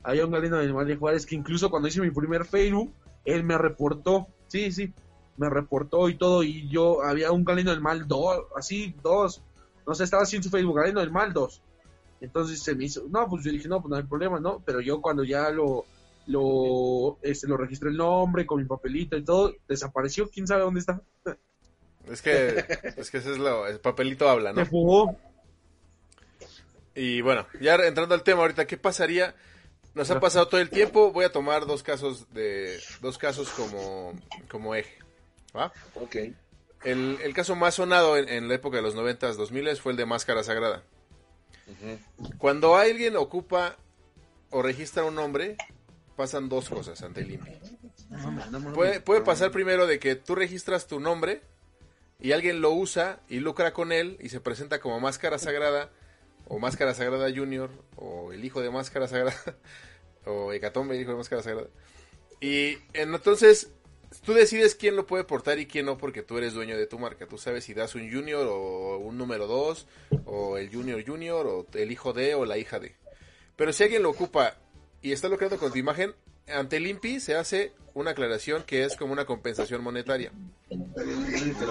Había 0.01 0.25
un 0.25 0.31
galeno 0.31 0.57
de 0.57 0.73
mal 0.73 0.87
de 0.87 0.95
Juárez 0.95 1.27
que 1.27 1.35
incluso 1.35 1.69
cuando 1.69 1.87
hice 1.87 2.01
mi 2.01 2.09
primer 2.09 2.45
Facebook, 2.45 2.91
él 3.25 3.43
me 3.43 3.59
reportó. 3.59 4.25
Sí, 4.47 4.71
sí, 4.71 4.91
me 5.39 5.49
reportó 5.49 6.09
y 6.09 6.15
todo. 6.15 6.43
Y 6.43 6.67
yo 6.69 7.01
había 7.03 7.31
un 7.31 7.43
galeno 7.43 7.71
del 7.71 7.81
mal 7.81 8.07
dos, 8.07 8.45
así, 8.55 8.93
dos. 9.01 9.41
No 9.87 9.95
sé, 9.95 10.03
estaba 10.03 10.23
así 10.23 10.35
en 10.35 10.43
su 10.43 10.49
Facebook, 10.49 10.77
galeno 10.77 10.99
del 10.99 11.11
mal 11.11 11.33
dos. 11.33 11.61
Entonces 12.21 12.61
se 12.61 12.75
me 12.75 12.85
hizo, 12.85 13.05
no, 13.09 13.27
pues 13.27 13.43
yo 13.45 13.51
dije, 13.51 13.67
no, 13.67 13.81
pues 13.81 13.89
no 13.89 13.95
hay 13.95 14.03
problema, 14.03 14.39
¿no? 14.39 14.61
Pero 14.65 14.81
yo 14.81 15.01
cuando 15.01 15.23
ya 15.23 15.49
lo, 15.49 15.85
lo, 16.27 17.17
este, 17.21 17.47
lo 17.47 17.55
registré 17.55 17.89
el 17.89 17.97
nombre 17.97 18.45
con 18.45 18.61
mi 18.61 18.67
papelito 18.67 19.15
y 19.15 19.23
todo, 19.23 19.53
desapareció, 19.67 20.29
quién 20.29 20.45
sabe 20.45 20.63
dónde 20.63 20.81
está. 20.81 21.01
Es 22.11 22.21
que, 22.21 22.57
es 22.97 23.09
que 23.09 23.17
ese 23.17 23.31
es 23.31 23.37
lo, 23.37 23.67
el 23.67 23.79
papelito 23.79 24.29
habla, 24.29 24.51
¿no? 24.51 24.65
Fugó. 24.65 25.17
Y 26.93 27.21
bueno, 27.21 27.47
ya 27.61 27.75
entrando 27.75 28.13
al 28.15 28.23
tema 28.23 28.41
ahorita, 28.41 28.67
¿qué 28.67 28.75
pasaría? 28.75 29.33
Nos 29.95 30.11
ha 30.11 30.19
pasado 30.19 30.47
todo 30.47 30.61
el 30.61 30.69
tiempo, 30.69 31.11
voy 31.11 31.25
a 31.25 31.31
tomar 31.31 31.65
dos 31.65 31.81
casos 31.81 32.31
de, 32.33 32.79
dos 33.01 33.17
casos 33.17 33.49
como, 33.49 34.13
como 34.49 34.75
eje, 34.75 34.98
¿va? 35.55 35.71
Ok. 35.95 36.15
El, 36.83 37.17
el 37.21 37.33
caso 37.33 37.55
más 37.55 37.75
sonado 37.75 38.17
en, 38.17 38.47
la 38.47 38.55
época 38.55 38.77
de 38.77 38.83
los 38.83 38.95
90s, 38.95 39.35
2000 39.35 39.75
fue 39.77 39.91
el 39.91 39.97
de 39.97 40.05
Máscara 40.05 40.43
Sagrada. 40.43 40.83
Cuando 42.37 42.75
alguien 42.75 43.15
ocupa 43.15 43.77
o 44.49 44.61
registra 44.61 45.03
un 45.03 45.15
nombre, 45.15 45.57
pasan 46.15 46.49
dos 46.49 46.69
cosas 46.69 47.01
ante 47.03 47.21
el 47.21 47.31
INPI. 47.31 47.51
Puede, 48.73 49.01
puede 49.01 49.21
pasar 49.21 49.51
primero 49.51 49.85
de 49.85 49.99
que 49.99 50.15
tú 50.15 50.35
registras 50.35 50.87
tu 50.87 50.99
nombre 50.99 51.41
y 52.19 52.31
alguien 52.31 52.61
lo 52.61 52.71
usa 52.71 53.19
y 53.29 53.39
lucra 53.39 53.71
con 53.71 53.91
él 53.91 54.17
y 54.19 54.29
se 54.29 54.39
presenta 54.39 54.79
como 54.79 54.99
Máscara 54.99 55.37
Sagrada 55.37 55.91
o 56.47 56.59
Máscara 56.59 56.93
Sagrada 56.93 57.29
Junior 57.33 57.69
o 57.95 58.33
el 58.33 58.43
hijo 58.43 58.61
de 58.61 58.71
Máscara 58.71 59.07
Sagrada 59.07 59.35
o 60.25 60.51
Hecatombe, 60.51 60.95
el 60.95 61.01
hijo 61.01 61.11
de 61.11 61.17
Máscara 61.17 61.43
Sagrada. 61.43 61.67
Y 62.41 62.77
entonces 62.93 63.71
tú 64.23 64.33
decides 64.33 64.75
quién 64.75 64.95
lo 64.95 65.05
puede 65.05 65.23
portar 65.23 65.59
y 65.59 65.65
quién 65.65 65.85
no 65.85 65.97
porque 65.97 66.23
tú 66.23 66.37
eres 66.37 66.53
dueño 66.53 66.77
de 66.77 66.87
tu 66.87 66.99
marca. 66.99 67.27
Tú 67.27 67.37
sabes 67.37 67.63
si 67.63 67.73
das 67.73 67.95
un 67.95 68.11
Junior 68.11 68.47
o 68.47 68.97
un 68.97 69.17
número 69.17 69.47
2 69.47 69.87
o 70.25 70.57
el 70.57 70.71
Junior 70.73 71.03
Junior 71.05 71.47
o 71.47 71.67
el 71.73 71.91
hijo 71.91 72.13
de 72.13 72.35
o 72.35 72.45
la 72.45 72.57
hija 72.57 72.79
de. 72.79 72.95
Pero 73.55 73.73
si 73.73 73.83
alguien 73.83 74.03
lo 74.03 74.09
ocupa 74.09 74.55
y 75.01 75.11
está 75.11 75.27
lucrando 75.27 75.57
con 75.57 75.71
tu 75.71 75.77
imagen, 75.77 76.13
ante 76.47 76.77
el 76.77 76.87
INPI 76.87 77.19
se 77.19 77.35
hace 77.35 77.73
una 77.93 78.11
aclaración 78.11 78.63
que 78.63 78.85
es 78.85 78.95
como 78.95 79.13
una 79.13 79.25
compensación 79.25 79.83
monetaria. 79.83 80.31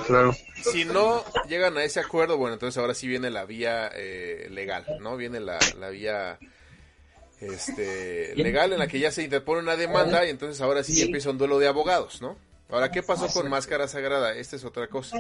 Claro. 0.07 0.35
Si 0.63 0.85
no 0.85 1.25
llegan 1.49 1.77
a 1.79 1.85
ese 1.85 2.01
acuerdo, 2.01 2.37
bueno, 2.37 2.55
entonces 2.55 2.79
ahora 2.79 2.95
sí 2.95 3.07
viene 3.09 3.31
la 3.31 3.45
vía 3.45 3.91
eh, 3.95 4.49
legal, 4.51 4.85
¿no? 5.01 5.17
Viene 5.17 5.41
la, 5.41 5.59
la 5.79 5.91
vía 5.91 6.39
este, 7.41 8.35
legal 8.37 8.73
en 8.73 8.79
la 8.79 8.87
que 8.87 8.99
ya 8.99 9.11
se 9.11 9.23
interpone 9.23 9.61
una 9.61 9.77
demanda 9.77 10.27
y 10.27 10.31
entonces 10.31 10.61
ahora 10.61 10.83
sí 10.83 11.03
empieza 11.03 11.31
un 11.31 11.39
duelo 11.39 11.59
de 11.59 11.69
abogados, 11.69 12.21
¿no? 12.21 12.37
Ahora, 12.71 12.91
¿qué 12.91 13.03
pasó 13.03 13.29
con 13.29 13.49
Máscara 13.49 13.89
Sagrada? 13.89 14.35
Esta 14.35 14.57
es 14.57 14.65
otra 14.65 14.89
cosa. 14.89 15.17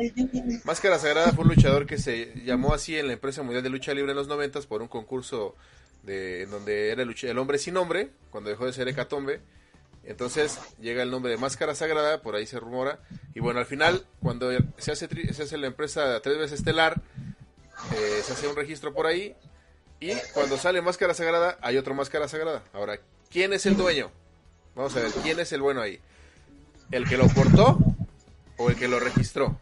Máscara 0.64 0.98
Sagrada 0.98 1.32
fue 1.32 1.44
un 1.44 1.54
luchador 1.54 1.86
que 1.86 1.96
se 1.96 2.34
llamó 2.44 2.74
así 2.74 2.98
en 2.98 3.06
la 3.06 3.14
empresa 3.14 3.42
mundial 3.42 3.62
de 3.62 3.70
lucha 3.70 3.94
libre 3.94 4.10
en 4.10 4.18
los 4.18 4.28
noventas 4.28 4.66
por 4.66 4.82
un 4.82 4.88
concurso 4.88 5.54
de, 6.02 6.42
en 6.42 6.50
donde 6.50 6.90
era 6.90 7.02
el, 7.02 7.38
hombre 7.38 7.56
sin 7.56 7.72
nombre, 7.72 8.10
cuando 8.30 8.50
dejó 8.50 8.66
de 8.66 8.74
ser 8.74 8.86
Hecatombe. 8.88 9.40
Entonces 10.04 10.58
llega 10.78 11.02
el 11.02 11.10
nombre 11.10 11.32
de 11.32 11.38
Máscara 11.38 11.74
Sagrada, 11.74 12.20
por 12.20 12.34
ahí 12.34 12.46
se 12.46 12.60
rumora. 12.60 13.00
Y 13.34 13.40
bueno, 13.40 13.60
al 13.60 13.66
final, 13.66 14.04
cuando 14.20 14.50
se 14.76 14.92
hace, 14.92 15.08
se 15.32 15.42
hace 15.42 15.56
la 15.56 15.68
empresa 15.68 16.20
tres 16.20 16.36
veces 16.36 16.58
estelar, 16.58 17.00
eh, 17.96 18.20
se 18.24 18.32
hace 18.34 18.46
un 18.46 18.56
registro 18.56 18.92
por 18.92 19.06
ahí. 19.06 19.34
Y 20.00 20.14
cuando 20.32 20.56
sale 20.56 20.80
Máscara 20.80 21.14
Sagrada, 21.14 21.58
hay 21.60 21.76
otro 21.76 21.94
Máscara 21.94 22.28
Sagrada. 22.28 22.62
Ahora, 22.72 22.98
¿quién 23.30 23.52
es 23.52 23.66
el 23.66 23.76
dueño? 23.76 24.10
Vamos 24.74 24.96
a 24.96 25.00
ver, 25.00 25.10
¿quién 25.22 25.40
es 25.40 25.52
el 25.52 25.60
bueno 25.60 25.80
ahí? 25.80 25.98
¿El 26.90 27.08
que 27.08 27.16
lo 27.16 27.26
portó 27.28 27.78
o 28.56 28.70
el 28.70 28.76
que 28.76 28.88
lo 28.88 29.00
registró? 29.00 29.60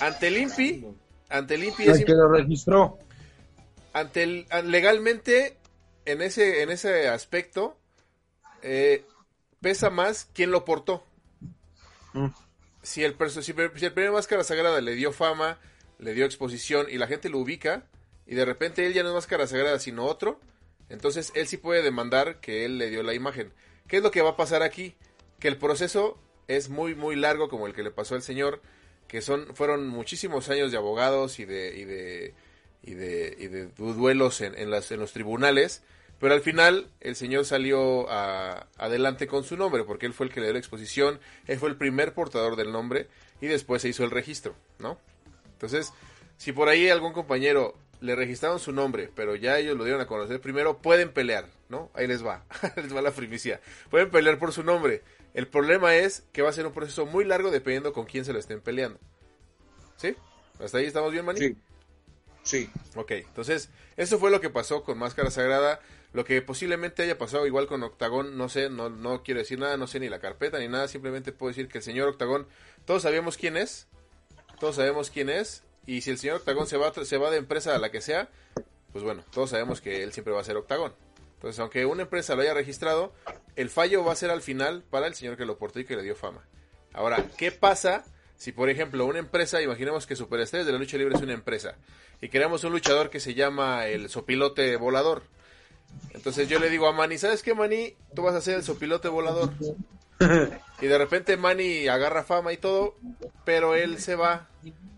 Ante 0.00 0.28
el 0.28 0.38
INPI, 0.38 0.86
ante 1.28 1.54
el 1.54 1.64
INPI 1.64 1.84
el 1.84 2.04
que 2.04 2.12
lo 2.12 2.28
registró 2.28 2.98
ante 3.98 4.22
el, 4.22 4.46
legalmente, 4.64 5.56
en 6.04 6.22
ese, 6.22 6.62
en 6.62 6.70
ese 6.70 7.08
aspecto, 7.08 7.76
eh, 8.62 9.04
pesa 9.60 9.90
más 9.90 10.28
quién 10.32 10.50
lo 10.50 10.64
portó. 10.64 11.04
Mm. 12.12 12.28
Si, 12.82 13.04
el, 13.04 13.16
si, 13.30 13.42
si 13.42 13.52
el 13.52 13.92
primer 13.92 14.12
Máscara 14.12 14.44
Sagrada 14.44 14.80
le 14.80 14.94
dio 14.94 15.12
fama, 15.12 15.58
le 15.98 16.14
dio 16.14 16.24
exposición 16.24 16.86
y 16.88 16.98
la 16.98 17.06
gente 17.06 17.28
lo 17.28 17.38
ubica, 17.38 17.84
y 18.28 18.36
de 18.36 18.44
repente 18.44 18.86
él 18.86 18.92
ya 18.92 19.02
no 19.02 19.08
es 19.08 19.14
Máscara 19.16 19.48
Sagrada 19.48 19.80
sino 19.80 20.04
otro, 20.04 20.38
entonces 20.88 21.32
él 21.34 21.48
sí 21.48 21.56
puede 21.56 21.82
demandar 21.82 22.38
que 22.40 22.64
él 22.64 22.78
le 22.78 22.90
dio 22.90 23.02
la 23.02 23.14
imagen. 23.14 23.52
¿Qué 23.88 23.96
es 23.96 24.02
lo 24.02 24.12
que 24.12 24.22
va 24.22 24.30
a 24.30 24.36
pasar 24.36 24.62
aquí? 24.62 24.94
Que 25.40 25.48
el 25.48 25.56
proceso 25.56 26.18
es 26.46 26.68
muy, 26.68 26.94
muy 26.94 27.16
largo, 27.16 27.48
como 27.48 27.66
el 27.66 27.74
que 27.74 27.82
le 27.82 27.90
pasó 27.90 28.14
al 28.14 28.22
señor, 28.22 28.62
que 29.08 29.22
son, 29.22 29.54
fueron 29.56 29.88
muchísimos 29.88 30.48
años 30.48 30.70
de 30.70 30.78
abogados 30.78 31.40
y 31.40 31.44
de, 31.44 31.76
y 31.76 31.84
de 31.84 32.34
y 32.82 32.94
de, 32.94 33.36
y 33.38 33.46
de 33.48 33.66
duelos 33.76 34.40
en, 34.40 34.56
en, 34.56 34.70
las, 34.70 34.90
en 34.92 35.00
los 35.00 35.12
tribunales, 35.12 35.82
pero 36.20 36.34
al 36.34 36.40
final 36.40 36.88
el 37.00 37.16
señor 37.16 37.44
salió 37.44 38.08
adelante 38.10 39.26
con 39.26 39.44
su 39.44 39.56
nombre, 39.56 39.84
porque 39.84 40.06
él 40.06 40.12
fue 40.12 40.26
el 40.26 40.32
que 40.32 40.40
le 40.40 40.46
dio 40.46 40.54
la 40.54 40.58
exposición, 40.58 41.20
él 41.46 41.58
fue 41.58 41.68
el 41.68 41.76
primer 41.76 42.12
portador 42.14 42.56
del 42.56 42.72
nombre 42.72 43.08
y 43.40 43.46
después 43.46 43.82
se 43.82 43.88
hizo 43.88 44.04
el 44.04 44.10
registro, 44.10 44.54
¿no? 44.78 44.98
Entonces, 45.52 45.92
si 46.36 46.52
por 46.52 46.68
ahí 46.68 46.88
algún 46.88 47.12
compañero 47.12 47.76
le 48.00 48.14
registraron 48.14 48.60
su 48.60 48.72
nombre, 48.72 49.10
pero 49.14 49.34
ya 49.34 49.58
ellos 49.58 49.76
lo 49.76 49.84
dieron 49.84 50.00
a 50.00 50.06
conocer 50.06 50.40
primero, 50.40 50.78
pueden 50.78 51.12
pelear, 51.12 51.46
¿no? 51.68 51.90
Ahí 51.94 52.06
les 52.06 52.24
va, 52.24 52.44
les 52.76 52.94
va 52.94 53.02
la 53.02 53.10
primicia. 53.10 53.60
Pueden 53.90 54.10
pelear 54.10 54.38
por 54.38 54.52
su 54.52 54.62
nombre. 54.62 55.02
El 55.34 55.46
problema 55.46 55.94
es 55.96 56.24
que 56.32 56.42
va 56.42 56.50
a 56.50 56.52
ser 56.52 56.66
un 56.66 56.72
proceso 56.72 57.06
muy 57.06 57.24
largo 57.24 57.50
dependiendo 57.50 57.92
con 57.92 58.06
quién 58.06 58.24
se 58.24 58.32
lo 58.32 58.38
estén 58.38 58.60
peleando. 58.60 58.98
¿Sí? 59.96 60.16
¿Hasta 60.60 60.78
ahí 60.78 60.86
estamos 60.86 61.12
bien, 61.12 61.24
Manny? 61.24 61.40
Sí. 61.40 61.56
Sí. 62.42 62.70
Ok, 62.94 63.10
entonces, 63.10 63.68
eso 63.96 64.18
fue 64.18 64.30
lo 64.30 64.40
que 64.40 64.48
pasó 64.48 64.82
con 64.82 64.98
Máscara 64.98 65.30
Sagrada. 65.30 65.80
Lo 66.14 66.24
que 66.24 66.40
posiblemente 66.40 67.02
haya 67.02 67.18
pasado 67.18 67.46
igual 67.46 67.66
con 67.66 67.82
Octagón, 67.82 68.38
no 68.38 68.48
sé, 68.48 68.70
no, 68.70 68.88
no 68.88 69.22
quiero 69.22 69.40
decir 69.40 69.58
nada, 69.58 69.76
no 69.76 69.86
sé 69.86 70.00
ni 70.00 70.08
la 70.08 70.20
carpeta 70.20 70.58
ni 70.58 70.66
nada, 70.66 70.88
simplemente 70.88 71.32
puedo 71.32 71.50
decir 71.50 71.68
que 71.68 71.78
el 71.78 71.84
señor 71.84 72.08
Octagón, 72.08 72.48
todos 72.86 73.02
sabemos 73.02 73.36
quién 73.36 73.58
es, 73.58 73.86
todos 74.58 74.76
sabemos 74.76 75.10
quién 75.10 75.28
es, 75.28 75.64
y 75.88 76.02
si 76.02 76.10
el 76.10 76.18
señor 76.18 76.36
Octagón 76.36 76.66
se 76.66 76.76
va, 76.76 76.92
se 76.92 77.16
va 77.16 77.30
de 77.30 77.38
empresa 77.38 77.74
a 77.74 77.78
la 77.78 77.90
que 77.90 78.02
sea, 78.02 78.28
pues 78.92 79.02
bueno, 79.02 79.24
todos 79.32 79.50
sabemos 79.50 79.80
que 79.80 80.02
él 80.02 80.12
siempre 80.12 80.34
va 80.34 80.40
a 80.42 80.44
ser 80.44 80.58
Octagón. 80.58 80.92
Entonces, 81.36 81.58
aunque 81.60 81.86
una 81.86 82.02
empresa 82.02 82.34
lo 82.34 82.42
haya 82.42 82.52
registrado, 82.52 83.14
el 83.56 83.70
fallo 83.70 84.04
va 84.04 84.12
a 84.12 84.16
ser 84.16 84.30
al 84.30 84.42
final 84.42 84.84
para 84.90 85.06
el 85.06 85.14
señor 85.14 85.38
que 85.38 85.46
lo 85.46 85.56
portó 85.56 85.80
y 85.80 85.86
que 85.86 85.96
le 85.96 86.02
dio 86.02 86.14
fama. 86.14 86.46
Ahora, 86.92 87.24
¿qué 87.38 87.52
pasa 87.52 88.04
si, 88.36 88.52
por 88.52 88.68
ejemplo, 88.68 89.06
una 89.06 89.18
empresa, 89.18 89.62
imaginemos 89.62 90.06
que 90.06 90.14
Superestrellas 90.14 90.66
de 90.66 90.72
la 90.72 90.78
Lucha 90.78 90.98
Libre 90.98 91.16
es 91.16 91.22
una 91.22 91.32
empresa, 91.32 91.76
y 92.20 92.28
queremos 92.28 92.64
un 92.64 92.72
luchador 92.72 93.08
que 93.08 93.18
se 93.18 93.32
llama 93.32 93.86
el 93.86 94.10
sopilote 94.10 94.76
volador. 94.76 95.22
Entonces 96.10 96.50
yo 96.50 96.58
le 96.58 96.68
digo 96.68 96.86
a 96.86 96.92
Manny, 96.92 97.16
¿sabes 97.16 97.42
qué, 97.42 97.54
Manny? 97.54 97.96
Tú 98.14 98.22
vas 98.22 98.34
a 98.34 98.42
ser 98.42 98.56
el 98.56 98.62
sopilote 98.62 99.08
volador. 99.08 99.52
Y 100.80 100.86
de 100.86 100.98
repente 100.98 101.36
Manny 101.36 101.86
agarra 101.86 102.24
fama 102.24 102.52
y 102.52 102.56
todo, 102.56 102.96
pero 103.44 103.74
él 103.76 104.00
se 104.00 104.16
va 104.16 104.48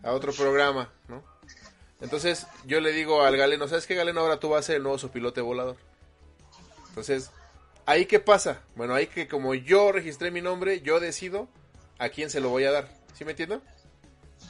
a 0.03 0.13
otro 0.13 0.33
programa, 0.33 0.93
¿no? 1.09 1.23
Entonces 2.01 2.47
yo 2.67 2.81
le 2.81 2.93
digo 2.93 3.23
al 3.23 3.37
galeno, 3.37 3.69
¿sabes 3.69 3.87
qué, 3.87 3.95
galeno? 3.95 4.21
Ahora 4.21 4.41
tú 4.41 4.49
vas 4.49 4.61
a 4.61 4.67
ser 4.69 4.77
el 4.77 4.83
nuevo 4.83 4.99
sopilote 4.99 5.41
volador. 5.41 5.77
Entonces, 6.89 7.31
¿ahí 7.87 8.07
qué 8.07 8.21
pasa? 8.21 8.63
Bueno, 8.75 8.95
ahí 8.95 9.07
que 9.07 9.29
como 9.29 9.55
yo 9.55 9.93
registré 9.93 10.31
mi 10.31 10.41
nombre, 10.41 10.81
yo 10.81 10.99
decido 10.99 11.49
a 11.99 12.09
quién 12.09 12.31
se 12.31 12.41
lo 12.41 12.49
voy 12.49 12.65
a 12.65 12.73
dar. 12.73 12.89
¿Sí 13.15 13.25
me 13.25 13.33
entiendo? 13.33 13.61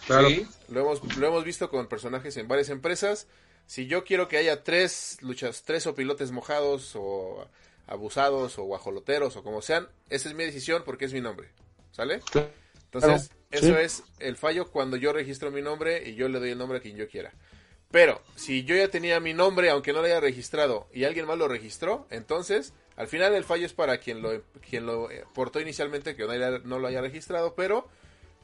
Claro. 0.07 0.29
lo 0.69 0.81
hemos, 0.81 1.17
lo 1.17 1.27
hemos 1.27 1.45
visto 1.45 1.69
con 1.69 1.87
personajes 1.89 2.37
en 2.37 2.47
varias 2.47 2.69
empresas. 2.69 3.27
Si 3.67 3.87
yo 3.87 4.05
quiero 4.05 4.29
que 4.29 4.37
haya 4.37 4.63
tres 4.63 5.19
luchas, 5.21 5.63
tres 5.65 5.87
o 5.87 5.95
pilotes 5.95 6.31
mojados 6.31 6.93
o 6.95 7.47
abusados 7.87 8.59
o 8.59 8.65
guajoloteros 8.65 9.37
o 9.37 9.43
como 9.43 9.61
sean, 9.63 9.89
esa 10.09 10.29
es 10.29 10.35
mi 10.35 10.45
decisión 10.45 10.83
porque 10.85 11.05
es 11.05 11.13
mi 11.13 11.21
nombre. 11.21 11.51
¿Sale? 11.91 12.21
Entonces, 12.85 13.31
eso 13.51 13.79
es 13.79 14.05
el 14.19 14.37
fallo 14.37 14.71
cuando 14.71 14.97
yo 14.97 15.13
registro 15.13 15.51
mi 15.51 15.63
nombre 15.63 16.09
y 16.09 16.15
yo 16.15 16.29
le 16.29 16.39
doy 16.39 16.51
el 16.51 16.59
nombre 16.59 16.79
a 16.79 16.81
quien 16.81 16.97
yo 16.97 17.09
quiera. 17.09 17.33
Pero 17.91 18.23
si 18.37 18.65
yo 18.65 18.77
ya 18.77 18.89
tenía 18.89 19.19
mi 19.19 19.35
nombre, 19.35 19.69
aunque 19.71 19.93
no 19.93 19.99
lo 19.99 20.07
haya 20.07 20.21
registrado, 20.21 20.87
y 20.93 21.05
alguien 21.05 21.27
más 21.27 21.37
lo 21.37 21.49
registró, 21.49 22.07
entonces 22.11 22.73
al 22.97 23.09
final 23.09 23.35
el 23.35 23.45
fallo 23.45 23.67
es 23.67 23.73
para 23.73 23.99
quien 23.99 24.23
lo, 24.23 24.43
quien 24.69 24.87
lo 24.87 25.11
eh, 25.11 25.25
portó 25.35 25.61
inicialmente, 25.61 26.15
que 26.15 26.25
no, 26.65 26.79
lo 26.79 26.87
haya 26.87 27.01
registrado, 27.01 27.55
pero 27.55 27.89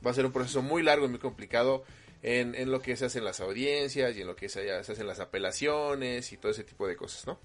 va 0.04 0.10
a 0.10 0.14
ser 0.14 0.26
un 0.26 0.32
proceso 0.32 0.62
muy 0.62 0.82
largo 0.82 1.06
y 1.06 1.08
muy 1.08 1.20
complicado 1.20 1.84
en, 2.22 2.56
en 2.56 2.72
lo 2.72 2.80
que 2.80 2.96
se 2.96 3.04
hacen 3.04 3.22
las 3.22 3.40
audiencias 3.40 4.16
y 4.16 4.22
en 4.22 4.26
lo 4.26 4.34
que 4.34 4.48
se, 4.48 4.64
se, 4.82 4.92
hacen 4.92 5.06
las 5.06 5.20
apelaciones 5.20 6.32
y 6.32 6.38
todo 6.38 6.50
ese 6.50 6.64
tipo 6.64 6.88
de 6.88 6.96
cosas, 6.96 7.26
¿no? 7.26 7.38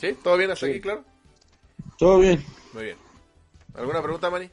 ¿Sí? 0.00 0.16
¿Todo 0.22 0.36
bien 0.36 0.52
hasta 0.52 0.66
aquí, 0.66 0.80
claro? 0.80 1.04
Todo 1.98 2.20
bien. 2.20 2.44
Muy 2.72 2.84
bien. 2.84 2.98
¿Alguna 3.74 4.00
pregunta, 4.00 4.30
Manny? 4.30 4.48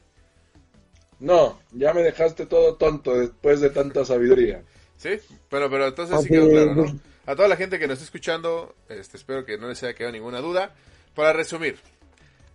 No, 1.18 1.60
ya 1.72 1.94
me 1.94 2.02
dejaste 2.02 2.46
todo 2.46 2.74
tonto 2.74 3.16
después 3.18 3.60
de 3.60 3.70
tanta 3.70 4.04
sabiduría. 4.04 4.62
Sí, 4.96 5.18
pero, 5.48 5.70
pero 5.70 5.86
entonces 5.86 6.20
sí 6.22 6.28
quedó 6.28 6.48
claro, 6.48 6.74
¿no? 6.74 7.00
A 7.26 7.34
toda 7.34 7.48
la 7.48 7.56
gente 7.56 7.78
que 7.78 7.86
nos 7.86 7.94
está 7.94 8.04
escuchando, 8.04 8.74
este, 8.88 9.16
espero 9.16 9.44
que 9.44 9.58
no 9.58 9.68
les 9.68 9.82
haya 9.82 9.94
quedado 9.94 10.12
ninguna 10.12 10.40
duda. 10.40 10.74
Para 11.14 11.32
resumir, 11.32 11.78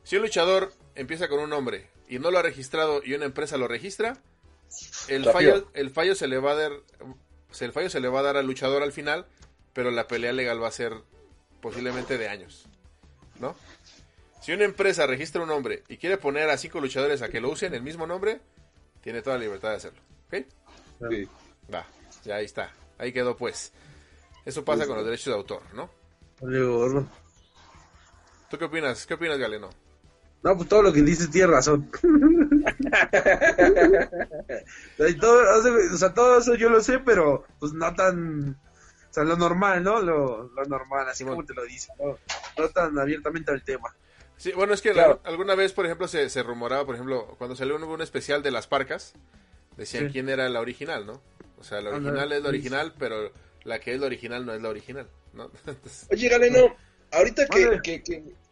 si 0.04 0.16
un 0.16 0.22
luchador 0.22 0.72
empieza 0.96 1.28
con 1.28 1.40
un 1.40 1.50
nombre 1.50 1.88
y 2.08 2.20
no 2.20 2.32
lo 2.32 2.40
ha 2.40 2.42
registrado 2.42 3.02
y 3.04 3.14
una 3.14 3.26
empresa 3.26 3.58
lo 3.58 3.68
registra, 3.68 4.18
el 5.08 5.26
fallo, 5.26 5.68
el 5.74 5.90
fallo 5.90 6.16
se 6.16 6.28
le 6.28 6.38
va 6.38 6.52
a 6.52 6.56
dar, 6.56 6.72
el 7.60 7.72
fallo 7.74 7.90
se 7.90 8.00
le 8.00 8.08
va 8.08 8.20
a 8.20 8.24
dar 8.24 8.38
al 8.38 8.46
luchador 8.46 8.84
al 8.84 8.94
final, 8.94 9.26
pero 9.74 9.92
la 9.92 10.08
pelea 10.08 10.32
legal 10.32 10.62
va 10.62 10.70
a 10.70 10.72
ser 10.72 10.94
posiblemente 11.62 12.18
de 12.18 12.30
años, 12.30 12.66
¿no? 13.40 13.56
Si 14.42 14.52
una 14.52 14.66
empresa 14.66 15.06
registra 15.06 15.42
un 15.42 15.50
nombre 15.50 15.84
y 15.88 15.98
quiere 15.98 16.18
poner 16.18 16.50
a 16.50 16.58
cinco 16.58 16.82
luchadores 16.82 17.22
a 17.22 17.30
que 17.30 17.40
lo 17.40 17.52
usen 17.52 17.76
el 17.76 17.84
mismo 17.84 18.08
nombre, 18.08 18.42
tiene 19.02 19.22
toda 19.22 19.38
la 19.38 19.44
libertad 19.44 19.70
de 19.70 19.76
hacerlo, 19.76 20.02
¿ok? 20.28 20.46
Sí. 21.10 21.30
Va. 21.74 21.86
Ya 22.24 22.36
ahí 22.36 22.46
está. 22.46 22.72
Ahí 22.98 23.14
quedó 23.14 23.38
pues. 23.38 23.72
Eso 24.46 24.66
pasa 24.66 24.88
con 24.88 24.96
los 24.96 25.06
derechos 25.06 25.28
de 25.28 25.34
autor, 25.34 25.62
¿no? 25.74 25.90
¿Tú 28.50 28.58
qué 28.58 28.66
opinas? 28.66 29.06
¿Qué 29.06 29.14
opinas, 29.14 29.38
Galeno? 29.38 29.70
No, 30.44 30.58
pues 30.58 30.68
todo 30.68 30.82
lo 30.82 30.92
que 30.92 31.04
dices 31.04 31.30
tiene 31.30 31.46
razón. 31.48 31.90
o 35.94 35.98
sea, 35.98 36.14
todo 36.14 36.40
eso 36.40 36.56
yo 36.56 36.70
lo 36.70 36.82
sé, 36.82 37.00
pero 37.00 37.46
pues 37.60 37.72
no 37.74 37.94
tan... 37.94 38.58
O 39.10 39.14
sea, 39.14 39.24
lo 39.24 39.38
normal, 39.38 39.84
¿no? 39.84 40.02
Lo, 40.02 40.50
normal, 40.68 41.08
así 41.10 41.24
como 41.24 41.46
te 41.46 41.54
lo 41.54 41.64
dice, 41.66 41.92
¿no? 42.00 42.18
tan 42.70 42.98
abiertamente 42.98 43.52
al 43.52 43.64
tema. 43.64 43.94
Sí, 44.42 44.54
bueno, 44.54 44.74
es 44.74 44.82
que 44.82 44.90
alguna 45.24 45.54
vez, 45.54 45.72
por 45.72 45.86
ejemplo, 45.86 46.08
se, 46.08 46.28
se 46.32 46.42
rumoraba, 46.42 46.84
por 46.84 46.96
ejemplo, 46.96 47.36
cuando 47.38 47.56
salió 47.56 47.76
un, 47.76 47.84
un 47.84 48.02
especial 48.02 48.42
de 48.42 48.50
las 48.50 48.66
parcas, 48.66 49.14
decían 49.78 50.10
quién 50.10 50.30
era 50.30 50.50
la 50.50 50.62
original, 50.62 51.06
¿no? 51.06 51.22
O 51.60 51.64
sea, 51.64 51.80
la 51.80 51.92
original 51.92 52.32
es 52.32 52.42
la 52.42 52.50
original, 52.50 52.94
pero 52.98 53.32
la 53.66 53.80
que 53.80 53.94
es 53.94 54.00
la 54.00 54.08
original 54.08 54.44
no 54.44 54.56
es 54.56 54.60
la 54.64 54.70
original, 54.70 55.08
¿no? 55.34 55.52
Oye, 56.10 56.28
Galeno, 56.28 56.76
ahorita 57.12 57.46
que, 57.84 58.02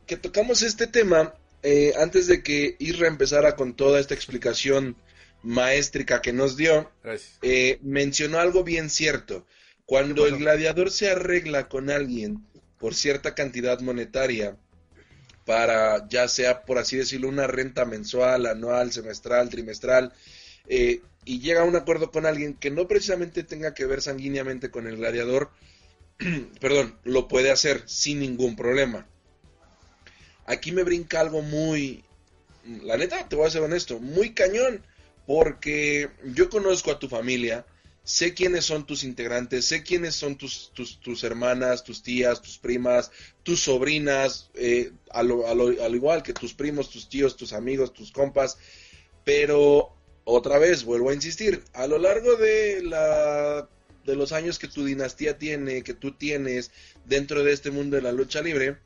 que, 0.05 0.17
tocamos 0.17 0.61
este 0.61 0.85
tema, 0.85 1.33
eh, 1.63 1.93
antes 1.97 2.27
de 2.27 2.43
que 2.43 2.75
Isra 2.77 3.07
empezara 3.07 3.55
con 3.55 3.73
toda 3.73 3.99
esta 3.99 4.13
explicación 4.13 4.95
maestrica 5.41 6.21
que 6.21 6.33
nos 6.33 6.55
dio, 6.55 6.91
eh, 7.41 7.79
mencionó 7.81 8.37
algo 8.37 8.63
bien 8.63 8.91
cierto. 8.91 9.47
Cuando 9.87 10.27
el 10.27 10.37
gladiador 10.37 10.91
se 10.91 11.09
arregla 11.09 11.67
con 11.67 11.89
alguien 11.89 12.45
por 12.77 12.93
cierta 12.93 13.33
cantidad 13.33 13.79
monetaria, 13.79 14.55
para 15.49 16.07
ya 16.09 16.27
sea, 16.27 16.61
por 16.61 16.77
así 16.77 16.95
decirlo, 16.95 17.27
una 17.27 17.47
renta 17.47 17.83
mensual, 17.83 18.45
anual, 18.45 18.91
semestral, 18.91 19.49
trimestral, 19.49 20.13
eh, 20.67 21.01
y 21.25 21.39
llega 21.39 21.61
a 21.61 21.63
un 21.63 21.75
acuerdo 21.75 22.11
con 22.11 22.27
alguien 22.27 22.53
que 22.53 22.69
no 22.69 22.87
precisamente 22.87 23.41
tenga 23.41 23.73
que 23.73 23.87
ver 23.87 24.03
sanguíneamente 24.03 24.69
con 24.69 24.85
el 24.85 24.97
gladiador, 24.97 25.49
perdón, 26.61 26.99
lo 27.03 27.27
puede 27.27 27.49
hacer 27.49 27.81
sin 27.87 28.19
ningún 28.19 28.55
problema. 28.55 29.07
Aquí 30.45 30.71
me 30.71 30.83
brinca 30.83 31.19
algo 31.19 31.41
muy, 31.41 32.03
la 32.83 32.97
neta, 32.97 33.27
te 33.27 33.35
voy 33.35 33.47
a 33.47 33.49
ser 33.49 33.63
honesto, 33.63 33.99
muy 33.99 34.35
cañón, 34.35 34.85
porque 35.25 36.11
yo 36.25 36.51
conozco 36.51 36.91
a 36.91 36.99
tu 36.99 37.09
familia, 37.09 37.65
sé 38.09 38.33
quiénes 38.33 38.65
son 38.65 38.87
tus 38.87 39.03
integrantes, 39.03 39.65
sé 39.65 39.83
quiénes 39.83 40.15
son 40.15 40.35
tus, 40.35 40.71
tus, 40.73 41.23
hermanas, 41.23 41.83
tus 41.83 42.01
tías, 42.01 42.41
tus 42.41 42.57
primas, 42.57 43.11
tus 43.43 43.59
sobrinas, 43.59 44.49
eh, 44.55 44.91
al 45.11 45.93
igual 45.93 46.23
que 46.23 46.33
tus 46.33 46.55
primos, 46.55 46.89
tus 46.89 47.07
tíos, 47.07 47.37
tus 47.37 47.53
amigos, 47.53 47.93
tus 47.93 48.11
compas, 48.11 48.57
pero 49.23 49.95
otra 50.23 50.57
vez, 50.57 50.85
vuelvo 50.85 51.11
a 51.11 51.13
insistir, 51.13 51.63
a 51.73 51.85
lo 51.85 51.99
largo 51.99 52.35
de 52.35 52.81
la 52.81 53.69
de 54.05 54.15
los 54.15 54.31
años 54.31 54.57
que 54.57 54.67
tu 54.67 54.85
dinastía 54.85 55.37
tiene, 55.37 55.83
que 55.83 55.93
tú 55.93 56.13
tienes 56.13 56.71
dentro 57.05 57.43
de 57.43 57.53
este 57.53 57.69
mundo 57.69 57.95
de 57.95 58.01
la 58.01 58.11
lucha 58.11 58.41
libre, 58.41 58.77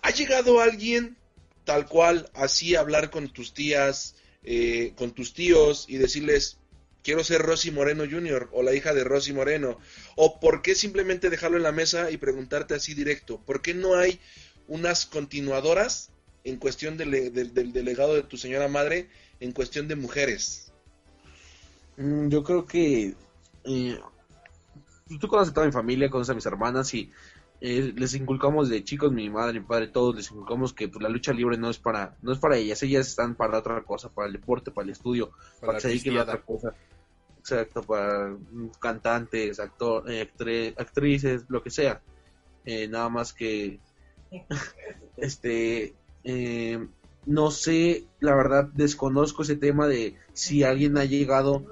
¿ha 0.00 0.10
llegado 0.12 0.62
alguien 0.62 1.18
tal 1.64 1.86
cual 1.86 2.30
así 2.32 2.74
a 2.74 2.80
hablar 2.80 3.10
con 3.10 3.30
tus 3.30 3.52
tías, 3.52 4.14
eh, 4.44 4.94
con 4.96 5.10
tus 5.10 5.34
tíos 5.34 5.84
y 5.90 5.98
decirles, 5.98 6.56
quiero 7.02 7.24
ser 7.24 7.42
Rosy 7.42 7.70
Moreno 7.70 8.04
Jr. 8.10 8.48
o 8.52 8.62
la 8.62 8.74
hija 8.74 8.94
de 8.94 9.04
Rosy 9.04 9.32
Moreno? 9.32 9.78
¿O 10.16 10.40
por 10.40 10.62
qué 10.62 10.74
simplemente 10.74 11.30
dejarlo 11.30 11.56
en 11.56 11.62
la 11.62 11.72
mesa 11.72 12.10
y 12.10 12.16
preguntarte 12.16 12.74
así 12.74 12.94
directo? 12.94 13.40
¿Por 13.40 13.62
qué 13.62 13.74
no 13.74 13.96
hay 13.96 14.20
unas 14.68 15.06
continuadoras 15.06 16.10
en 16.44 16.56
cuestión 16.56 16.96
del, 16.96 17.32
del 17.32 17.72
delegado 17.72 18.14
de 18.14 18.22
tu 18.22 18.36
señora 18.36 18.68
madre 18.68 19.08
en 19.40 19.52
cuestión 19.52 19.88
de 19.88 19.96
mujeres? 19.96 20.72
Mm, 21.96 22.28
yo 22.28 22.42
creo 22.42 22.66
que 22.66 23.14
eh, 23.64 23.98
tú 25.20 25.28
conoces 25.28 25.50
a 25.50 25.54
toda 25.54 25.66
mi 25.66 25.72
familia, 25.72 26.10
conoces 26.10 26.30
a 26.30 26.34
mis 26.34 26.46
hermanas 26.46 26.92
y 26.94 27.10
eh, 27.62 27.92
les 27.96 28.14
inculcamos 28.14 28.68
de 28.68 28.82
chicos, 28.84 29.12
mi 29.12 29.30
madre, 29.30 29.60
mi 29.60 29.66
padre, 29.66 29.88
todos 29.88 30.16
les 30.16 30.30
inculcamos 30.30 30.72
que 30.72 30.88
pues, 30.88 31.02
la 31.02 31.08
lucha 31.08 31.32
libre 31.32 31.56
no 31.56 31.70
es 31.70 31.78
para 31.78 32.16
no 32.22 32.32
es 32.32 32.38
para 32.38 32.56
ellas, 32.56 32.82
ellas 32.82 33.08
están 33.08 33.34
para 33.34 33.58
otra 33.58 33.82
cosa, 33.82 34.08
para 34.08 34.26
el 34.26 34.32
deporte, 34.32 34.70
para 34.70 34.84
el 34.84 34.90
estudio, 34.90 35.30
para, 35.60 35.78
que 35.78 35.98
se 35.98 36.18
otra 36.18 36.40
cosa. 36.42 36.74
Exacto, 37.38 37.82
para 37.82 38.36
cantantes, 38.80 39.58
actor, 39.58 40.04
eh, 40.10 40.74
actrices, 40.76 41.44
lo 41.48 41.62
que 41.62 41.70
sea. 41.70 42.00
nada 42.88 43.08
más 43.08 43.32
que 43.32 43.80
este 45.16 45.94
eh, 46.24 46.86
no 47.24 47.50
sé, 47.50 48.04
la 48.20 48.34
verdad 48.34 48.68
desconozco 48.74 49.42
ese 49.42 49.56
tema 49.56 49.86
de 49.86 50.16
si 50.32 50.64
alguien 50.64 50.98
ha 50.98 51.04
llegado 51.04 51.64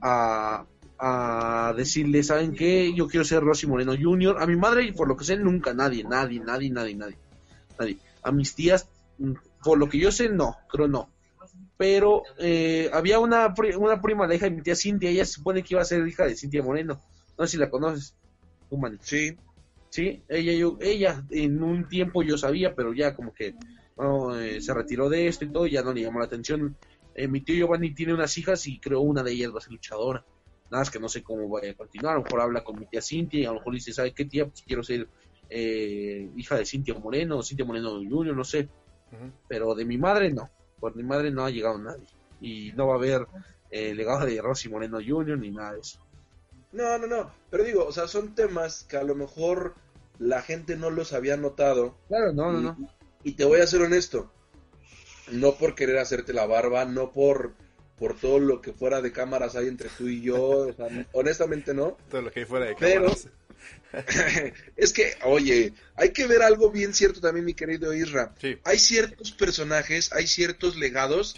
a, 0.00 0.66
a 0.98 1.72
decirle, 1.76 2.22
¿saben 2.22 2.54
qué? 2.54 2.92
Yo 2.94 3.06
quiero 3.06 3.24
ser 3.24 3.42
Rosy 3.42 3.66
Moreno 3.66 3.94
Jr. 3.98 4.36
A 4.40 4.46
mi 4.46 4.56
madre, 4.56 4.84
y 4.84 4.92
por 4.92 5.08
lo 5.08 5.16
que 5.16 5.24
sé, 5.24 5.36
nunca, 5.36 5.72
nadie, 5.72 6.04
nadie, 6.04 6.40
nadie, 6.40 6.70
nadie, 6.70 6.94
nadie. 6.94 7.16
nadie. 7.78 7.98
A 8.22 8.32
mis 8.32 8.54
tías, 8.54 8.88
mm, 9.18 9.32
por 9.62 9.78
lo 9.78 9.88
que 9.88 9.98
yo 9.98 10.10
sé, 10.10 10.28
no, 10.28 10.56
creo 10.68 10.88
no. 10.88 11.10
Pero 11.76 12.24
eh, 12.38 12.90
había 12.92 13.20
una, 13.20 13.54
una 13.78 14.00
prima, 14.00 14.26
la 14.26 14.34
hija 14.34 14.46
de 14.46 14.50
mi 14.50 14.62
tía 14.62 14.74
Cintia, 14.74 15.10
ella 15.10 15.24
se 15.24 15.34
supone 15.34 15.62
que 15.62 15.74
iba 15.74 15.82
a 15.82 15.84
ser 15.84 16.06
hija 16.06 16.26
de 16.26 16.34
Cintia 16.34 16.62
Moreno. 16.62 17.00
No 17.38 17.46
sé 17.46 17.52
si 17.52 17.56
la 17.58 17.70
conoces, 17.70 18.16
Sí. 19.00 19.36
Sí, 19.90 20.22
ella, 20.28 20.52
yo, 20.52 20.76
ella 20.80 21.24
en 21.30 21.62
un 21.62 21.88
tiempo 21.88 22.22
yo 22.22 22.36
sabía, 22.36 22.74
pero 22.74 22.92
ya 22.92 23.14
como 23.14 23.32
que 23.32 23.54
eh, 24.36 24.60
se 24.60 24.74
retiró 24.74 25.08
de 25.08 25.28
esto 25.28 25.44
y 25.44 25.52
todo, 25.52 25.66
ya 25.66 25.82
no 25.82 25.92
le 25.92 26.02
llamó 26.02 26.18
la 26.18 26.26
atención. 26.26 26.76
Eh, 27.14 27.26
mi 27.26 27.40
tío 27.40 27.56
Giovanni 27.56 27.94
tiene 27.94 28.14
unas 28.14 28.36
hijas 28.38 28.66
y 28.66 28.78
creo 28.78 29.00
una 29.00 29.22
de 29.22 29.32
ellas 29.32 29.52
va 29.52 29.58
a 29.58 29.62
ser 29.62 29.72
luchadora. 29.72 30.24
Nada 30.70 30.82
más 30.82 30.90
que 30.90 31.00
no 31.00 31.08
sé 31.08 31.22
cómo 31.22 31.48
va 31.48 31.60
a 31.60 31.74
continuar. 31.74 32.14
A 32.14 32.18
lo 32.18 32.24
mejor 32.24 32.40
habla 32.40 32.64
con 32.64 32.78
mi 32.78 32.86
tía 32.86 33.02
Cintia 33.02 33.40
y 33.40 33.44
a 33.44 33.48
lo 33.48 33.56
mejor 33.56 33.74
dice, 33.74 33.92
¿sabe 33.92 34.12
qué 34.12 34.24
tía? 34.24 34.46
Pues 34.46 34.62
quiero 34.62 34.82
ser 34.82 35.08
eh, 35.48 36.30
hija 36.36 36.56
de 36.56 36.66
Cintia 36.66 36.94
Moreno, 36.94 37.42
Cintia 37.42 37.64
Moreno 37.64 37.90
Junior, 38.08 38.36
no 38.36 38.44
sé. 38.44 38.68
Pero 39.48 39.74
de 39.74 39.84
mi 39.84 39.96
madre 39.96 40.32
no. 40.32 40.50
Por 40.78 40.94
mi 40.94 41.02
madre 41.02 41.30
no 41.30 41.44
ha 41.44 41.50
llegado 41.50 41.78
nadie. 41.78 42.06
Y 42.40 42.72
no 42.72 42.86
va 42.86 42.94
a 42.94 42.98
haber 42.98 43.26
legado 43.70 44.26
de 44.26 44.40
Rosy 44.40 44.68
Moreno 44.68 44.98
Junior 45.04 45.38
ni 45.38 45.50
nada 45.50 45.72
de 45.72 45.80
eso. 45.80 46.00
No, 46.72 46.98
no, 46.98 47.06
no. 47.06 47.30
Pero 47.50 47.64
digo, 47.64 47.86
o 47.86 47.92
sea, 47.92 48.06
son 48.08 48.34
temas 48.34 48.84
que 48.84 48.96
a 48.96 49.02
lo 49.02 49.14
mejor 49.14 49.74
la 50.18 50.42
gente 50.42 50.76
no 50.76 50.90
los 50.90 51.12
había 51.12 51.36
notado. 51.36 51.96
Claro, 52.08 52.32
no, 52.32 52.52
no, 52.52 52.60
no. 52.60 52.88
Y 53.24 53.32
te 53.32 53.44
voy 53.44 53.60
a 53.60 53.66
ser 53.66 53.82
honesto, 53.82 54.30
no 55.32 55.54
por 55.54 55.74
querer 55.74 55.98
hacerte 55.98 56.32
la 56.32 56.46
barba, 56.46 56.84
no 56.84 57.12
por, 57.12 57.54
por 57.98 58.18
todo 58.18 58.38
lo 58.38 58.60
que 58.60 58.72
fuera 58.72 59.00
de 59.00 59.12
cámaras 59.12 59.56
hay 59.56 59.68
entre 59.68 59.88
tú 59.88 60.08
y 60.08 60.22
yo, 60.22 60.68
honestamente 61.12 61.74
no. 61.74 61.96
Todo 62.10 62.22
lo 62.22 62.30
que 62.30 62.40
hay 62.40 62.46
fuera 62.46 62.66
de 62.66 62.74
cámaras. 62.74 63.28
Pero 63.92 64.52
es 64.76 64.92
que, 64.92 65.14
oye, 65.24 65.72
hay 65.96 66.10
que 66.10 66.26
ver 66.26 66.42
algo 66.42 66.70
bien 66.70 66.94
cierto 66.94 67.20
también, 67.20 67.44
mi 67.44 67.54
querido 67.54 67.92
Isra. 67.92 68.34
Hay 68.64 68.78
ciertos 68.78 69.32
personajes, 69.32 70.12
hay 70.12 70.26
ciertos 70.26 70.76
legados 70.76 71.34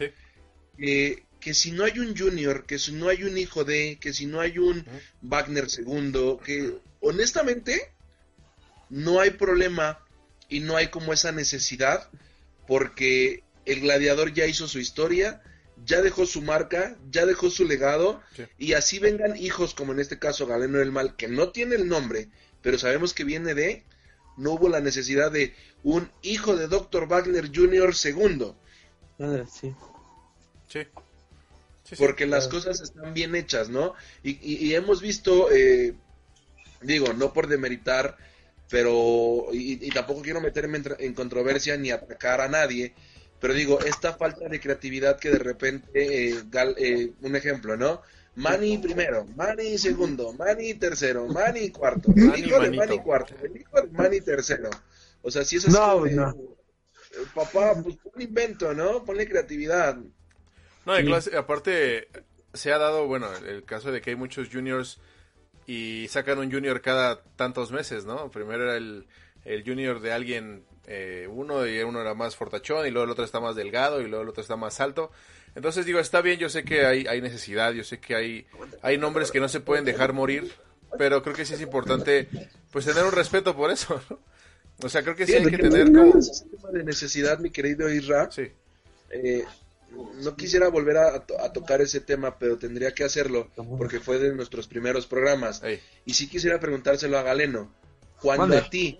que 1.41 1.55
si 1.55 1.73
no 1.73 1.85
hay 1.85 1.99
un 1.99 2.17
junior, 2.17 2.67
que 2.67 2.79
si 2.79 2.93
no 2.93 3.09
hay 3.09 3.25
un 3.25 3.39
hijo 3.39 3.65
de, 3.65 3.99
que 4.01 4.13
si 4.13 4.27
no 4.27 4.41
hay 4.41 4.59
un 4.59 4.85
Wagner 5.23 5.71
segundo, 5.71 6.39
que 6.45 6.75
honestamente 7.01 7.93
no 8.91 9.21
hay 9.21 9.31
problema 9.31 9.99
y 10.49 10.61
no 10.61 10.77
hay 10.77 10.89
como 10.89 11.13
esa 11.13 11.33
necesidad 11.33 12.11
porque 12.67 13.43
el 13.65 13.81
gladiador 13.81 14.33
ya 14.35 14.47
hizo 14.47 14.69
su 14.69 14.79
historia, 14.79 15.43
ya 15.85 16.03
dejó 16.03 16.27
su 16.27 16.43
marca, 16.43 16.97
ya 17.11 17.27
dejó 17.27 17.51
su 17.51 17.65
legado 17.65 18.23
y 18.59 18.75
así 18.75 18.99
vengan 18.99 19.37
hijos 19.37 19.75
como 19.75 19.93
en 19.93 20.01
este 20.01 20.19
caso 20.19 20.47
Galeno 20.47 20.79
del 20.79 20.93
Mal 20.93 21.17
que 21.17 21.29
no 21.29 21.51
tiene 21.51 21.77
el 21.77 21.89
nombre, 21.89 22.29
pero 22.63 22.79
sabemos 22.79 23.15
que 23.15 23.25
viene 23.25 23.55
de 23.55 23.85
no 24.37 24.53
hubo 24.53 24.69
la 24.69 24.81
necesidad 24.81 25.31
de 25.31 25.55
un 25.83 26.11
hijo 26.23 26.57
de 26.57 26.67
Dr. 26.69 27.07
Wagner 27.07 27.51
Jr. 27.55 27.95
segundo. 27.95 28.57
Ah, 29.19 29.45
sí. 29.51 29.75
Sí. 30.69 30.87
porque 31.99 32.27
las 32.27 32.47
cosas 32.47 32.81
están 32.81 33.13
bien 33.13 33.35
hechas, 33.35 33.69
¿no? 33.69 33.95
Y, 34.23 34.73
hemos 34.75 35.03
visto, 35.03 35.51
eh, 35.51 35.95
digo, 36.81 37.13
no 37.13 37.33
por 37.33 37.49
demeritar, 37.49 38.17
pero, 38.71 39.49
y, 39.53 39.91
tampoco 39.91 40.23
quiero 40.23 40.41
meterme 40.41 40.81
en, 41.01 41.15
controversia 41.15 41.77
ni 41.77 41.91
atacar 41.91 42.41
a 42.41 42.49
nadie, 42.49 42.95
pero 43.41 43.55
digo, 43.55 43.81
esta 43.81 44.13
falta 44.13 44.49
de 44.49 44.61
creatividad 44.61 45.19
que 45.19 45.31
de 45.31 45.39
repente, 45.39 45.89
eh, 45.95 46.43
eh, 46.77 47.13
un 47.23 47.37
ejemplo, 47.37 47.77
¿no? 47.77 48.03
Mani 48.37 48.79
primero, 48.79 49.27
Mani 49.37 49.77
segundo, 49.77 50.33
Mani 50.33 50.75
tercero, 50.75 51.27
Mani 51.27 51.71
cuarto, 51.71 52.13
el 52.15 52.47
hijo 52.47 52.61
de 52.61 52.71
Mani 52.71 52.99
cuarto, 53.01 53.35
el 53.43 53.57
hijo 53.61 53.83
de 53.83 53.89
Mani 53.89 54.21
tercero. 54.21 54.71
O 55.23 55.31
sea, 55.31 55.45
si 55.45 55.57
eso 55.57 55.69
es 55.69 55.75
no, 55.75 56.07
no. 56.07 56.35
papá, 57.35 57.75
pues 57.83 57.97
un 58.15 58.23
invento, 58.23 58.73
¿no? 58.73 59.05
Ponle 59.05 59.29
creatividad. 59.29 59.99
No, 60.87 60.97
en 60.97 61.07
clase, 61.07 61.37
aparte 61.37 62.09
se 62.55 62.73
ha 62.73 62.79
dado, 62.79 63.07
bueno, 63.07 63.29
el 63.47 63.65
caso 63.65 63.93
de 63.93 64.01
que 64.01 64.11
hay 64.11 64.17
muchos 64.17 64.49
juniors 64.51 65.01
y 65.67 66.07
sacan 66.09 66.39
un 66.39 66.51
junior 66.51 66.81
cada 66.81 67.23
tantos 67.37 67.71
meses, 67.71 68.05
¿no? 68.05 68.31
Primero 68.31 68.65
era 68.65 68.77
el, 68.77 69.07
el 69.45 69.63
junior 69.65 70.01
de 70.01 70.13
alguien, 70.13 70.65
eh, 70.93 71.29
uno 71.31 71.65
y 71.69 71.79
uno 71.83 72.01
era 72.01 72.15
más 72.15 72.35
fortachón 72.35 72.85
y 72.85 72.91
luego 72.91 73.05
el 73.05 73.11
otro 73.11 73.25
está 73.25 73.39
más 73.39 73.55
delgado 73.55 74.01
y 74.01 74.09
luego 74.09 74.25
el 74.25 74.29
otro 74.29 74.43
está 74.43 74.57
más 74.57 74.81
alto. 74.81 75.13
Entonces 75.55 75.87
digo, 75.87 76.01
está 76.01 76.21
bien, 76.21 76.41
yo 76.41 76.49
sé 76.49 76.65
que 76.65 76.85
hay, 76.85 77.07
hay 77.07 77.21
necesidad, 77.21 77.73
yo 77.73 77.85
sé 77.85 78.01
que 78.01 78.17
hay, 78.17 78.47
hay 78.83 78.99
nombres 78.99 79.31
que 79.31 79.39
no 79.39 79.49
se 79.49 79.61
pueden 79.61 79.85
dejar 79.85 80.13
morir, 80.13 80.51
pero 80.99 81.23
creo 81.23 81.37
que 81.37 81.45
sí 81.45 81.55
es 81.55 81.61
importante 81.61 82.29
pues 82.73 82.87
tener 82.87 83.05
un 83.05 83.13
respeto 83.13 83.55
por 83.55 83.71
eso, 83.71 84.03
¿no? 84.11 84.19
O 84.83 84.89
sea, 84.89 85.05
creo 85.05 85.15
que 85.15 85.27
sí, 85.27 85.35
hay 85.35 85.45
que 85.45 85.59
tener 85.59 85.93
como... 85.93 86.13
de 86.73 86.83
necesidad, 86.83 87.39
mi 87.39 87.51
querido 87.51 87.89
Isra. 87.89 88.29
Sí. 88.33 88.51
Eh, 89.11 89.45
no 90.23 90.35
quisiera 90.35 90.69
volver 90.71 90.97
a, 90.97 91.25
tocar 91.53 91.81
ese 91.83 92.01
tema, 92.01 92.37
pero 92.37 92.59
tendría 92.59 92.93
que 92.95 93.05
hacerlo 93.05 93.49
porque 93.79 94.01
fue 94.01 94.19
de 94.19 94.35
nuestros 94.35 94.67
primeros 94.67 95.07
programas. 95.07 95.63
Y 96.05 96.15
sí 96.15 96.29
quisiera 96.29 96.59
preguntárselo 96.59 97.17
a 97.17 97.23
Galeno. 97.23 97.73
Cuando 98.21 98.57
a 98.57 98.69
ti 98.69 98.99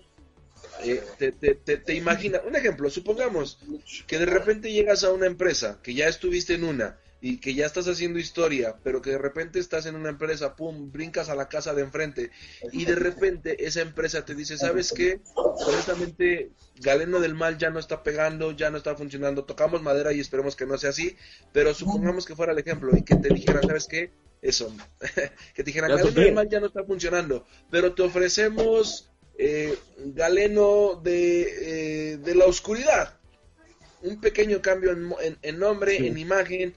eh, 0.83 1.03
te, 1.17 1.31
te, 1.31 1.77
te, 1.77 1.93
imaginas, 1.93 2.41
un 2.45 2.55
ejemplo, 2.55 2.89
supongamos 2.89 3.59
que 4.07 4.17
de 4.19 4.25
repente 4.25 4.71
llegas 4.71 5.03
a 5.03 5.11
una 5.11 5.27
empresa, 5.27 5.79
que 5.83 5.93
ya 5.93 6.07
estuviste 6.07 6.55
en 6.55 6.63
una 6.63 6.97
y 7.21 7.37
que 7.37 7.53
ya 7.53 7.67
estás 7.67 7.87
haciendo 7.87 8.17
historia, 8.17 8.77
pero 8.83 9.01
que 9.01 9.11
de 9.11 9.19
repente 9.19 9.59
estás 9.59 9.85
en 9.85 9.95
una 9.95 10.09
empresa, 10.09 10.55
pum, 10.55 10.91
brincas 10.91 11.29
a 11.29 11.35
la 11.35 11.47
casa 11.47 11.75
de 11.75 11.83
enfrente 11.83 12.31
y 12.71 12.85
de 12.85 12.95
repente 12.95 13.63
esa 13.63 13.81
empresa 13.81 14.25
te 14.25 14.33
dice, 14.33 14.57
¿sabes 14.57 14.91
qué? 14.91 15.21
Honestamente, 15.35 16.49
Galeno 16.79 17.19
del 17.19 17.35
Mal 17.35 17.59
ya 17.59 17.69
no 17.69 17.77
está 17.77 18.01
pegando, 18.01 18.51
ya 18.53 18.71
no 18.71 18.77
está 18.77 18.95
funcionando, 18.95 19.45
tocamos 19.45 19.83
madera 19.83 20.11
y 20.13 20.19
esperemos 20.19 20.55
que 20.55 20.65
no 20.65 20.79
sea 20.79 20.89
así, 20.89 21.15
pero 21.53 21.75
supongamos 21.75 22.25
que 22.25 22.35
fuera 22.35 22.53
el 22.53 22.59
ejemplo 22.59 22.91
y 22.97 23.03
que 23.03 23.15
te 23.15 23.31
dijeran, 23.31 23.61
¿sabes 23.61 23.87
qué? 23.87 24.11
Eso, 24.41 24.75
que 25.53 25.63
te 25.63 25.63
dijeran, 25.63 25.91
Galeno 25.91 26.09
del 26.09 26.33
Mal 26.33 26.49
ya 26.49 26.59
no 26.59 26.65
está 26.65 26.83
funcionando, 26.83 27.45
pero 27.69 27.93
te 27.93 28.01
ofrecemos 28.01 29.10
eh, 29.37 29.77
Galeno 29.97 30.99
de, 31.03 32.13
eh, 32.13 32.17
de 32.17 32.35
la 32.35 32.45
oscuridad. 32.45 33.17
Un 34.01 34.19
pequeño 34.19 34.61
cambio 34.61 34.91
en, 34.91 35.59
nombre, 35.59 36.07
en 36.07 36.17
imagen, 36.17 36.73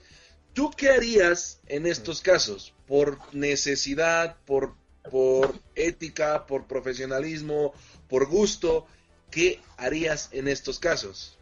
¿Tú 0.55 0.71
qué 0.71 0.89
harías 0.89 1.59
en 1.67 1.85
estos 1.85 2.21
casos? 2.21 2.73
¿Por 2.87 3.19
necesidad, 3.33 4.37
por, 4.45 4.73
por 5.11 5.53
ética, 5.75 6.47
por 6.47 6.65
profesionalismo, 6.65 7.73
por 8.07 8.25
gusto? 8.25 8.87
¿Qué 9.29 9.59
harías 9.75 10.29
en 10.31 10.47
estos 10.47 10.79
casos? 10.79 11.37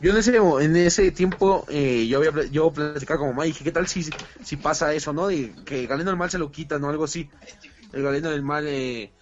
Yo 0.00 0.10
en 0.10 0.16
ese, 0.16 0.36
en 0.36 0.76
ese 0.76 1.12
tiempo 1.12 1.64
eh, 1.68 2.08
yo 2.08 2.18
había 2.18 2.50
yo 2.50 2.72
platicaba 2.72 3.46
y 3.46 3.50
dije, 3.50 3.62
¿qué 3.62 3.70
tal 3.70 3.86
si, 3.86 4.04
si 4.44 4.56
pasa 4.56 4.92
eso, 4.94 5.12
no? 5.12 5.28
De 5.28 5.54
que 5.64 5.86
Galeno 5.86 6.10
del 6.10 6.18
Mal 6.18 6.32
se 6.32 6.38
lo 6.38 6.50
quitan 6.50 6.82
o 6.82 6.90
algo 6.90 7.04
así. 7.04 7.30
El 7.92 8.02
Galeno 8.02 8.30
del 8.30 8.42
Mal 8.42 8.66
eh, 8.66 9.12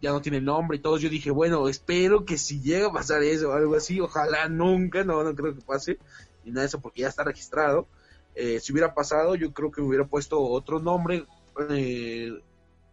ya 0.00 0.12
no 0.12 0.20
tiene 0.20 0.40
nombre 0.40 0.78
y 0.78 0.80
todo. 0.80 0.98
Yo 0.98 1.08
dije, 1.08 1.30
bueno, 1.30 1.68
espero 1.68 2.24
que 2.24 2.38
si 2.38 2.60
llega 2.60 2.88
a 2.88 2.92
pasar 2.92 3.22
eso 3.22 3.50
o 3.50 3.52
algo 3.52 3.76
así, 3.76 4.00
ojalá 4.00 4.48
nunca, 4.48 5.04
no, 5.04 5.22
no 5.22 5.34
creo 5.34 5.54
que 5.54 5.62
pase. 5.62 5.98
Y 6.44 6.50
nada 6.50 6.62
de 6.62 6.66
eso 6.66 6.80
porque 6.80 7.02
ya 7.02 7.08
está 7.08 7.24
registrado. 7.24 7.88
Eh, 8.34 8.60
si 8.60 8.72
hubiera 8.72 8.94
pasado, 8.94 9.36
yo 9.36 9.52
creo 9.52 9.70
que 9.70 9.80
hubiera 9.80 10.06
puesto 10.06 10.40
otro 10.40 10.80
nombre 10.80 11.26
eh, 11.70 12.32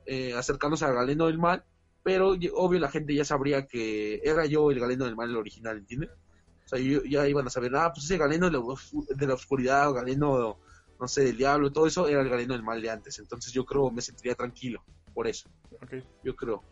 eh, 0.05 0.34
acercándose 0.36 0.86
a 0.86 0.91
Galeno 0.91 1.28
del 1.28 1.39
Mal, 1.39 1.64
pero 2.03 2.36
obvio 2.53 2.80
la 2.80 2.91
gente 2.91 3.16
ya 3.16 3.26
sabría 3.26 3.66
que 3.66 4.22
era 4.24 4.45
yo 4.45 4.70
el 4.72 4.80
Galeno 4.80 5.05
del 5.05 5.16
Mal, 5.16 5.30
el 5.30 5.38
original, 5.38 5.78
¿entiendes? 5.78 6.12
O 6.66 6.68
sea, 6.68 6.80
ya 6.80 7.28
iban 7.28 7.47
a 7.47 7.49
saber, 7.49 7.76
ah, 7.76 7.91
pues 7.91 8.05
ese 8.05 8.18
Galeno 8.18 8.49
de 8.49 9.28
la, 9.28 9.34
oscuridad, 9.34 9.89
o 9.89 9.93
Galeno, 9.93 10.59
no 10.99 11.07
sé, 11.07 11.24
del 11.24 11.38
diablo, 11.38 11.72
todo 11.72 11.88
eso 11.88 12.07
era 12.07 12.22
el 12.22 12.30
Galeno 12.30 12.53
del 12.53 12.64
Mal 12.64 12.82
de 12.82 12.91
antes, 12.91 13.18
entonces 13.20 13.51
yo 13.51 13.66
creo 13.66 13.89
me 13.89 14.01
sentiría 14.01 14.36
tranquilo 14.36 14.84
por 15.14 15.28
eso. 15.28 15.49
Yo 16.24 16.36
creo. 16.36 16.64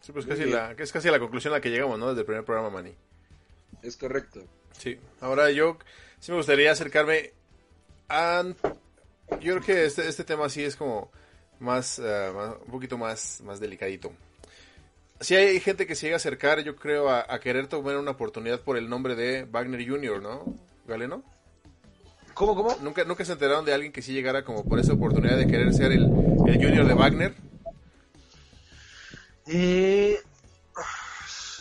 Sí, 0.00 0.12
pues 0.12 0.26
casi 0.26 0.44
la, 0.44 0.72
es 0.72 0.92
casi 0.92 1.10
la 1.10 1.20
conclusión 1.20 1.52
a 1.52 1.56
la 1.56 1.60
que 1.60 1.70
llegamos, 1.70 1.98
¿no? 1.98 2.08
Desde 2.08 2.20
el 2.20 2.26
primer 2.26 2.44
programa, 2.44 2.70
Manny. 2.70 2.94
Es 3.82 3.96
correcto. 3.96 4.40
Sí. 4.72 4.98
Ahora 5.20 5.50
yo 5.50 5.78
sí 6.18 6.32
me 6.32 6.38
gustaría 6.38 6.72
acercarme 6.72 7.32
yo 9.40 9.54
creo 9.54 9.62
que 9.62 9.84
este, 9.86 10.08
este 10.08 10.24
tema 10.24 10.48
sí 10.48 10.62
es 10.62 10.76
como 10.76 11.10
más, 11.58 11.98
eh, 11.98 12.30
un 12.64 12.70
poquito 12.70 12.98
más, 12.98 13.40
más 13.42 13.60
delicadito. 13.60 14.12
Si 15.20 15.36
hay 15.36 15.60
gente 15.60 15.86
que 15.86 15.94
se 15.94 16.06
llega 16.06 16.16
a 16.16 16.18
acercar, 16.18 16.60
yo 16.64 16.74
creo, 16.74 17.08
a, 17.08 17.38
querer 17.38 17.68
tomar 17.68 17.96
una 17.96 18.10
oportunidad 18.10 18.60
por 18.60 18.76
el 18.76 18.88
nombre 18.88 19.14
de 19.14 19.44
Wagner 19.44 19.88
Jr., 19.88 20.20
¿no? 20.20 20.58
¿Galeno? 20.86 21.22
¿Cómo, 22.34 22.54
cómo? 22.54 22.76
¿Nunca, 22.80 23.04
¿Nunca 23.04 23.24
se 23.24 23.32
enteraron 23.32 23.64
de 23.64 23.74
alguien 23.74 23.92
que 23.92 24.02
sí 24.02 24.12
llegara 24.12 24.44
como 24.44 24.64
por 24.64 24.78
esa 24.78 24.92
oportunidad 24.92 25.36
de 25.36 25.46
querer 25.46 25.72
ser 25.72 25.92
el, 25.92 26.04
el 26.46 26.54
Junior 26.56 26.86
de 26.86 26.94
Wagner? 26.94 27.34
Eh, 29.46 30.18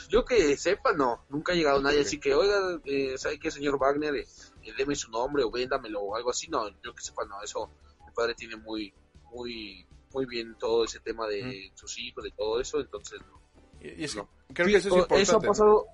yo 0.10 0.26
que 0.26 0.58
sepa, 0.58 0.94
no. 0.94 1.26
Nunca 1.30 1.54
ha 1.54 1.56
llegado 1.56 1.82
nadie 1.82 2.02
así 2.02 2.20
que, 2.20 2.34
oiga, 2.34 2.80
eh, 2.86 3.18
¿sabe 3.18 3.40
qué, 3.40 3.50
señor 3.50 3.80
Wagner? 3.80 4.16
Eh, 4.16 4.28
deme 4.78 4.96
su 4.96 5.10
nombre 5.10 5.44
o 5.44 5.52
véndamelo 5.52 6.02
o 6.02 6.16
algo 6.16 6.30
así. 6.30 6.48
No, 6.50 6.70
yo 6.82 6.94
que 6.94 7.02
sepa, 7.02 7.26
no, 7.26 7.42
eso 7.42 7.70
mi 8.06 8.14
padre 8.14 8.36
tiene 8.36 8.56
muy, 8.56 8.94
muy, 9.32 9.86
muy 10.14 10.26
bien 10.26 10.56
todo 10.60 10.86
ese 10.86 11.00
tema 11.00 11.28
de 11.28 11.72
sus 11.76 11.98
hijos, 11.98 12.24
de 12.24 12.32
todo 12.32 12.60
eso, 12.60 12.80
entonces 12.80 13.20
Y, 13.82 14.04
eso 14.04 14.28
es 14.50 14.86
importante. 14.86 15.22
Eso 15.22 15.38
ha 15.38 15.42
pasado, 15.42 15.86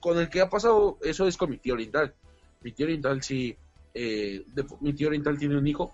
con 0.00 0.18
el 0.18 0.28
que 0.28 0.40
ha 0.40 0.48
pasado, 0.48 0.98
eso 1.02 1.26
es 1.26 1.36
con 1.36 1.50
mi 1.50 1.58
tío 1.58 1.74
oriental. 1.74 2.14
Mi 2.60 2.72
tío 2.72 2.86
oriental 2.86 3.22
sí, 3.22 3.56
eh, 3.94 4.44
mi 4.80 4.92
tío 4.92 5.08
oriental 5.08 5.38
tiene 5.38 5.56
un 5.56 5.66
hijo, 5.66 5.92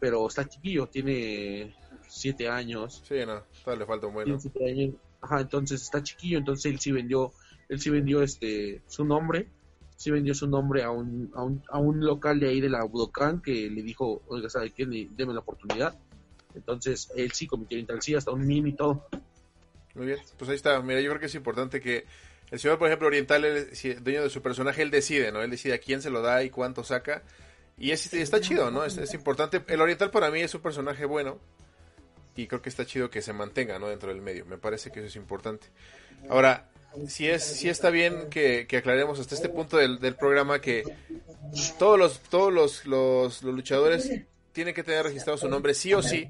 pero 0.00 0.26
está 0.26 0.48
chiquillo, 0.48 0.86
tiene 0.88 1.74
siete 2.08 2.48
años. 2.48 3.02
Sí, 3.06 3.14
no, 3.26 3.42
todavía 3.64 3.80
le 3.80 3.86
falta 3.86 4.06
un 4.08 4.14
bueno. 4.14 4.38
Ajá, 5.20 5.40
entonces 5.40 5.82
está 5.82 6.02
chiquillo, 6.02 6.38
entonces 6.38 6.70
él 6.70 6.78
sí 6.78 6.92
vendió, 6.92 7.32
él 7.68 7.80
sí 7.80 7.90
vendió 7.90 8.22
este, 8.22 8.82
su 8.86 9.04
nombre 9.04 9.48
sí 9.98 10.12
vendió 10.12 10.32
su 10.32 10.46
nombre 10.46 10.84
a 10.84 10.92
un, 10.92 11.30
a 11.34 11.42
un, 11.42 11.60
a 11.68 11.78
un 11.80 12.00
local 12.00 12.38
de 12.38 12.48
ahí 12.48 12.60
de 12.60 12.70
la 12.70 12.84
Budokan 12.84 13.42
que 13.42 13.68
le 13.68 13.82
dijo, 13.82 14.22
oiga, 14.28 14.48
¿sabe 14.48 14.70
qué? 14.70 14.86
Deme 14.86 15.34
la 15.34 15.40
oportunidad. 15.40 15.98
Entonces, 16.54 17.10
él 17.16 17.32
sí 17.32 17.48
cometió 17.48 17.76
el 17.76 18.02
sí, 18.02 18.14
hasta 18.14 18.30
un 18.30 18.46
mini 18.46 18.70
y 18.70 18.72
todo. 18.74 19.08
Muy 19.96 20.06
bien, 20.06 20.20
pues 20.38 20.50
ahí 20.50 20.56
está. 20.56 20.80
Mira, 20.82 21.00
yo 21.00 21.10
creo 21.10 21.18
que 21.18 21.26
es 21.26 21.34
importante 21.34 21.80
que 21.80 22.04
el 22.50 22.58
señor, 22.58 22.78
por 22.78 22.88
ejemplo, 22.88 23.08
Oriental, 23.08 23.44
el 23.44 24.02
dueño 24.02 24.22
de 24.22 24.30
su 24.30 24.40
personaje, 24.40 24.82
él 24.82 24.90
decide, 24.90 25.32
¿no? 25.32 25.42
Él 25.42 25.50
decide 25.50 25.74
a 25.74 25.78
quién 25.78 26.00
se 26.00 26.10
lo 26.10 26.22
da 26.22 26.42
y 26.42 26.50
cuánto 26.50 26.82
saca. 26.82 27.22
Y 27.76 27.90
es, 27.90 28.12
está 28.12 28.40
chido, 28.40 28.70
¿no? 28.70 28.84
Es, 28.84 29.14
importante. 29.14 29.62
El 29.68 29.80
Oriental 29.80 30.10
para 30.10 30.30
mí 30.30 30.40
es 30.40 30.54
un 30.54 30.62
personaje 30.62 31.04
bueno. 31.04 31.38
Y 32.36 32.46
creo 32.46 32.62
que 32.62 32.68
está 32.68 32.86
chido 32.86 33.10
que 33.10 33.20
se 33.20 33.32
mantenga, 33.32 33.78
¿no? 33.78 33.88
Dentro 33.88 34.08
del 34.08 34.22
medio. 34.22 34.46
Me 34.46 34.58
parece 34.58 34.90
que 34.90 35.00
eso 35.00 35.08
es 35.08 35.16
importante. 35.16 35.66
Ahora, 36.30 36.70
si 37.06 37.28
es, 37.28 37.44
si 37.44 37.68
está 37.68 37.90
bien 37.90 38.30
que, 38.30 38.66
aclaremos 38.78 39.20
hasta 39.20 39.34
este 39.34 39.48
punto 39.48 39.76
del, 39.76 39.98
programa 40.16 40.60
que 40.60 40.84
todos 41.78 41.98
los, 41.98 42.20
todos 42.20 42.52
los, 42.52 42.86
los, 42.86 43.42
luchadores 43.42 44.10
tienen 44.52 44.74
que 44.74 44.82
tener 44.82 45.04
registrado 45.04 45.36
su 45.36 45.48
nombre 45.48 45.74
sí 45.74 45.92
o 45.94 46.02
sí 46.02 46.28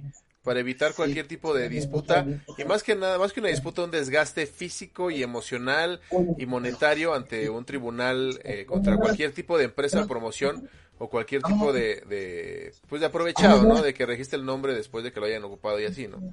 para 0.49 0.61
evitar 0.61 0.95
cualquier 0.95 1.29
tipo 1.29 1.53
de 1.53 1.69
disputa 1.69 2.27
y 2.57 2.65
más 2.65 2.83
que 2.83 2.97
nada, 2.97 3.19
más 3.19 3.35
que 3.35 3.41
una 3.41 3.51
disputa, 3.51 3.83
un 3.83 3.91
desgaste 3.91 4.47
físico 4.47 5.11
y 5.11 5.23
emocional 5.23 6.01
y 6.39 6.47
monetario 6.47 7.13
ante 7.13 7.51
un 7.51 7.67
tribunal 7.67 8.41
eh, 8.45 8.65
contra 8.65 8.97
cualquier 8.97 9.33
tipo 9.33 9.59
de 9.59 9.65
empresa 9.65 10.01
de 10.01 10.07
promoción 10.07 10.67
o 10.97 11.11
cualquier 11.11 11.43
tipo 11.43 11.71
de, 11.75 12.01
de 12.09 12.73
pues 12.89 13.03
de 13.03 13.09
aprovechado, 13.09 13.63
¿no? 13.65 13.83
De 13.83 13.93
que 13.93 14.07
registre 14.07 14.39
el 14.39 14.47
nombre 14.47 14.73
después 14.73 15.05
de 15.05 15.13
que 15.13 15.21
lo 15.21 15.27
hayan 15.27 15.45
ocupado 15.45 15.79
y 15.81 15.85
así, 15.85 16.09
¿no? 16.09 16.33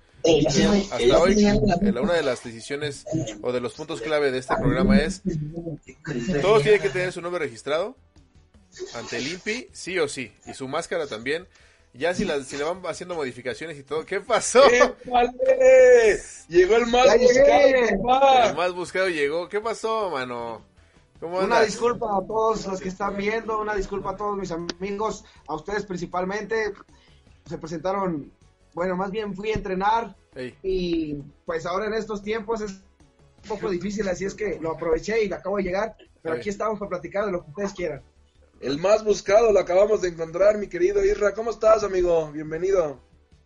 hasta 0.93 1.19
hoy, 1.19 1.43
una 1.43 2.13
de 2.13 2.23
las 2.23 2.41
decisiones 2.41 3.03
o 3.41 3.51
de 3.51 3.59
los 3.59 3.73
puntos 3.73 3.99
clave 3.99 4.31
de 4.31 4.37
este 4.37 4.55
programa 4.55 4.97
es, 4.99 5.23
todos 6.41 6.63
tienen 6.63 6.81
que 6.81 6.89
tener 6.89 7.11
su 7.11 7.21
nombre 7.21 7.43
registrado 7.43 7.97
ante 8.93 9.17
el 9.17 9.27
INPI, 9.27 9.67
sí 9.73 9.99
o 9.99 10.07
sí, 10.07 10.31
y 10.45 10.53
su 10.53 10.69
máscara 10.69 11.05
también. 11.05 11.45
Ya 11.97 12.13
si, 12.13 12.25
la, 12.25 12.43
si 12.43 12.57
le 12.57 12.63
van 12.65 12.81
haciendo 12.85 13.15
modificaciones 13.15 13.79
y 13.79 13.83
todo, 13.83 14.05
¿qué 14.05 14.19
pasó? 14.19 14.61
Llegó 16.49 16.75
el 16.75 16.87
más 16.87 17.17
buscado, 17.17 18.49
El 18.49 18.55
más 18.55 18.73
buscado 18.73 19.09
llegó. 19.09 19.47
¿Qué 19.47 19.61
pasó, 19.61 20.09
mano? 20.09 20.61
una 21.21 21.61
disculpa 21.61 22.17
a 22.17 22.27
todos 22.27 22.67
los 22.67 22.81
que 22.81 22.89
están 22.89 23.15
viendo, 23.15 23.59
una 23.59 23.73
disculpa 23.75 24.11
a 24.11 24.17
todos 24.17 24.37
mis 24.37 24.51
amigos, 24.51 25.23
a 25.47 25.55
ustedes 25.55 25.85
principalmente. 25.85 26.73
Se 27.45 27.57
presentaron, 27.57 28.31
bueno, 28.73 28.95
más 28.95 29.11
bien 29.11 29.33
fui 29.33 29.51
a 29.51 29.55
entrenar 29.55 30.15
y 30.61 31.15
pues 31.45 31.65
ahora 31.65 31.87
en 31.87 31.93
estos 31.93 32.21
tiempos 32.21 32.61
es 32.61 32.71
un 32.71 33.49
poco 33.49 33.69
difícil, 33.69 34.07
así 34.09 34.25
es 34.25 34.33
que 34.33 34.59
lo 34.59 34.71
aproveché 34.71 35.23
y 35.23 35.31
acabo 35.31 35.57
de 35.57 35.63
llegar, 35.63 35.95
pero 36.21 36.35
aquí 36.35 36.49
estamos 36.49 36.77
para 36.77 36.89
platicar 36.89 37.25
de 37.25 37.31
lo 37.31 37.43
que 37.43 37.49
ustedes 37.51 37.73
quieran. 37.73 38.01
El 38.65 38.79
más 38.79 39.03
buscado 39.03 39.51
lo 39.51 39.59
acabamos 39.59 40.01
de 40.01 40.07
encontrar, 40.07 40.57
mi 40.57 40.65
querido 40.65 41.05
Isra. 41.05 41.35
¿Cómo 41.35 41.51
estás, 41.51 41.83
amigo? 41.83 42.31
Bienvenido. 42.31 42.99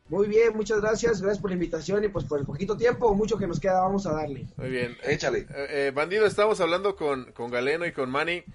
Muy 0.08 0.30
bien, 0.30 0.56
muchas 0.56 0.80
gracias, 0.80 1.22
gracias 1.22 1.42
por 1.42 1.50
la 1.50 1.56
invitación 1.56 2.06
y 2.06 2.08
pues 2.08 2.24
por 2.24 2.40
el 2.40 2.46
poquito 2.46 2.78
tiempo, 2.78 3.14
mucho 3.14 3.38
que 3.38 3.46
nos 3.46 3.60
queda, 3.60 3.82
vamos 3.82 4.06
a 4.06 4.14
darle. 4.14 4.48
Muy 4.56 4.70
bien, 4.70 4.96
échale. 5.04 5.40
Eh, 5.40 5.68
eh, 5.72 5.92
bandido, 5.94 6.26
estamos 6.26 6.62
hablando 6.62 6.96
con, 6.96 7.34
con 7.34 7.52
Galeno 7.52 7.86
y 7.86 7.92
con 7.92 8.10
Manny 8.10 8.46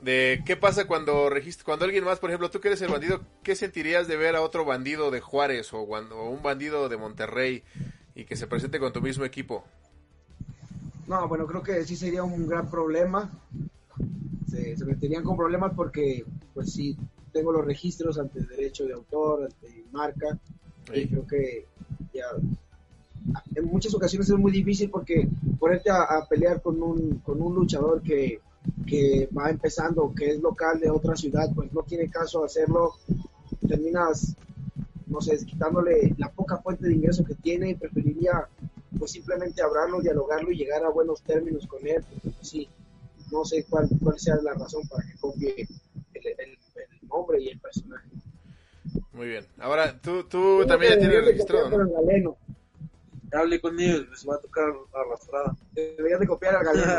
de 0.00 0.42
qué 0.46 0.56
pasa 0.56 0.86
cuando 0.86 1.28
cuando 1.62 1.84
alguien 1.84 2.04
más, 2.04 2.20
por 2.20 2.30
ejemplo, 2.30 2.50
tú 2.50 2.58
que 2.58 2.68
eres 2.68 2.80
el 2.80 2.90
bandido, 2.90 3.20
¿qué 3.42 3.54
sentirías 3.54 4.08
de 4.08 4.16
ver 4.16 4.34
a 4.34 4.40
otro 4.40 4.64
bandido 4.64 5.10
de 5.10 5.20
Juárez 5.20 5.74
o, 5.74 5.80
o 5.80 6.30
un 6.30 6.42
bandido 6.42 6.88
de 6.88 6.96
Monterrey 6.96 7.64
y 8.14 8.24
que 8.24 8.36
se 8.36 8.46
presente 8.46 8.78
con 8.78 8.94
tu 8.94 9.02
mismo 9.02 9.26
equipo? 9.26 9.62
No, 11.06 11.28
bueno, 11.28 11.46
creo 11.46 11.62
que 11.62 11.84
sí 11.84 11.96
sería 11.96 12.22
un 12.22 12.48
gran 12.48 12.70
problema. 12.70 13.30
Se, 14.56 14.76
se 14.76 14.84
meterían 14.84 15.22
con 15.22 15.36
problemas 15.36 15.72
porque, 15.74 16.24
pues 16.54 16.72
sí, 16.72 16.96
tengo 17.32 17.52
los 17.52 17.64
registros 17.64 18.18
ante 18.18 18.40
derecho 18.40 18.86
de 18.86 18.94
autor, 18.94 19.44
ante 19.44 19.84
marca, 19.92 20.38
y 20.94 21.06
creo 21.06 21.26
que 21.26 21.66
ya 22.14 22.24
en 23.54 23.64
muchas 23.66 23.94
ocasiones 23.94 24.30
es 24.30 24.38
muy 24.38 24.52
difícil 24.52 24.88
porque 24.88 25.28
ponerte 25.58 25.90
a, 25.90 26.26
pelear 26.28 26.62
con 26.62 26.82
un, 26.82 27.18
con 27.18 27.42
un 27.42 27.54
luchador 27.54 28.00
que, 28.02 28.40
que 28.86 29.28
va 29.36 29.50
empezando, 29.50 30.12
que 30.14 30.30
es 30.30 30.40
local 30.40 30.80
de 30.80 30.90
otra 30.90 31.16
ciudad, 31.16 31.52
pues 31.54 31.72
no 31.72 31.82
tiene 31.82 32.08
caso 32.08 32.44
hacerlo, 32.44 32.94
terminas, 33.68 34.34
no 35.06 35.20
sé, 35.20 35.36
quitándole 35.44 36.14
la 36.18 36.30
poca 36.30 36.58
fuente 36.58 36.86
de 36.86 36.94
ingreso 36.94 37.24
que 37.24 37.34
tiene 37.34 37.70
y 37.70 37.74
preferiría 37.74 38.48
pues 38.98 39.10
simplemente 39.10 39.62
hablarlo, 39.62 40.00
dialogarlo 40.00 40.50
y 40.52 40.56
llegar 40.56 40.84
a 40.84 40.90
buenos 40.90 41.20
términos 41.22 41.66
con 41.66 41.86
él, 41.86 42.02
porque 42.08 42.30
pues, 42.30 42.48
sí, 42.48 42.68
no 43.30 43.44
sé 43.44 43.64
cuál, 43.68 43.88
cuál 44.02 44.18
sea 44.18 44.36
la 44.42 44.54
razón 44.54 44.86
para 44.88 45.04
que 45.06 45.18
copie 45.18 45.68
el 46.14 46.58
nombre 47.08 47.40
y 47.40 47.48
el 47.48 47.60
personaje. 47.60 48.08
Muy 49.12 49.28
bien. 49.28 49.46
Ahora, 49.58 49.98
tú, 50.00 50.24
tú 50.24 50.64
también 50.66 50.94
ya 50.94 50.98
tienes 50.98 51.24
registrado, 51.24 51.70
¿no? 51.70 52.36
Hable 53.32 53.60
conmigo, 53.60 53.98
se 54.14 54.28
va 54.28 54.36
a 54.36 54.40
tocar 54.40 54.72
arrastrada. 54.94 55.56
Deberías 55.72 56.20
de 56.20 56.26
copiar 56.26 56.56
al 56.56 56.64
galeno. 56.64 56.92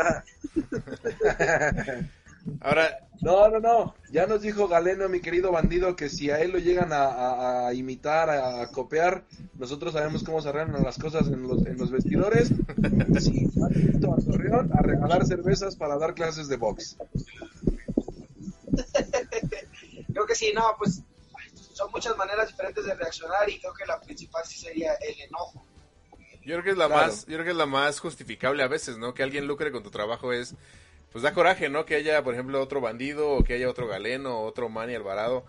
Ahora. 2.60 3.04
No, 3.20 3.48
no, 3.48 3.58
no. 3.58 3.94
Ya 4.12 4.26
nos 4.26 4.42
dijo 4.42 4.68
Galeno, 4.68 5.08
mi 5.08 5.20
querido 5.20 5.50
bandido, 5.50 5.96
que 5.96 6.08
si 6.08 6.30
a 6.30 6.38
él 6.38 6.52
lo 6.52 6.60
llegan 6.60 6.90
a, 6.92 7.68
imitar, 7.74 8.30
a, 8.30 8.70
copiar, 8.70 9.24
nosotros 9.54 9.92
sabemos 9.92 10.22
cómo 10.22 10.40
se 10.40 10.50
arreglan 10.50 10.84
las 10.84 10.98
cosas 10.98 11.26
en 11.26 11.42
los, 11.42 11.66
en 11.66 11.78
los 11.78 11.90
vestidores. 11.90 12.52
Sí, 13.18 13.48
a 14.72 14.82
regalar 14.82 15.26
cervezas 15.26 15.76
para 15.76 15.98
dar 15.98 16.14
clases 16.14 16.48
de 16.48 16.56
box. 16.56 16.96
creo 20.12 20.26
que 20.26 20.34
sí, 20.34 20.52
no, 20.54 20.62
pues 20.78 21.02
son 21.72 21.90
muchas 21.92 22.16
maneras 22.16 22.48
diferentes 22.48 22.84
de 22.84 22.94
reaccionar 22.94 23.48
y 23.48 23.58
creo 23.60 23.72
que 23.72 23.86
la 23.86 24.00
principal 24.00 24.44
sí 24.44 24.58
sería 24.58 24.94
el 24.94 25.20
enojo. 25.20 25.64
Yo 26.44 26.54
creo 26.54 26.64
que 26.64 26.70
es 26.70 26.76
la 26.76 26.88
más, 26.88 27.26
yo 27.26 27.34
creo 27.34 27.44
que 27.44 27.50
es 27.50 27.56
la 27.56 27.66
más 27.66 28.00
justificable 28.00 28.62
a 28.62 28.68
veces, 28.68 28.98
¿no? 28.98 29.14
Que 29.14 29.22
alguien 29.22 29.46
lucre 29.46 29.70
con 29.70 29.82
tu 29.82 29.90
trabajo 29.90 30.32
es, 30.32 30.54
pues 31.12 31.22
da 31.22 31.32
coraje, 31.32 31.68
¿no? 31.68 31.84
Que 31.84 31.94
haya, 31.94 32.22
por 32.22 32.34
ejemplo, 32.34 32.60
otro 32.60 32.80
bandido, 32.80 33.30
o 33.30 33.44
que 33.44 33.54
haya 33.54 33.68
otro 33.68 33.86
galeno, 33.86 34.40
otro 34.40 34.68
Manny 34.68 34.94
Alvarado. 34.94 35.44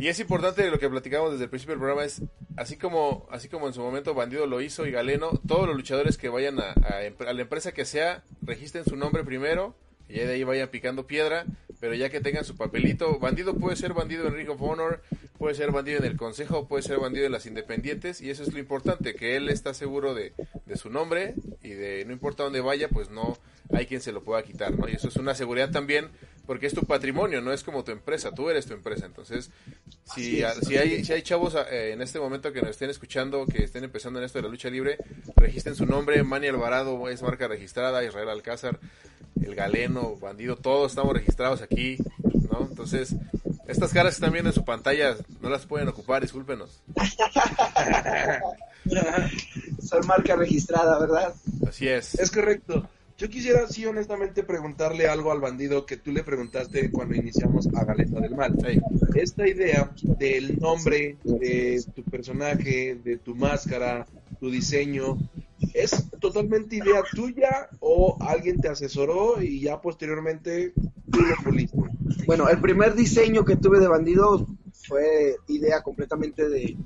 Y 0.00 0.06
es 0.06 0.20
importante 0.20 0.70
lo 0.70 0.78
que 0.78 0.88
platicamos 0.88 1.32
desde 1.32 1.44
el 1.44 1.50
principio 1.50 1.72
del 1.72 1.80
programa 1.80 2.04
es, 2.04 2.22
así 2.56 2.76
como, 2.76 3.26
así 3.32 3.48
como 3.48 3.66
en 3.66 3.74
su 3.74 3.80
momento 3.80 4.14
Bandido 4.14 4.46
lo 4.46 4.60
hizo 4.60 4.86
y 4.86 4.92
Galeno, 4.92 5.32
todos 5.48 5.66
los 5.66 5.74
luchadores 5.74 6.16
que 6.16 6.28
vayan 6.28 6.60
a, 6.60 6.72
a 6.72 7.32
la 7.32 7.42
empresa 7.42 7.72
que 7.72 7.84
sea, 7.84 8.22
registren 8.40 8.84
su 8.84 8.94
nombre 8.94 9.24
primero, 9.24 9.74
y 10.08 10.20
de 10.20 10.34
ahí 10.34 10.44
vayan 10.44 10.68
picando 10.68 11.08
piedra, 11.08 11.46
pero 11.80 11.94
ya 11.94 12.10
que 12.10 12.20
tengan 12.20 12.44
su 12.44 12.56
papelito, 12.56 13.18
bandido 13.18 13.54
puede 13.54 13.74
ser 13.74 13.92
bandido 13.92 14.28
en 14.28 14.34
Ring 14.34 14.50
of 14.50 14.62
Honor, 14.62 15.02
puede 15.38 15.54
ser 15.54 15.70
bandido 15.70 15.98
en 15.98 16.04
el 16.04 16.16
Consejo, 16.16 16.66
puede 16.66 16.82
ser 16.82 16.98
bandido 16.98 17.26
en 17.26 17.32
las 17.32 17.46
Independientes, 17.46 18.20
y 18.20 18.30
eso 18.30 18.42
es 18.42 18.52
lo 18.52 18.58
importante, 18.58 19.14
que 19.14 19.36
él 19.36 19.48
está 19.48 19.72
seguro 19.72 20.14
de, 20.14 20.34
de 20.66 20.76
su 20.76 20.90
nombre 20.90 21.34
y 21.62 21.70
de 21.70 22.04
no 22.04 22.12
importa 22.12 22.42
dónde 22.42 22.60
vaya, 22.60 22.88
pues 22.88 23.10
no 23.10 23.38
hay 23.72 23.86
quien 23.86 24.00
se 24.00 24.12
lo 24.12 24.22
pueda 24.22 24.42
quitar, 24.42 24.76
¿no? 24.76 24.88
Y 24.88 24.92
eso 24.92 25.08
es 25.08 25.16
una 25.16 25.34
seguridad 25.34 25.70
también, 25.70 26.08
porque 26.46 26.66
es 26.66 26.74
tu 26.74 26.82
patrimonio, 26.82 27.40
no 27.40 27.52
es 27.52 27.62
como 27.62 27.84
tu 27.84 27.92
empresa, 27.92 28.32
tú 28.32 28.48
eres 28.48 28.66
tu 28.66 28.72
empresa. 28.72 29.06
Entonces, 29.06 29.50
si, 30.04 30.42
si, 30.62 30.76
hay, 30.76 31.04
si 31.04 31.12
hay 31.12 31.22
chavos 31.22 31.54
eh, 31.70 31.92
en 31.92 32.00
este 32.00 32.18
momento 32.18 32.52
que 32.52 32.60
nos 32.60 32.70
estén 32.70 32.90
escuchando, 32.90 33.44
que 33.46 33.64
estén 33.64 33.84
empezando 33.84 34.18
en 34.18 34.24
esto 34.24 34.38
de 34.38 34.44
la 34.44 34.48
lucha 34.48 34.70
libre, 34.70 34.98
registren 35.36 35.74
su 35.74 35.84
nombre, 35.84 36.22
Manny 36.22 36.48
Alvarado 36.48 37.08
es 37.08 37.22
marca 37.22 37.48
registrada, 37.48 38.02
Israel 38.02 38.30
Alcázar, 38.30 38.80
el 39.42 39.54
Galeno, 39.54 40.16
Bandido, 40.16 40.56
todos 40.56 40.92
estamos 40.92 41.12
registrados 41.12 41.60
aquí, 41.60 41.98
¿no? 42.50 42.66
Entonces, 42.68 43.14
estas 43.68 43.92
caras 43.92 44.14
que 44.14 44.16
están 44.16 44.32
viendo 44.32 44.50
en 44.50 44.54
su 44.54 44.64
pantalla 44.64 45.14
no 45.40 45.50
las 45.50 45.66
pueden 45.66 45.88
ocupar, 45.88 46.22
discúlpenos. 46.22 46.82
Son 49.82 50.06
marca 50.06 50.36
registrada, 50.36 50.98
¿verdad? 50.98 51.34
Así 51.68 51.86
es. 51.86 52.14
Es 52.14 52.30
correcto. 52.30 52.88
Yo 53.18 53.28
quisiera, 53.28 53.66
sí, 53.68 53.84
honestamente, 53.84 54.42
preguntarle 54.42 55.08
algo 55.08 55.32
al 55.32 55.40
bandido 55.40 55.84
que 55.84 55.96
tú 55.96 56.12
le 56.12 56.22
preguntaste 56.22 56.90
cuando 56.90 57.16
iniciamos 57.16 57.68
a 57.74 57.84
Galeta 57.84 58.20
del 58.20 58.36
Mal. 58.36 58.54
Esta 59.14 59.46
idea 59.46 59.90
del 60.02 60.58
nombre 60.58 61.16
de 61.24 61.84
tu 61.94 62.02
personaje, 62.04 62.98
de 63.02 63.18
tu 63.18 63.34
máscara, 63.34 64.06
tu 64.38 64.50
diseño, 64.50 65.18
¿es 65.74 66.10
totalmente 66.20 66.76
idea 66.76 67.02
tuya 67.14 67.68
o 67.80 68.16
alguien 68.20 68.60
te 68.60 68.68
asesoró 68.68 69.42
y 69.42 69.60
ya 69.60 69.80
posteriormente 69.80 70.72
tú 71.10 71.20
lo 71.20 71.34
puliste? 71.44 71.78
Bueno, 72.26 72.48
el 72.48 72.60
primer 72.60 72.94
diseño 72.94 73.44
que 73.44 73.56
tuve 73.56 73.80
de 73.80 73.88
bandido 73.88 74.46
fue 74.86 75.36
idea 75.48 75.82
completamente 75.82 76.48
de, 76.48 76.76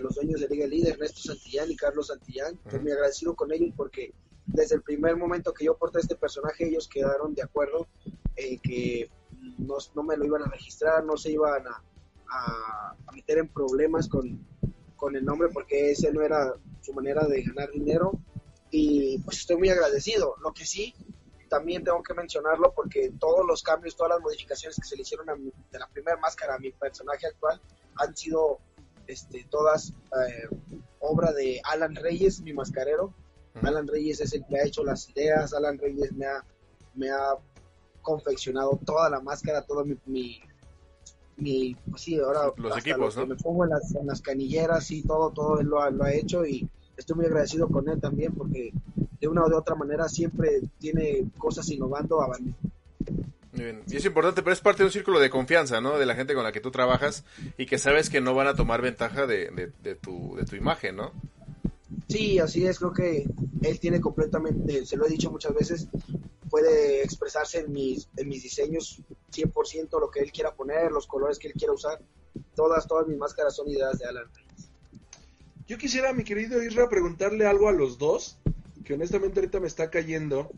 los 0.00 0.14
dueños 0.14 0.40
de 0.40 0.48
Liga 0.48 0.66
Líder, 0.66 0.94
Ernesto 0.94 1.20
Santillán 1.20 1.70
y 1.70 1.76
Carlos 1.76 2.06
Santillán. 2.06 2.58
Estoy 2.64 2.80
muy 2.80 2.92
agradecido 2.92 3.34
con 3.34 3.52
ellos 3.52 3.74
porque 3.76 4.12
desde 4.46 4.76
el 4.76 4.82
primer 4.82 5.16
momento 5.16 5.52
que 5.52 5.66
yo 5.66 5.76
porté 5.76 6.00
este 6.00 6.16
personaje, 6.16 6.66
ellos 6.66 6.88
quedaron 6.88 7.34
de 7.34 7.42
acuerdo 7.42 7.86
en 8.36 8.58
que 8.58 9.10
no, 9.58 9.76
no, 9.94 10.02
me 10.02 10.16
lo 10.16 10.24
iban 10.24 10.42
a 10.42 10.46
registrar, 10.46 11.04
no 11.04 11.16
se 11.16 11.32
iban 11.32 11.66
a, 11.66 11.82
a, 12.28 12.96
meter 13.12 13.38
en 13.38 13.48
problemas 13.48 14.08
con, 14.08 14.46
con, 14.96 15.14
el 15.14 15.24
nombre 15.24 15.48
porque 15.52 15.90
ese 15.90 16.12
no 16.12 16.22
era 16.22 16.54
su 16.82 16.92
manera 16.92 17.26
de 17.26 17.42
ganar 17.42 17.70
dinero 17.70 18.12
y 18.70 19.18
pues 19.18 19.38
estoy 19.38 19.56
muy 19.56 19.68
agradecido. 19.68 20.34
Lo 20.42 20.52
que 20.52 20.64
sí, 20.64 20.94
también 21.48 21.84
tengo 21.84 22.02
que 22.02 22.14
mencionarlo 22.14 22.72
porque 22.74 23.12
todos 23.18 23.46
los 23.46 23.62
cambios, 23.62 23.96
todas 23.96 24.10
las 24.10 24.20
modificaciones 24.20 24.76
que 24.76 24.88
se 24.88 24.96
le 24.96 25.02
hicieron 25.02 25.52
de 25.70 25.78
la 25.78 25.86
primera 25.88 26.16
máscara 26.16 26.54
a 26.54 26.58
mi 26.58 26.72
personaje 26.72 27.26
actual 27.26 27.60
han 27.96 28.16
sido 28.16 28.58
este, 29.06 29.46
todas 29.50 29.90
eh, 29.90 30.48
obra 31.00 31.32
de 31.32 31.60
Alan 31.64 31.94
Reyes, 31.94 32.40
mi 32.40 32.52
mascarero. 32.52 33.14
Alan 33.62 33.86
Reyes 33.86 34.20
es 34.20 34.32
el 34.32 34.46
que 34.46 34.58
ha 34.58 34.64
hecho 34.64 34.82
las 34.82 35.10
ideas, 35.10 35.52
Alan 35.52 35.78
Reyes 35.78 36.12
me 36.12 36.24
ha, 36.24 36.42
me 36.94 37.10
ha 37.10 37.34
confeccionado 38.00 38.80
toda 38.84 39.10
la 39.10 39.20
máscara, 39.20 39.66
todo 39.66 39.84
mi, 39.84 39.98
mi, 40.06 40.40
pues 41.90 42.02
sí, 42.02 42.18
ahora 42.18 42.52
los 42.56 42.78
equipos, 42.78 43.16
me 43.26 43.36
pongo 43.36 43.64
en 43.64 43.70
las, 43.70 43.94
en 43.94 44.06
las, 44.06 44.20
canilleras 44.20 44.90
y 44.90 45.02
todo, 45.02 45.30
todo 45.30 45.60
él 45.60 45.66
lo 45.66 45.80
ha, 45.82 45.90
lo 45.90 46.04
ha 46.04 46.12
hecho 46.12 46.44
y 46.46 46.68
estoy 46.96 47.16
muy 47.16 47.26
agradecido 47.26 47.68
con 47.68 47.88
él 47.88 48.00
también 48.00 48.34
porque 48.34 48.72
de 49.20 49.28
una 49.28 49.44
o 49.44 49.48
de 49.48 49.56
otra 49.56 49.74
manera 49.74 50.08
siempre 50.08 50.60
tiene 50.78 51.24
cosas 51.38 51.68
innovando 51.70 52.20
a 52.20 52.36
Bien. 53.52 53.82
Y 53.86 53.96
es 53.96 54.04
importante, 54.06 54.42
pero 54.42 54.54
es 54.54 54.60
parte 54.60 54.82
de 54.82 54.86
un 54.86 54.92
círculo 54.92 55.20
de 55.20 55.28
confianza, 55.28 55.80
¿no? 55.80 55.98
De 55.98 56.06
la 56.06 56.14
gente 56.14 56.34
con 56.34 56.42
la 56.42 56.52
que 56.52 56.60
tú 56.60 56.70
trabajas 56.70 57.24
y 57.58 57.66
que 57.66 57.78
sabes 57.78 58.08
que 58.08 58.22
no 58.22 58.34
van 58.34 58.46
a 58.46 58.54
tomar 58.54 58.80
ventaja 58.80 59.26
de, 59.26 59.50
de, 59.50 59.70
de, 59.82 59.94
tu, 59.94 60.34
de 60.36 60.44
tu 60.44 60.56
imagen, 60.56 60.96
¿no? 60.96 61.12
Sí, 62.08 62.38
así 62.38 62.64
es, 62.66 62.78
creo 62.78 62.92
que 62.92 63.26
él 63.62 63.78
tiene 63.78 64.00
completamente, 64.00 64.86
se 64.86 64.96
lo 64.96 65.06
he 65.06 65.10
dicho 65.10 65.30
muchas 65.30 65.54
veces, 65.54 65.88
puede 66.52 67.02
expresarse 67.02 67.60
en 67.60 67.72
mis, 67.72 68.10
en 68.14 68.28
mis 68.28 68.42
diseños 68.42 69.00
100%, 69.32 69.98
lo 69.98 70.10
que 70.10 70.20
él 70.20 70.30
quiera 70.30 70.54
poner, 70.54 70.92
los 70.92 71.06
colores 71.06 71.38
que 71.38 71.48
él 71.48 71.54
quiera 71.54 71.72
usar. 71.72 71.98
Todas, 72.54 72.86
todas 72.86 73.08
mis 73.08 73.16
máscaras 73.16 73.56
son 73.56 73.70
ideas 73.70 73.98
de 73.98 74.04
Alan 74.04 74.30
Yo 75.66 75.78
quisiera, 75.78 76.12
mi 76.12 76.24
querido 76.24 76.62
Isra, 76.62 76.90
preguntarle 76.90 77.46
algo 77.46 77.70
a 77.70 77.72
los 77.72 77.96
dos, 77.96 78.36
que 78.84 78.92
honestamente 78.92 79.40
ahorita 79.40 79.60
me 79.60 79.66
está 79.66 79.88
cayendo 79.88 80.50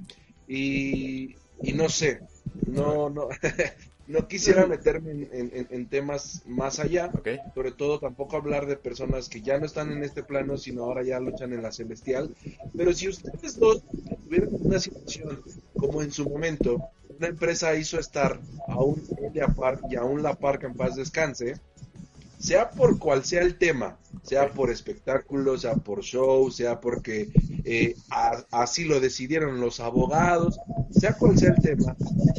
y, 0.49 1.37
y 1.63 1.73
no 1.75 1.89
sé, 1.89 2.23
no, 2.67 3.09
no, 3.09 3.29
no 4.07 4.29
quisiera 4.29 4.67
meterme 4.67 5.29
en, 5.33 5.87
temas 5.89 6.43
más 6.47 6.79
allá, 6.79 7.11
sobre 7.55 7.73
todo 7.73 7.99
tampoco 7.99 8.37
hablar 8.37 8.67
de 8.67 8.77
personas 8.77 9.29
que 9.29 9.41
ya 9.41 9.59
no 9.59 9.67
están 9.67 9.93
en 9.93 10.03
este 10.03 10.23
plano, 10.23 10.59
sino 10.59 10.85
ahora 10.85 11.03
ya 11.03 11.21
luchan 11.21 11.53
en 11.53 11.63
la 11.63 11.73
celestial. 11.73 12.35
Pero 12.77 12.93
si 12.93 13.09
ustedes 13.09 13.59
dos 13.59 13.83
tuvieran 14.25 14.51
una 14.53 14.79
situación 14.79 15.43
como 15.77 16.03
en 16.03 16.11
su 16.11 16.29
momento, 16.29 16.83
una 17.19 17.29
empresa 17.29 17.75
hizo 17.77 17.99
estar 17.99 18.41
a 18.67 18.83
un 18.83 19.03
Park 19.57 19.85
y 19.91 19.97
a 19.97 20.05
un 20.05 20.23
La 20.23 20.35
Park 20.35 20.65
en 20.65 20.75
paz 20.75 20.97
descanse, 20.97 21.55
sea 22.45 22.71
por 22.71 22.99
cual 22.99 23.25
sea 23.25 23.41
el 23.41 23.57
tema, 23.57 23.97
sea 24.23 24.53
por 24.53 24.71
espectáculo, 24.71 25.57
sea 25.57 25.77
por 25.77 26.03
show, 26.03 26.51
sea 26.51 26.79
porque 26.79 27.33
eh, 27.65 27.97
así 28.51 28.85
lo 28.85 29.01
decidieron 29.01 29.61
los 29.61 29.81
abogados, 29.81 30.61
sea 30.91 31.15
cual 31.15 31.39
sea 31.39 31.55
el 31.57 31.63
tema, 31.63 31.97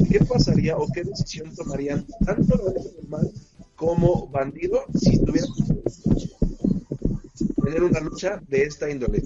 ¿qué 0.08 0.20
pasaría 0.20 0.76
o 0.76 0.86
qué 0.94 1.02
decisión 1.02 1.52
tomarían 1.56 2.06
tanto 2.24 2.56
normal 2.56 3.32
como 3.74 4.28
bandido 4.28 4.84
si 4.94 5.18
tuvieran 5.24 5.50
tener 7.64 7.82
una 7.82 7.98
lucha 7.98 8.40
de 8.46 8.62
esta 8.62 8.88
índole? 8.88 9.24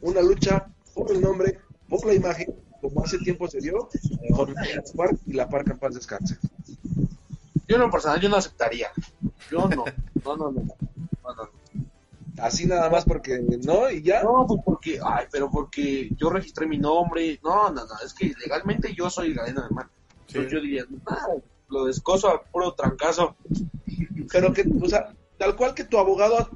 Una 0.00 0.22
lucha 0.22 0.72
por 0.94 1.10
el 1.10 1.20
nombre, 1.20 1.58
por 1.88 2.06
la 2.06 2.14
imagen, 2.14 2.54
como 2.80 3.02
hace 3.02 3.18
tiempo 3.18 3.48
se 3.48 3.60
dio 3.60 3.88
con 4.32 4.54
Park 4.94 5.18
y 5.26 5.32
la 5.32 5.48
Park 5.48 5.70
en 5.72 5.78
paz 5.80 5.94
descanse. 5.96 6.38
Yo 7.70 7.76
en 7.76 7.82
lo 7.82 7.90
personal 7.90 8.20
yo 8.20 8.28
no 8.28 8.36
aceptaría. 8.36 8.90
Yo 9.48 9.68
no. 9.68 9.84
No, 10.24 10.36
no, 10.36 10.50
no. 10.50 10.64
Así 12.38 12.66
nada 12.66 12.90
más 12.90 13.04
porque 13.04 13.38
no 13.64 13.88
y 13.88 14.02
ya. 14.02 14.24
No, 14.24 14.44
pues 14.44 14.60
porque, 14.64 14.98
ay, 15.00 15.26
pero 15.30 15.48
porque 15.48 16.10
yo 16.16 16.30
registré 16.30 16.66
mi 16.66 16.78
nombre. 16.78 17.38
No, 17.44 17.70
no, 17.70 17.86
no, 17.86 17.94
es 18.04 18.12
que 18.12 18.34
legalmente 18.40 18.92
yo 18.92 19.08
soy 19.08 19.34
Galeno 19.34 19.62
de 19.62 19.68
Entonces 19.68 20.52
yo 20.52 20.60
diría, 20.60 20.84
lo 21.68 21.84
descoso 21.84 22.28
a 22.28 22.42
puro 22.42 22.74
trancazo. 22.74 23.36
Pero 24.32 24.52
que, 24.52 24.64
o 24.82 24.88
sea, 24.88 25.14
tal 25.38 25.54
cual 25.54 25.72
que 25.72 25.84
tu 25.84 25.96
abogado, 25.98 26.50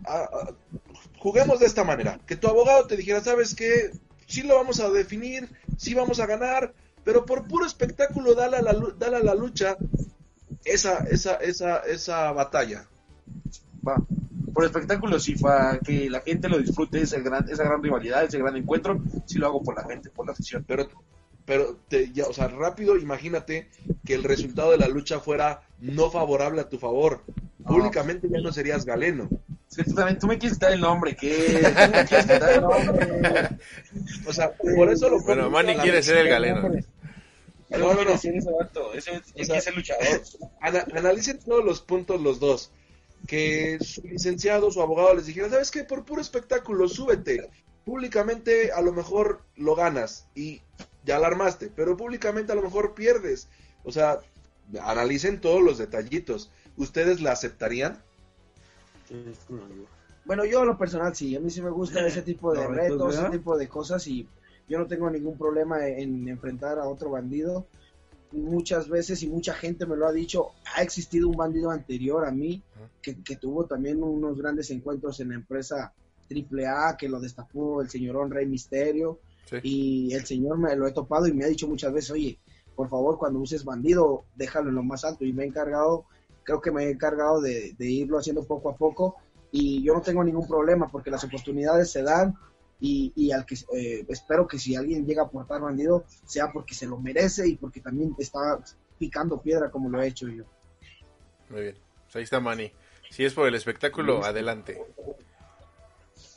juguemos 1.21 1.61
de 1.61 1.67
esta 1.67 1.85
manera, 1.85 2.19
que 2.27 2.35
tu 2.35 2.49
abogado 2.49 2.89
te 2.89 2.97
dijera, 2.97 3.21
¿sabes 3.21 3.55
qué? 3.55 3.93
Sí 4.27 4.43
lo 4.43 4.57
vamos 4.57 4.81
a 4.81 4.91
definir, 4.91 5.49
sí 5.77 5.95
vamos 5.95 6.19
a 6.19 6.27
ganar, 6.27 6.75
pero 7.05 7.25
por 7.25 7.47
puro 7.47 7.67
espectáculo 7.67 8.35
dale 8.35 8.57
a 8.57 8.63
la, 8.63 8.75
dale 8.99 9.17
a 9.19 9.23
la 9.23 9.37
lucha 9.37 9.77
esa, 10.65 10.99
esa, 11.11 11.37
esa, 11.37 11.79
esa 11.79 12.33
batalla 12.33 12.87
va. 13.87 13.97
Por 14.53 14.65
espectáculo, 14.65 15.19
sí, 15.19 15.35
para 15.35 15.81
que 15.81 16.09
la 16.09 16.21
gente 16.21 16.49
lo 16.49 16.59
disfrute, 16.59 17.01
esa 17.01 17.19
gran, 17.19 17.49
esa 17.49 17.65
gran 17.65 17.83
rivalidad, 17.83 18.23
ese 18.23 18.39
gran 18.39 18.57
encuentro, 18.57 19.03
sí 19.27 19.39
lo 19.39 19.47
hago 19.47 19.63
por 19.65 19.75
la 19.75 19.85
gente, 19.85 20.11
por 20.11 20.27
la 20.27 20.33
afición. 20.33 20.65
Pero, 20.69 20.89
pero 21.45 21.77
te, 21.89 22.13
ya, 22.13 22.27
o 22.27 22.33
sea, 22.33 22.47
rápido, 22.47 22.97
imagínate 22.97 23.69
que 24.05 24.15
el 24.15 24.23
resultado 24.23 24.71
de 24.71 24.79
la 24.79 24.87
lucha 24.87 25.19
fuera 25.19 25.63
no 25.81 26.09
favorable 26.09 26.61
a 26.61 26.69
tu 26.69 26.79
favor. 26.79 27.23
Públicamente 27.67 28.29
ya 28.31 28.41
no 28.41 28.53
serías 28.53 28.85
galeno. 28.85 29.29
Es 29.77 29.87
tú, 29.87 29.95
también, 29.95 30.21
tú 30.21 30.29
me 30.29 30.39
quieres 30.39 30.57
quitar 30.57 30.73
el 30.73 30.81
nombre, 30.81 31.17
¿qué? 31.17 31.61
¿Tú 31.87 31.97
me 31.97 32.05
quieres 32.05 32.27
quitar 32.27 32.53
el 32.53 32.61
nombre? 32.61 33.59
O 34.25 34.33
sea, 34.33 34.53
por 34.53 34.89
eso 34.93 35.09
lo 35.09 35.21
Bueno, 35.21 35.51
Manny 35.51 35.75
quiere 35.77 36.01
ser 36.01 36.19
el 36.19 36.29
galeno. 36.29 36.71
No, 37.79 37.95
no, 37.95 38.05
no. 38.05 38.11
Ese 38.13 38.33
vato, 38.59 38.93
ese, 38.95 39.23
es 39.35 39.67
el 39.67 39.75
luchador. 39.75 40.23
analicen 40.61 41.39
todos 41.39 41.65
los 41.65 41.81
puntos 41.81 42.21
los 42.21 42.41
dos 42.41 42.71
que 43.27 43.79
su 43.81 44.03
licenciado, 44.03 44.71
su 44.71 44.83
abogado 44.83 45.15
les 45.15 45.27
dijera, 45.27 45.49
¿sabes 45.49 45.71
qué? 45.71 45.85
Por 45.85 46.05
puro 46.05 46.21
espectáculo, 46.21 46.89
súbete. 46.89 47.49
Públicamente 47.85 48.73
a 48.73 48.81
lo 48.81 48.93
mejor 48.93 49.43
lo 49.57 49.75
ganas 49.75 50.27
y 50.35 50.63
ya 51.05 51.17
alarmaste, 51.17 51.71
pero 51.75 51.97
públicamente 51.97 52.53
a 52.53 52.55
lo 52.55 52.63
mejor 52.63 52.95
pierdes. 52.95 53.49
O 53.83 53.93
sea, 53.93 54.21
analicen 54.83 55.41
todos 55.41 55.63
los 55.63 55.79
detallitos. 55.79 56.51
¿Ustedes 56.77 57.21
la 57.21 57.33
aceptarían? 57.33 58.03
Bueno, 60.25 60.45
yo 60.45 60.63
a 60.63 60.65
lo 60.65 60.79
personal 60.79 61.15
sí, 61.15 61.37
a 61.37 61.41
mí 61.41 61.51
sí 61.51 61.61
me 61.61 61.71
gusta 61.71 62.01
ese 62.07 62.23
tipo 62.23 62.53
de 62.55 62.67
retos, 62.67 63.17
ese 63.17 63.31
tipo 63.31 63.57
de 63.57 63.69
cosas 63.69 64.07
y 64.07 64.27
yo 64.69 64.79
no 64.79 64.87
tengo 64.87 65.11
ningún 65.11 65.37
problema 65.37 65.87
en 65.87 66.29
enfrentar 66.29 66.79
a 66.79 66.89
otro 66.89 67.11
bandido. 67.11 67.67
Muchas 68.33 68.89
veces 68.89 69.23
y 69.23 69.29
mucha 69.29 69.55
gente 69.55 69.87
me 69.87 69.97
lo 69.97 70.07
ha 70.07 70.13
dicho, 70.13 70.53
ha 70.75 70.83
existido 70.83 71.29
un 71.29 71.37
bandido 71.37 71.71
anterior 71.71 72.25
a 72.25 72.33
mí 72.33 72.63
que, 73.01 73.37
tuvo 73.37 73.67
también 73.67 74.03
unos 74.03 74.37
grandes 74.39 74.71
encuentros 74.71 75.21
en 75.21 75.29
la 75.29 75.35
empresa 75.35 75.93
AAA, 76.31 76.97
que 76.97 77.09
lo 77.09 77.21
destapó 77.21 77.83
el 77.83 77.91
señor 77.91 78.31
Rey 78.31 78.47
Misterio. 78.47 79.21
Y 79.63 80.13
el 80.15 80.25
señor 80.25 80.59
me 80.59 80.75
lo 80.75 80.89
he 80.89 80.93
topado 80.93 81.27
y 81.27 81.33
me 81.33 81.45
ha 81.45 81.49
dicho 81.49 81.69
muchas 81.69 81.93
veces, 81.93 82.11
oye, 82.11 82.39
por 82.75 82.89
favor, 82.89 83.19
cuando 83.19 83.39
uses 83.41 83.65
bandido, 83.65 84.25
déjalo 84.35 84.71
en 84.71 84.77
lo 84.77 84.83
más 84.83 85.05
alto. 85.05 85.25
Y 85.25 85.33
me 85.33 85.45
he 85.45 85.47
encargado, 85.47 86.07
creo 86.43 86.61
que 86.61 86.73
me 86.73 86.85
he 86.85 86.91
encargado 86.91 87.41
de, 87.41 87.75
irlo 87.79 88.19
haciendo 88.19 88.45
poco 88.45 88.71
a 88.71 88.77
poco. 88.77 89.17
Y 89.53 89.83
yo 89.83 89.95
no 89.95 90.01
tengo 90.01 90.25
ningún 90.25 90.49
problema 90.49 90.89
porque 90.89 91.11
las 91.11 91.23
oportunidades 91.23 91.91
se 91.91 92.03
dan 92.03 92.35
y, 92.87 93.33
al 93.33 93.47
que 93.47 93.55
eh, 93.75 94.05
espero 94.09 94.47
que 94.47 94.59
si 94.59 94.77
alguien 94.77 95.07
llega 95.07 95.23
a 95.23 95.31
portar 95.31 95.61
bandido 95.61 96.05
sea 96.27 96.53
porque 96.53 96.75
se 96.75 96.87
lo 96.87 96.99
merece 96.99 97.49
y 97.49 97.57
porque 97.57 97.81
también 97.81 98.15
está 98.19 98.63
picando 98.99 99.41
piedra 99.41 99.71
como 99.71 99.89
lo 99.89 100.03
he 100.03 100.09
hecho 100.09 100.29
yo. 100.29 100.45
Muy 101.49 101.63
bien, 101.63 101.79
pues 102.05 102.17
ahí 102.17 102.23
está 102.25 102.41
Manny. 102.41 102.73
Si 103.11 103.25
es 103.25 103.33
por 103.33 103.49
el 103.49 103.55
espectáculo, 103.55 104.25
adelante. 104.25 104.83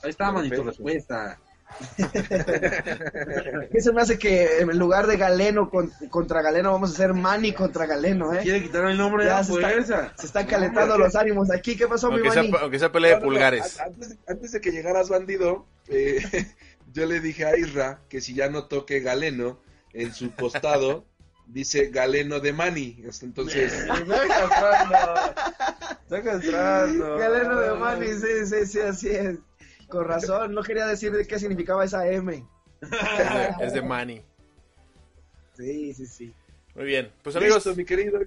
Ahí 0.03 0.09
está, 0.09 0.31
manito, 0.31 0.63
respuesta. 0.63 1.39
Eso 3.73 3.93
me 3.93 4.01
hace 4.01 4.17
que 4.17 4.59
en 4.59 4.79
lugar 4.79 5.05
de 5.07 5.17
Galeno 5.17 5.69
contra 6.09 6.41
Galeno 6.41 6.71
vamos 6.71 6.91
a 6.91 6.93
hacer 6.93 7.13
Manny 7.13 7.53
contra 7.53 7.85
Galeno, 7.85 8.33
¿eh? 8.33 8.39
Quiere 8.41 8.63
quitar 8.63 8.85
el 8.85 8.97
nombre 8.97 9.25
ya, 9.25 9.43
se, 9.43 9.53
se, 9.53 10.25
están 10.25 10.47
calentando 10.47 10.97
los 10.97 11.15
ánimos 11.15 11.51
aquí. 11.51 11.75
¿Qué 11.77 11.87
pasó, 11.87 12.07
aunque 12.07 12.23
mi 12.23 12.31
sea, 12.31 12.43
Aunque 12.61 12.79
sea 12.79 12.91
pelea 12.91 13.15
de 13.15 13.21
pulgares. 13.21 13.79
antes, 14.27 14.51
de 14.51 14.61
que 14.61 14.71
llegaras 14.71 15.09
bandido, 15.09 15.65
eh, 15.87 16.21
yo 16.93 17.05
le 17.05 17.19
dije 17.19 17.45
a 17.45 17.57
Isra 17.57 17.99
que 18.09 18.21
si 18.21 18.33
ya 18.33 18.49
no 18.49 18.65
toque 18.65 19.01
Galeno 19.01 19.59
en 19.93 20.13
su 20.13 20.33
costado, 20.33 21.05
dice 21.47 21.89
Galeno 21.89 22.39
de 22.39 22.53
Manny. 22.53 23.03
Entonces. 23.21 23.85
Galeno 26.07 27.59
de 27.59 27.73
Manny, 27.75 28.07
sí, 28.07 28.45
sí, 28.45 28.65
sí, 28.65 28.79
así 28.79 29.09
es. 29.09 29.37
Con 29.87 30.05
razón, 30.05 30.53
no 30.53 30.63
quería 30.63 30.85
decir 30.85 31.11
de 31.11 31.25
qué 31.25 31.39
significaba 31.39 31.85
esa 31.85 32.07
M. 32.09 32.45
es 33.61 33.73
de 33.73 33.81
Manny. 33.81 34.21
Sí, 35.55 35.93
sí, 35.93 36.05
sí. 36.05 36.33
Muy 36.75 36.85
bien, 36.85 37.11
pues 37.23 37.35
amigos. 37.35 37.65
mi 37.75 37.85
querido, 37.85 38.19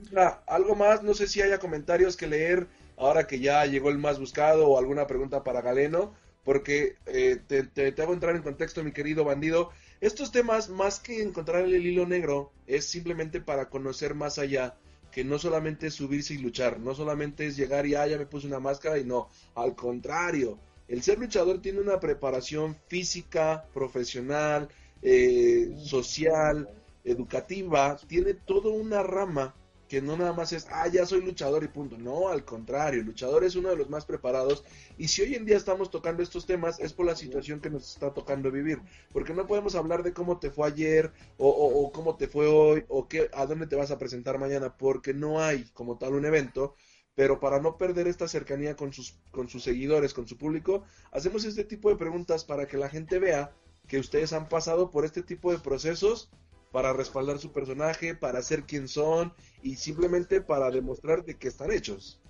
algo 0.46 0.74
más, 0.74 1.02
no 1.02 1.14
sé 1.14 1.28
si 1.28 1.40
haya 1.40 1.58
comentarios 1.58 2.16
que 2.16 2.26
leer 2.26 2.66
ahora 2.96 3.26
que 3.26 3.38
ya 3.38 3.64
llegó 3.64 3.90
el 3.90 3.98
más 3.98 4.18
buscado 4.18 4.68
o 4.68 4.78
alguna 4.78 5.06
pregunta 5.06 5.44
para 5.44 5.62
Galeno, 5.62 6.14
porque 6.44 6.96
eh, 7.06 7.38
te, 7.46 7.62
te, 7.62 7.92
te 7.92 8.02
hago 8.02 8.12
entrar 8.12 8.34
en 8.34 8.42
contexto, 8.42 8.82
mi 8.82 8.92
querido 8.92 9.24
bandido. 9.24 9.70
Estos 10.00 10.32
temas, 10.32 10.68
más 10.68 10.98
que 10.98 11.22
encontrar 11.22 11.62
el 11.62 11.86
hilo 11.86 12.06
negro, 12.06 12.52
es 12.66 12.86
simplemente 12.86 13.40
para 13.40 13.68
conocer 13.68 14.14
más 14.14 14.38
allá, 14.38 14.74
que 15.12 15.24
no 15.24 15.38
solamente 15.38 15.88
es 15.88 15.94
subirse 15.94 16.34
y 16.34 16.38
luchar, 16.38 16.78
no 16.80 16.94
solamente 16.94 17.46
es 17.46 17.56
llegar 17.56 17.86
y, 17.86 17.94
ah, 17.94 18.06
ya 18.06 18.18
me 18.18 18.26
puse 18.26 18.46
una 18.46 18.60
máscara 18.60 18.98
y 18.98 19.04
no, 19.04 19.28
al 19.54 19.74
contrario, 19.74 20.58
el 20.90 21.04
ser 21.04 21.20
luchador 21.20 21.62
tiene 21.62 21.78
una 21.78 22.00
preparación 22.00 22.76
física, 22.88 23.64
profesional, 23.72 24.68
eh, 25.02 25.72
social, 25.78 26.68
educativa, 27.04 27.96
tiene 28.08 28.34
toda 28.34 28.70
una 28.70 29.02
rama 29.04 29.54
que 29.88 30.02
no 30.02 30.16
nada 30.16 30.32
más 30.32 30.52
es, 30.52 30.66
ah, 30.70 30.86
ya 30.86 31.06
soy 31.06 31.20
luchador 31.20 31.64
y 31.64 31.68
punto. 31.68 31.96
No, 31.96 32.28
al 32.28 32.44
contrario, 32.44 33.00
el 33.00 33.06
luchador 33.06 33.42
es 33.44 33.56
uno 33.56 33.70
de 33.70 33.76
los 33.76 33.88
más 33.88 34.04
preparados. 34.04 34.64
Y 34.98 35.08
si 35.08 35.22
hoy 35.22 35.34
en 35.34 35.44
día 35.44 35.56
estamos 35.56 35.90
tocando 35.90 36.22
estos 36.22 36.46
temas, 36.46 36.78
es 36.78 36.92
por 36.92 37.06
la 37.06 37.16
situación 37.16 37.60
que 37.60 37.70
nos 37.70 37.88
está 37.88 38.12
tocando 38.12 38.52
vivir. 38.52 38.80
Porque 39.12 39.34
no 39.34 39.48
podemos 39.48 39.74
hablar 39.74 40.04
de 40.04 40.12
cómo 40.12 40.38
te 40.38 40.50
fue 40.50 40.68
ayer, 40.68 41.12
o, 41.38 41.90
cómo 41.92 42.16
te 42.16 42.28
fue 42.28 42.46
hoy, 42.46 42.84
o 42.88 43.08
qué, 43.08 43.30
a 43.32 43.46
dónde 43.46 43.66
te 43.66 43.74
vas 43.74 43.90
a 43.90 43.98
presentar 43.98 44.38
mañana, 44.38 44.76
porque 44.76 45.12
no 45.12 45.40
hay 45.40 45.64
como 45.74 45.98
tal 45.98 46.14
un 46.14 46.24
evento. 46.24 46.76
Pero 47.14 47.40
para 47.40 47.60
no 47.60 47.76
perder 47.76 48.06
esta 48.06 48.28
cercanía 48.28 48.76
con 48.76 48.92
sus, 48.92 49.18
con 49.30 49.48
sus 49.48 49.62
seguidores, 49.62 50.14
con 50.14 50.26
su 50.26 50.38
público, 50.38 50.84
hacemos 51.12 51.44
este 51.44 51.64
tipo 51.64 51.90
de 51.90 51.96
preguntas 51.96 52.44
para 52.44 52.66
que 52.66 52.78
la 52.78 52.88
gente 52.88 53.18
vea 53.18 53.52
que 53.88 53.98
ustedes 53.98 54.32
han 54.32 54.48
pasado 54.48 54.90
por 54.90 55.04
este 55.04 55.22
tipo 55.22 55.50
de 55.50 55.58
procesos 55.58 56.30
para 56.70 56.92
respaldar 56.92 57.38
su 57.38 57.52
personaje, 57.52 58.14
para 58.14 58.42
ser 58.42 58.62
quien 58.62 58.88
son 58.88 59.32
y 59.62 59.76
simplemente 59.76 60.40
para 60.40 60.70
demostrar 60.70 61.24
de 61.24 61.36
que 61.36 61.48
están 61.48 61.72
hechos. 61.72 62.20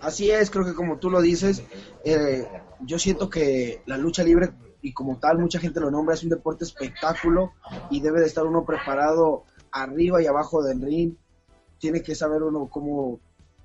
Así 0.00 0.30
es, 0.30 0.50
creo 0.50 0.64
que 0.64 0.74
como 0.74 0.98
tú 0.98 1.10
lo 1.10 1.22
dices, 1.22 1.62
eh, 2.04 2.46
yo 2.80 2.98
siento 2.98 3.30
que 3.30 3.82
la 3.86 3.96
lucha 3.96 4.24
libre 4.24 4.50
y 4.82 4.92
como 4.92 5.18
tal 5.18 5.38
mucha 5.38 5.60
gente 5.60 5.80
lo 5.80 5.90
nombra, 5.90 6.14
es 6.14 6.24
un 6.24 6.30
deporte 6.30 6.64
espectáculo 6.64 7.52
y 7.88 8.00
debe 8.00 8.20
de 8.20 8.26
estar 8.26 8.44
uno 8.44 8.64
preparado 8.64 9.44
arriba 9.70 10.20
y 10.20 10.26
abajo 10.26 10.62
del 10.62 10.82
ring. 10.82 11.14
Tiene 11.78 12.02
que 12.02 12.14
saber 12.16 12.42
uno 12.42 12.68
cómo 12.68 13.20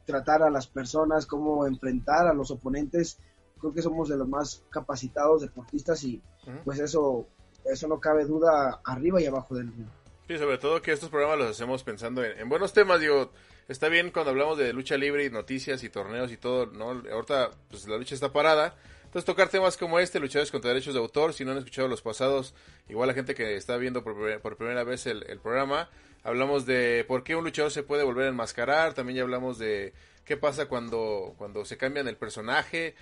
tratar 0.08 0.42
a 0.42 0.50
las 0.50 0.66
personas, 0.66 1.28
cómo 1.28 1.68
enfrentar 1.68 2.26
a 2.28 2.34
los 2.34 2.50
oponentes. 2.50 3.20
Creo 3.60 3.74
que 3.74 3.82
somos 3.82 4.10
de 4.10 4.18
los 4.18 4.28
más 4.28 4.64
capacitados 4.72 5.42
deportistas 5.42 6.04
y 6.04 6.22
pues 6.64 6.80
eso, 6.80 7.28
eso 7.66 7.88
no 7.88 8.00
cabe 8.00 8.26
duda 8.26 8.82
arriba 8.86 9.22
y 9.22 9.26
abajo 9.26 9.56
del 9.56 9.68
ring. 9.68 9.88
Sí, 10.28 10.38
sobre 10.38 10.58
todo 10.58 10.82
que 10.82 10.92
estos 10.92 11.10
programas 11.10 11.38
los 11.38 11.52
hacemos 11.52 11.84
pensando 11.84 12.24
en, 12.24 12.50
buenos 12.50 12.74
temas, 12.74 13.00
digo, 13.00 13.32
está 13.68 13.90
bien 13.90 14.12
cuando 14.12 14.32
hablamos 14.32 14.58
de 14.58 14.74
lucha 14.74 14.98
libre 14.98 15.26
y 15.26 15.30
noticias 15.30 15.84
y 15.84 15.90
torneos 15.90 16.32
y 16.32 16.38
todo, 16.38 16.66
¿no? 16.68 16.90
Ahorita 16.90 17.52
pues 17.70 17.88
la 17.88 17.98
lucha 17.98 18.16
está 18.16 18.32
parada, 18.32 18.76
entonces 19.18 19.34
tocar 19.34 19.50
temas 19.50 19.78
como 19.78 19.98
este, 19.98 20.20
luchadores 20.20 20.52
contra 20.52 20.70
derechos 20.70 20.94
de 20.94 21.00
autor, 21.00 21.34
si 21.34 21.44
no 21.44 21.52
han 21.52 21.58
escuchado 21.58 21.88
los 21.88 22.04
pasados, 22.04 22.54
igual 22.88 23.08
la 23.08 23.16
gente 23.16 23.34
que 23.34 23.56
está 23.56 23.76
viendo 23.78 24.04
por, 24.04 24.58
primera 24.58 24.84
vez 24.84 25.08
el, 25.08 25.40
programa, 25.42 25.90
hablamos 26.24 26.68
de 26.68 27.04
por 27.08 27.24
qué 27.24 27.36
un 27.36 27.44
luchador 27.44 27.72
se 27.72 27.82
puede 27.82 28.04
volver 28.04 28.28
a 28.28 28.30
enmascarar, 28.30 28.94
también 28.94 29.18
ya 29.18 29.24
hablamos 29.24 29.58
de 29.58 29.94
qué 30.24 30.38
pasa 30.38 30.68
cuando, 30.68 31.34
cuando 31.40 31.66
se 31.66 31.78
cambian 31.78 32.08
el 32.08 32.16
personaje, 32.16 32.94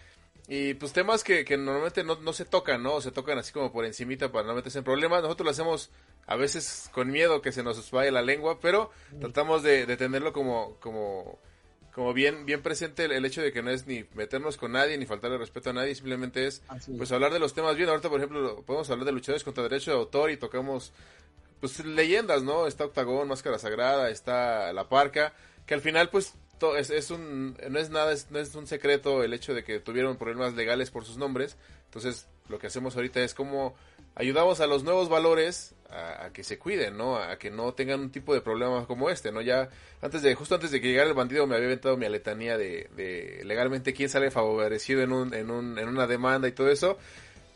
y 0.47 0.75
pues 0.75 0.93
temas 0.93 1.21
que, 1.21 1.43
que 1.43 1.57
normalmente 1.57 2.05
no, 2.05 2.15
no, 2.21 2.31
se 2.31 2.45
tocan, 2.45 2.81
¿no? 2.81 3.01
Se 3.01 3.11
tocan 3.11 3.37
así 3.37 3.51
como 3.51 3.73
por 3.73 3.83
encimita 3.83 4.31
para 4.31 4.47
no 4.47 4.53
meterse 4.53 4.77
en 4.77 4.83
problemas. 4.85 5.21
Nosotros 5.21 5.43
lo 5.43 5.51
hacemos 5.51 5.89
a 6.27 6.37
veces 6.37 6.89
con 6.93 7.11
miedo 7.11 7.41
que 7.41 7.51
se 7.51 7.63
nos 7.63 7.91
vaya 7.91 8.11
la 8.11 8.21
lengua, 8.21 8.59
pero 8.61 8.91
tratamos 9.19 9.63
de, 9.63 9.85
de 9.85 9.97
tenerlo 9.97 10.31
como, 10.31 10.77
como 10.79 11.39
como 11.95 12.13
bien, 12.13 12.45
bien 12.45 12.61
presente 12.61 13.05
el, 13.05 13.23
hecho 13.23 13.41
de 13.41 13.53
que 13.53 13.63
no 13.63 13.71
es 13.71 13.87
ni 13.87 14.03
meternos 14.15 14.57
con 14.57 14.73
nadie 14.73 14.97
ni 14.97 15.05
faltarle 15.05 15.37
respeto 15.37 15.69
a 15.69 15.73
nadie, 15.73 15.95
simplemente 15.95 16.45
es 16.45 16.61
pues 16.97 17.09
hablar 17.13 17.31
de 17.31 17.39
los 17.39 17.53
temas 17.53 17.77
bien. 17.77 17.87
Ahorita, 17.87 18.09
por 18.09 18.19
ejemplo, 18.19 18.63
podemos 18.65 18.89
hablar 18.89 19.05
de 19.05 19.13
luchadores 19.13 19.45
contra 19.45 19.63
derecho 19.63 19.91
de 19.91 19.97
autor 19.97 20.29
y 20.29 20.35
tocamos 20.35 20.91
pues 21.61 21.85
leyendas, 21.85 22.43
¿no? 22.43 22.67
Está 22.67 22.83
Octagón, 22.83 23.29
Máscara 23.29 23.59
Sagrada, 23.59 24.09
está 24.09 24.73
La 24.73 24.89
Parca, 24.89 25.33
que 25.65 25.73
al 25.73 25.79
final 25.79 26.09
pues 26.09 26.33
es, 26.77 26.89
es 26.89 27.11
un, 27.11 27.55
no 27.69 27.79
es 27.79 27.89
nada, 27.89 28.13
no 28.29 28.39
es 28.39 28.53
un 28.55 28.67
secreto 28.67 29.23
el 29.23 29.33
hecho 29.33 29.53
de 29.53 29.63
que 29.63 29.79
tuvieron 29.79 30.17
problemas 30.17 30.53
legales 30.53 30.91
por 30.91 31.05
sus 31.05 31.15
nombres. 31.15 31.55
Entonces, 31.85 32.27
lo 32.49 32.59
que 32.59 32.67
hacemos 32.67 32.97
ahorita 32.97 33.23
es 33.23 33.33
como 33.33 33.73
ayudamos 34.15 34.59
a 34.61 34.67
los 34.67 34.83
nuevos 34.83 35.09
valores 35.09 35.75
a, 35.89 36.29
que 36.33 36.43
se 36.43 36.57
cuiden, 36.57 36.97
¿no? 36.97 37.17
A 37.17 37.37
que 37.37 37.51
no 37.51 37.73
tengan 37.73 37.99
un 37.99 38.11
tipo 38.11 38.33
de 38.33 38.41
problema 38.41 38.85
como 38.87 39.09
este, 39.09 39.31
¿no? 39.31 39.41
Ya 39.41 39.69
antes 40.01 40.21
de, 40.21 40.33
justo 40.35 40.55
antes 40.55 40.71
de 40.71 40.81
que 40.81 40.87
llegara 40.87 41.07
el 41.07 41.13
bandido 41.15 41.45
me 41.47 41.55
había 41.55 41.67
inventado 41.67 41.97
mi 41.97 42.05
aletanía 42.05 42.57
de, 42.57 42.89
de 42.95 43.41
legalmente 43.43 43.93
quién 43.93 44.09
sale 44.09 44.31
favorecido 44.31 45.01
en, 45.01 45.11
un, 45.11 45.33
en, 45.33 45.51
un, 45.51 45.77
en 45.77 45.87
una 45.87 46.07
demanda 46.07 46.47
y 46.47 46.53
todo 46.53 46.69
eso. 46.69 46.97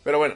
Pero 0.03 0.17
bueno, 0.17 0.35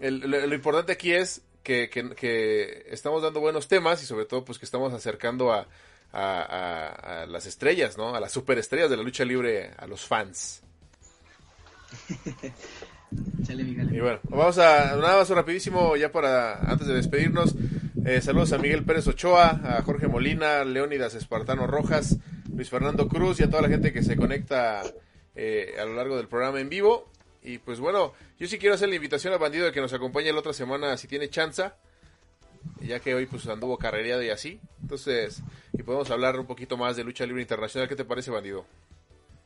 lo, 0.00 0.54
importante 0.54 0.92
aquí 0.92 1.12
es 1.12 1.42
que, 1.62 1.90
que, 1.90 2.86
estamos 2.90 3.22
dando 3.22 3.40
buenos 3.40 3.68
temas 3.68 4.02
y 4.02 4.06
sobre 4.06 4.26
todo 4.26 4.44
pues 4.44 4.58
que 4.58 4.64
estamos 4.64 4.92
acercando 4.92 5.52
a, 5.52 5.66
a, 6.12 7.22
a 7.22 7.26
las 7.26 7.46
estrellas, 7.46 7.96
¿no? 7.96 8.14
A 8.14 8.20
las 8.20 8.32
superestrellas 8.32 8.90
de 8.90 8.96
la 8.96 9.02
lucha 9.02 9.24
libre, 9.24 9.72
a 9.76 9.86
los 9.86 10.04
fans. 10.06 10.62
Y 13.92 14.00
bueno, 14.00 14.20
vamos 14.24 14.58
a 14.58 14.96
nada 14.96 15.18
más 15.18 15.28
rapidísimo 15.28 15.96
ya 15.96 16.10
para 16.10 16.58
antes 16.70 16.86
de 16.86 16.94
despedirnos. 16.94 17.54
Eh, 18.04 18.20
saludos 18.20 18.52
a 18.52 18.58
Miguel 18.58 18.84
Pérez 18.84 19.06
Ochoa, 19.06 19.60
a 19.64 19.82
Jorge 19.82 20.08
Molina, 20.08 20.64
Leónidas 20.64 21.14
Espartano 21.14 21.66
Rojas, 21.66 22.18
Luis 22.54 22.68
Fernando 22.68 23.08
Cruz 23.08 23.40
y 23.40 23.44
a 23.44 23.50
toda 23.50 23.62
la 23.62 23.68
gente 23.68 23.92
que 23.92 24.02
se 24.02 24.16
conecta 24.16 24.82
eh, 25.34 25.74
a 25.80 25.84
lo 25.84 25.94
largo 25.94 26.16
del 26.16 26.28
programa 26.28 26.60
en 26.60 26.68
vivo. 26.68 27.08
Y 27.42 27.58
pues 27.58 27.80
bueno, 27.80 28.12
yo 28.38 28.46
sí 28.46 28.58
quiero 28.58 28.74
hacer 28.74 28.88
la 28.88 28.96
invitación 28.96 29.32
a 29.34 29.38
Bandido 29.38 29.66
de 29.66 29.72
que 29.72 29.80
nos 29.80 29.92
acompañe 29.92 30.32
la 30.32 30.38
otra 30.38 30.52
semana 30.52 30.96
si 30.96 31.06
tiene 31.06 31.28
chance, 31.28 31.70
ya 32.80 33.00
que 33.00 33.14
hoy 33.14 33.26
pues 33.26 33.46
anduvo 33.46 33.78
carrereado 33.78 34.22
y 34.22 34.30
así. 34.30 34.60
Entonces, 34.82 35.42
y 35.72 35.82
podemos 35.82 36.10
hablar 36.10 36.40
un 36.40 36.46
poquito 36.46 36.76
más 36.76 36.96
de 36.96 37.04
lucha 37.04 37.26
libre 37.26 37.42
internacional. 37.42 37.88
¿Qué 37.88 37.96
te 37.96 38.04
parece, 38.04 38.30
Bandido? 38.30 38.66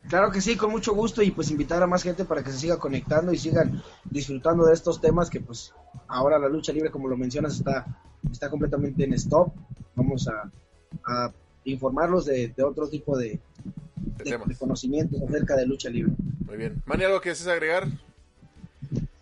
Claro 0.09 0.31
que 0.31 0.41
sí, 0.41 0.57
con 0.57 0.71
mucho 0.71 0.95
gusto 0.95 1.23
y 1.23 1.31
pues 1.31 1.51
invitar 1.51 1.83
a 1.83 1.87
más 1.87 2.03
gente 2.03 2.25
para 2.25 2.43
que 2.43 2.51
se 2.51 2.59
siga 2.59 2.79
conectando 2.79 3.33
y 3.33 3.39
sigan 3.39 3.83
disfrutando 4.05 4.65
de 4.65 4.73
estos 4.73 5.01
temas 5.01 5.29
que 5.29 5.41
pues 5.41 5.75
ahora 6.07 6.39
la 6.39 6.49
lucha 6.49 6.73
libre, 6.73 6.91
como 6.91 7.09
lo 7.09 7.17
mencionas, 7.17 7.57
está, 7.57 7.85
está 8.31 8.49
completamente 8.49 9.05
en 9.05 9.13
stop. 9.15 9.53
Vamos 9.95 10.29
a, 10.29 10.51
informarlos 11.65 12.25
de, 12.25 12.55
otro 12.65 12.89
tipo 12.89 13.19
de, 13.19 13.39
conocimientos 14.59 15.21
acerca 15.23 15.57
de 15.57 15.67
lucha 15.67 15.91
libre. 15.91 16.13
Muy 16.47 16.57
bien. 16.57 16.83
Mani, 16.87 17.05
¿algo 17.05 17.21
que 17.21 17.31
desees 17.31 17.49
agregar? 17.49 17.89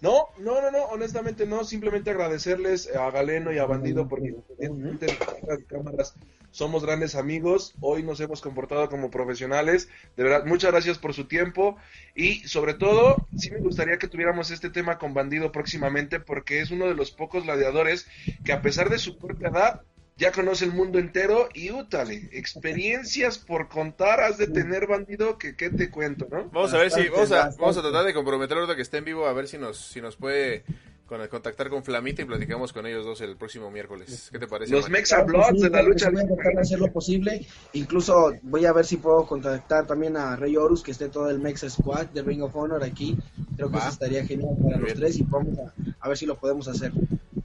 No, 0.01 0.29
no, 0.39 0.61
no, 0.61 0.71
no, 0.71 0.85
honestamente 0.85 1.47
no, 1.47 1.65
simplemente 1.65 2.11
agradecerles 2.11 2.95
a 2.95 3.11
Galeno 3.11 3.53
y 3.53 3.59
a 3.59 3.67
Bandido 3.67 4.07
porque 4.07 4.37
las 4.59 5.59
cámaras 5.67 6.15
somos 6.51 6.85
grandes 6.85 7.15
amigos, 7.15 7.75
hoy 7.81 8.03
nos 8.03 8.21
hemos 8.21 8.41
comportado 8.41 8.89
como 8.89 9.11
profesionales, 9.11 9.89
de 10.17 10.23
verdad, 10.25 10.45
muchas 10.47 10.73
gracias 10.73 10.99
por 10.99 11.15
su 11.15 11.27
tiempo 11.27 11.77
y 12.15 12.47
sobre 12.49 12.75
todo, 12.75 13.27
sí 13.37 13.51
me 13.51 13.59
gustaría 13.59 13.99
que 13.99 14.09
tuviéramos 14.09 14.51
este 14.51 14.71
tema 14.71 14.99
con 14.99 15.15
Bandido 15.15 15.53
próximamente 15.53 16.21
porque 16.21 16.61
es 16.61 16.71
uno 16.71 16.87
de 16.87 16.95
los 16.95 17.11
pocos 17.11 17.45
gladiadores 17.45 18.07
que 18.45 18.53
a 18.53 18.63
pesar 18.63 18.91
de 18.91 18.99
su 18.99 19.19
corta 19.19 19.49
edad, 19.49 19.83
ya 20.17 20.33
conoce 20.33 20.65
el 20.65 20.73
mundo 20.73 20.99
entero 20.99 21.49
y 21.53 21.71
útale, 21.71 22.31
experiencias 22.33 23.39
por 23.39 23.69
contar 23.69 24.21
has 24.21 24.39
de 24.39 24.47
tener 24.47 24.87
bandido 24.87 25.37
que 25.37 25.57
qué 25.57 25.69
te 25.69 25.91
cuento, 25.91 26.27
¿no? 26.31 26.49
Vamos 26.51 26.73
a 26.73 26.79
ver 26.79 26.91
si 26.91 27.09
vamos 27.09 27.33
a, 27.33 27.51
vamos 27.59 27.77
a 27.77 27.83
tratar 27.83 28.05
de 28.05 28.15
comprometer 28.15 28.57
ahorita 28.57 28.77
que 28.77 28.83
esté 28.83 28.99
en 28.99 29.05
vivo 29.05 29.27
a 29.27 29.33
ver 29.35 29.47
si 29.47 29.59
nos 29.59 29.79
si 29.79 30.01
nos 30.01 30.17
puede 30.17 30.65
con 31.07 31.21
el 31.21 31.29
contactar 31.29 31.71
con 31.71 31.85
Flamita 31.85 32.23
y 32.23 32.25
platicamos 32.25 32.73
con 32.73 32.85
ellos 32.87 33.05
dos 33.05 33.21
el 33.21 33.37
próximo 33.37 33.71
miércoles. 33.71 34.29
¿Qué 34.33 34.39
te 34.39 34.47
parece? 34.47 34.73
Los 34.73 34.91
Mexa 34.91 35.23
Bloods 35.23 35.63
de 35.63 35.71
la 35.71 35.83
lucha. 35.83 36.11
Voy 36.11 36.23
a 36.23 36.27
tratar 36.27 36.55
de 36.55 36.61
hacer 36.61 36.81
lo 36.81 36.91
posible. 36.93 37.47
Incluso 37.75 38.35
voy 38.43 38.67
a 38.67 38.73
ver 38.73 38.85
si 38.85 38.97
puedo 38.97 39.25
contactar 39.25 39.87
también 39.87 40.17
a 40.17 40.35
Rey 40.37 40.57
Horus, 40.57 40.83
que 40.83 40.91
esté 40.91 41.09
todo 41.09 41.31
el 41.31 41.39
Mexa 41.39 41.71
Squad 41.71 42.07
de 42.07 42.23
Ring 42.23 42.43
of 42.43 42.55
Honor 42.57 42.83
aquí. 42.83 43.17
Creo 43.57 43.71
que 43.71 43.79
eso 43.79 43.89
estaría 43.89 44.27
genial 44.27 44.57
para 44.63 44.79
los 44.79 44.95
tres 44.95 45.19
y 45.19 45.23
vamos 45.23 45.57
a, 46.01 46.09
ver 46.09 46.19
si 46.19 46.27
lo 46.27 46.37
podemos 46.37 46.67
hacer. 46.67 46.93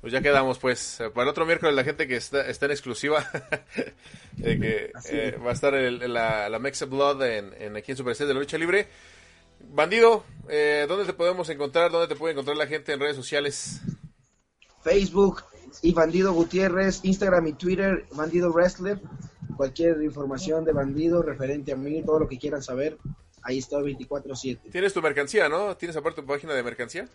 Pues 0.02 0.12
ya 0.12 0.22
quedamos, 0.22 0.58
pues. 0.58 1.00
Para 1.14 1.24
el 1.24 1.30
otro 1.30 1.46
miércoles, 1.46 1.76
la 1.76 1.84
gente 1.84 2.08
que 2.08 2.16
está, 2.16 2.48
está 2.48 2.66
en 2.66 2.72
exclusiva, 2.72 3.24
que 4.38 4.92
eh, 5.12 5.38
va 5.46 5.52
a 5.52 5.54
estar 5.54 5.74
la, 5.74 6.50
la 6.50 6.60
Mexa 6.60 6.86
Blood 6.86 7.24
en, 7.24 7.54
en 7.60 7.78
aquí 7.78 7.92
en 7.92 7.98
Super 7.98 8.18
de 8.18 8.34
la 8.34 8.40
Lucha 8.40 8.58
Libre. 8.58 8.88
Bandido, 9.74 10.26
eh, 10.50 10.86
¿dónde 10.86 11.06
te 11.06 11.14
podemos 11.14 11.48
encontrar? 11.50 11.92
¿Dónde 11.92 12.10
te 12.10 12.18
puede 12.18 12.34
encontrar 12.34 12.58
la 12.58 12.68
gente 12.68 12.92
en 12.92 13.00
redes 13.00 13.16
sociales? 13.16 13.80
Facebook 14.82 15.44
y 15.82 15.94
Bandido 15.94 16.34
Gutiérrez, 16.34 17.00
Instagram 17.04 17.48
y 17.48 17.54
Twitter, 17.54 18.06
Bandido 18.14 18.52
Wrestler. 18.52 19.00
Cualquier 19.56 20.02
información 20.04 20.66
de 20.66 20.74
Bandido 20.74 21.22
referente 21.22 21.72
a 21.72 21.78
mí, 21.78 22.04
todo 22.04 22.20
lo 22.20 22.28
que 22.28 22.38
quieran 22.38 22.62
saber, 22.62 22.98
ahí 23.44 23.60
está 23.60 23.78
24-7. 23.78 24.72
Tienes 24.72 24.94
tu 24.94 25.02
mercancía, 25.02 25.48
¿no? 25.48 25.78
¿Tienes 25.78 25.96
aparte 25.96 26.22
tu 26.22 26.28
página 26.28 26.54
de 26.54 26.64
mercancía? 26.64 27.08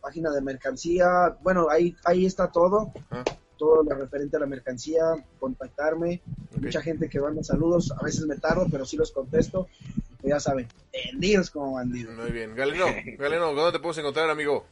Página 0.00 0.30
de 0.30 0.40
mercancía, 0.40 1.36
bueno, 1.42 1.68
ahí, 1.68 1.96
ahí 2.04 2.26
está 2.26 2.52
todo. 2.52 2.92
Ah. 3.10 3.24
Todo 3.58 3.82
lo 3.82 3.94
referente 3.94 4.36
a 4.36 4.40
la 4.40 4.46
mercancía, 4.46 5.02
contactarme. 5.40 6.22
Mucha 6.60 6.80
gente 6.80 7.08
que 7.08 7.20
manda 7.20 7.42
saludos, 7.42 7.92
a 7.92 8.04
veces 8.04 8.24
me 8.26 8.36
tardo, 8.36 8.66
pero 8.70 8.84
sí 8.84 8.96
los 8.96 9.10
contesto 9.10 9.68
ya 10.22 10.40
saben, 10.40 10.68
vendidos 10.92 11.50
como 11.50 11.74
bandidos. 11.74 12.16
Muy 12.16 12.30
bien. 12.30 12.54
Galeno, 12.54 12.86
Galeno, 13.18 13.54
¿dónde 13.54 13.78
te 13.78 13.82
puedes 13.82 13.98
encontrar, 13.98 14.30
amigo? 14.30 14.66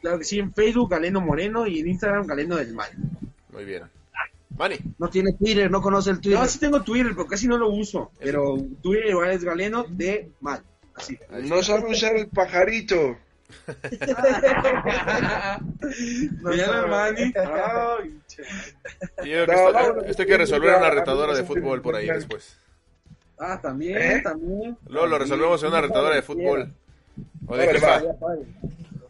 Claro 0.00 0.18
que 0.18 0.24
sí, 0.24 0.38
en 0.38 0.54
Facebook 0.54 0.90
Galeno 0.90 1.20
Moreno 1.20 1.66
y 1.66 1.80
en 1.80 1.88
Instagram 1.88 2.26
Galeno 2.26 2.56
del 2.56 2.72
Mal. 2.72 2.90
Muy 3.52 3.64
bien. 3.64 3.82
Manny. 4.56 4.78
No 4.98 5.08
tiene 5.08 5.32
Twitter, 5.32 5.70
no 5.70 5.80
conoce 5.80 6.10
el 6.10 6.20
Twitter. 6.20 6.38
No, 6.38 6.46
sí 6.46 6.58
tengo 6.58 6.82
Twitter, 6.82 7.12
pero 7.14 7.26
casi 7.26 7.46
no 7.46 7.56
lo 7.56 7.70
uso. 7.70 8.10
Pero 8.18 8.58
Twitter 8.82 9.06
igual 9.06 9.30
es 9.30 9.44
Galeno 9.44 9.84
de 9.88 10.30
Mal. 10.40 10.62
Así. 10.94 11.18
No 11.30 11.62
sabe 11.62 11.90
usar 11.90 12.16
el 12.16 12.28
pajarito. 12.28 13.16
no 16.40 16.52
llama 16.52 16.86
Manny. 16.86 17.32
esto 20.06 20.22
hay 20.22 20.28
que 20.28 20.38
resolver 20.38 20.76
una 20.76 20.90
retadora 20.90 21.34
de 21.34 21.44
fútbol 21.44 21.82
por 21.82 21.96
ahí 21.96 22.06
después. 22.06 22.56
Ah, 23.42 23.58
también, 23.60 23.96
¿Eh? 23.96 24.20
también. 24.22 24.76
Luego 24.86 25.06
lo 25.06 25.18
resolvemos 25.18 25.62
en 25.62 25.70
una 25.70 25.80
retadora 25.80 26.14
de 26.14 26.22
fútbol. 26.22 26.74
O 27.46 27.56
de 27.56 28.12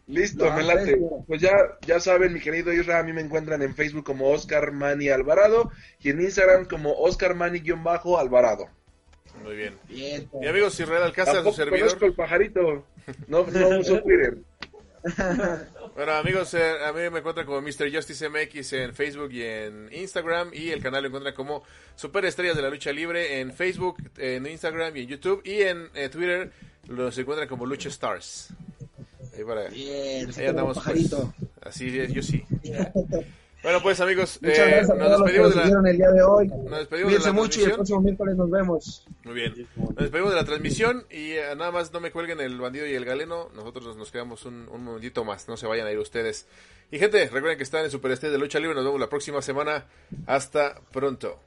Listo, 0.07 0.51
me 0.53 0.63
late. 0.63 0.99
Pues 1.27 1.41
ya, 1.41 1.51
ya 1.85 1.99
saben, 1.99 2.33
mi 2.33 2.39
querido 2.39 2.73
Isra, 2.73 2.99
a 2.99 3.03
mí 3.03 3.13
me 3.13 3.21
encuentran 3.21 3.61
en 3.61 3.75
Facebook 3.75 4.05
como 4.05 4.29
Oscar 4.29 4.71
Mani 4.71 5.09
Alvarado 5.09 5.71
y 5.99 6.09
en 6.09 6.21
Instagram 6.21 6.65
como 6.65 6.93
Oscar 6.93 7.35
Mani-Alvarado. 7.35 8.67
Muy 9.43 9.55
bien. 9.55 9.77
bien 9.87 10.29
Mi 10.39 10.47
amigo 10.47 10.67
Israel 10.67 11.03
Alcázar, 11.03 11.43
su 11.43 11.53
servidor. 11.53 11.79
conozco 11.79 12.05
el 12.05 12.13
pajarito. 12.13 12.85
No, 13.27 13.45
no 13.45 13.79
uso 13.79 14.01
Twitter. 14.01 14.37
Bueno, 15.95 16.13
amigos, 16.13 16.53
eh, 16.53 16.83
a 16.85 16.93
mí 16.93 17.01
me 17.09 17.19
encuentran 17.19 17.45
como 17.45 17.61
Mr. 17.61 17.93
Justice 17.93 18.29
MX 18.29 18.73
en 18.73 18.95
Facebook 18.95 19.31
y 19.33 19.43
en 19.43 19.89
Instagram. 19.91 20.51
Y 20.53 20.69
el 20.69 20.81
canal 20.81 21.03
lo 21.03 21.07
encuentran 21.07 21.35
como 21.35 21.63
Super 21.95 22.23
Estrellas 22.25 22.55
de 22.55 22.61
la 22.61 22.69
Lucha 22.69 22.91
Libre 22.93 23.39
en 23.39 23.53
Facebook, 23.53 23.97
en 24.17 24.45
Instagram 24.47 24.95
y 24.95 25.01
en 25.01 25.07
YouTube. 25.07 25.41
Y 25.43 25.61
en 25.63 25.89
eh, 25.93 26.09
Twitter 26.09 26.51
los 26.87 27.17
encuentran 27.17 27.49
como 27.49 27.65
Lucha 27.65 27.89
Stars. 27.89 28.49
Ahí 29.35 29.43
para, 29.43 29.67
Bien, 29.67 30.29
ahí 30.37 30.45
andamos. 30.45 30.79
Pues. 30.83 31.13
Así 31.61 31.99
es, 31.99 32.13
yo 32.13 32.21
sí. 32.21 32.43
Bueno, 33.63 33.79
pues 33.81 33.99
amigos, 34.01 34.39
eh, 34.41 34.81
nos 34.87 35.19
despedimos 35.19 35.55
de 35.55 35.71
la... 35.71 35.89
el 35.89 35.97
día 35.97 36.09
de 36.09 36.23
hoy. 36.23 36.47
Nos 36.47 36.79
despedimos 36.79 37.13
de 37.13 37.19
la 37.19 37.31
mucho 37.31 37.59
y 37.59 37.63
el 37.63 37.73
próximo 37.73 38.01
miércoles 38.01 38.35
nos 38.35 38.49
vemos. 38.49 39.05
Muy 39.23 39.35
bien. 39.35 39.67
Nos 39.75 39.95
despedimos 39.95 40.31
de 40.31 40.35
la 40.35 40.45
transmisión 40.45 41.05
y 41.11 41.33
eh, 41.33 41.55
nada 41.55 41.71
más 41.71 41.93
no 41.93 41.99
me 41.99 42.11
cuelguen 42.11 42.39
el 42.39 42.59
bandido 42.59 42.87
y 42.87 42.93
el 42.95 43.05
galeno. 43.05 43.49
Nosotros 43.53 43.95
nos 43.97 44.11
quedamos 44.11 44.45
un, 44.45 44.67
un 44.67 44.83
momentito 44.83 45.23
más. 45.23 45.47
No 45.47 45.57
se 45.57 45.67
vayan 45.67 45.85
a 45.85 45.91
ir 45.91 45.99
ustedes. 45.99 46.47
Y 46.89 46.97
gente, 46.97 47.23
recuerden 47.25 47.57
que 47.57 47.63
están 47.63 47.85
en 47.85 47.91
Super 47.91 48.17
de 48.19 48.37
Lucha 48.39 48.59
Libre. 48.59 48.73
Nos 48.75 48.83
vemos 48.83 48.99
la 48.99 49.09
próxima 49.09 49.41
semana. 49.43 49.85
Hasta 50.25 50.81
pronto. 50.91 51.39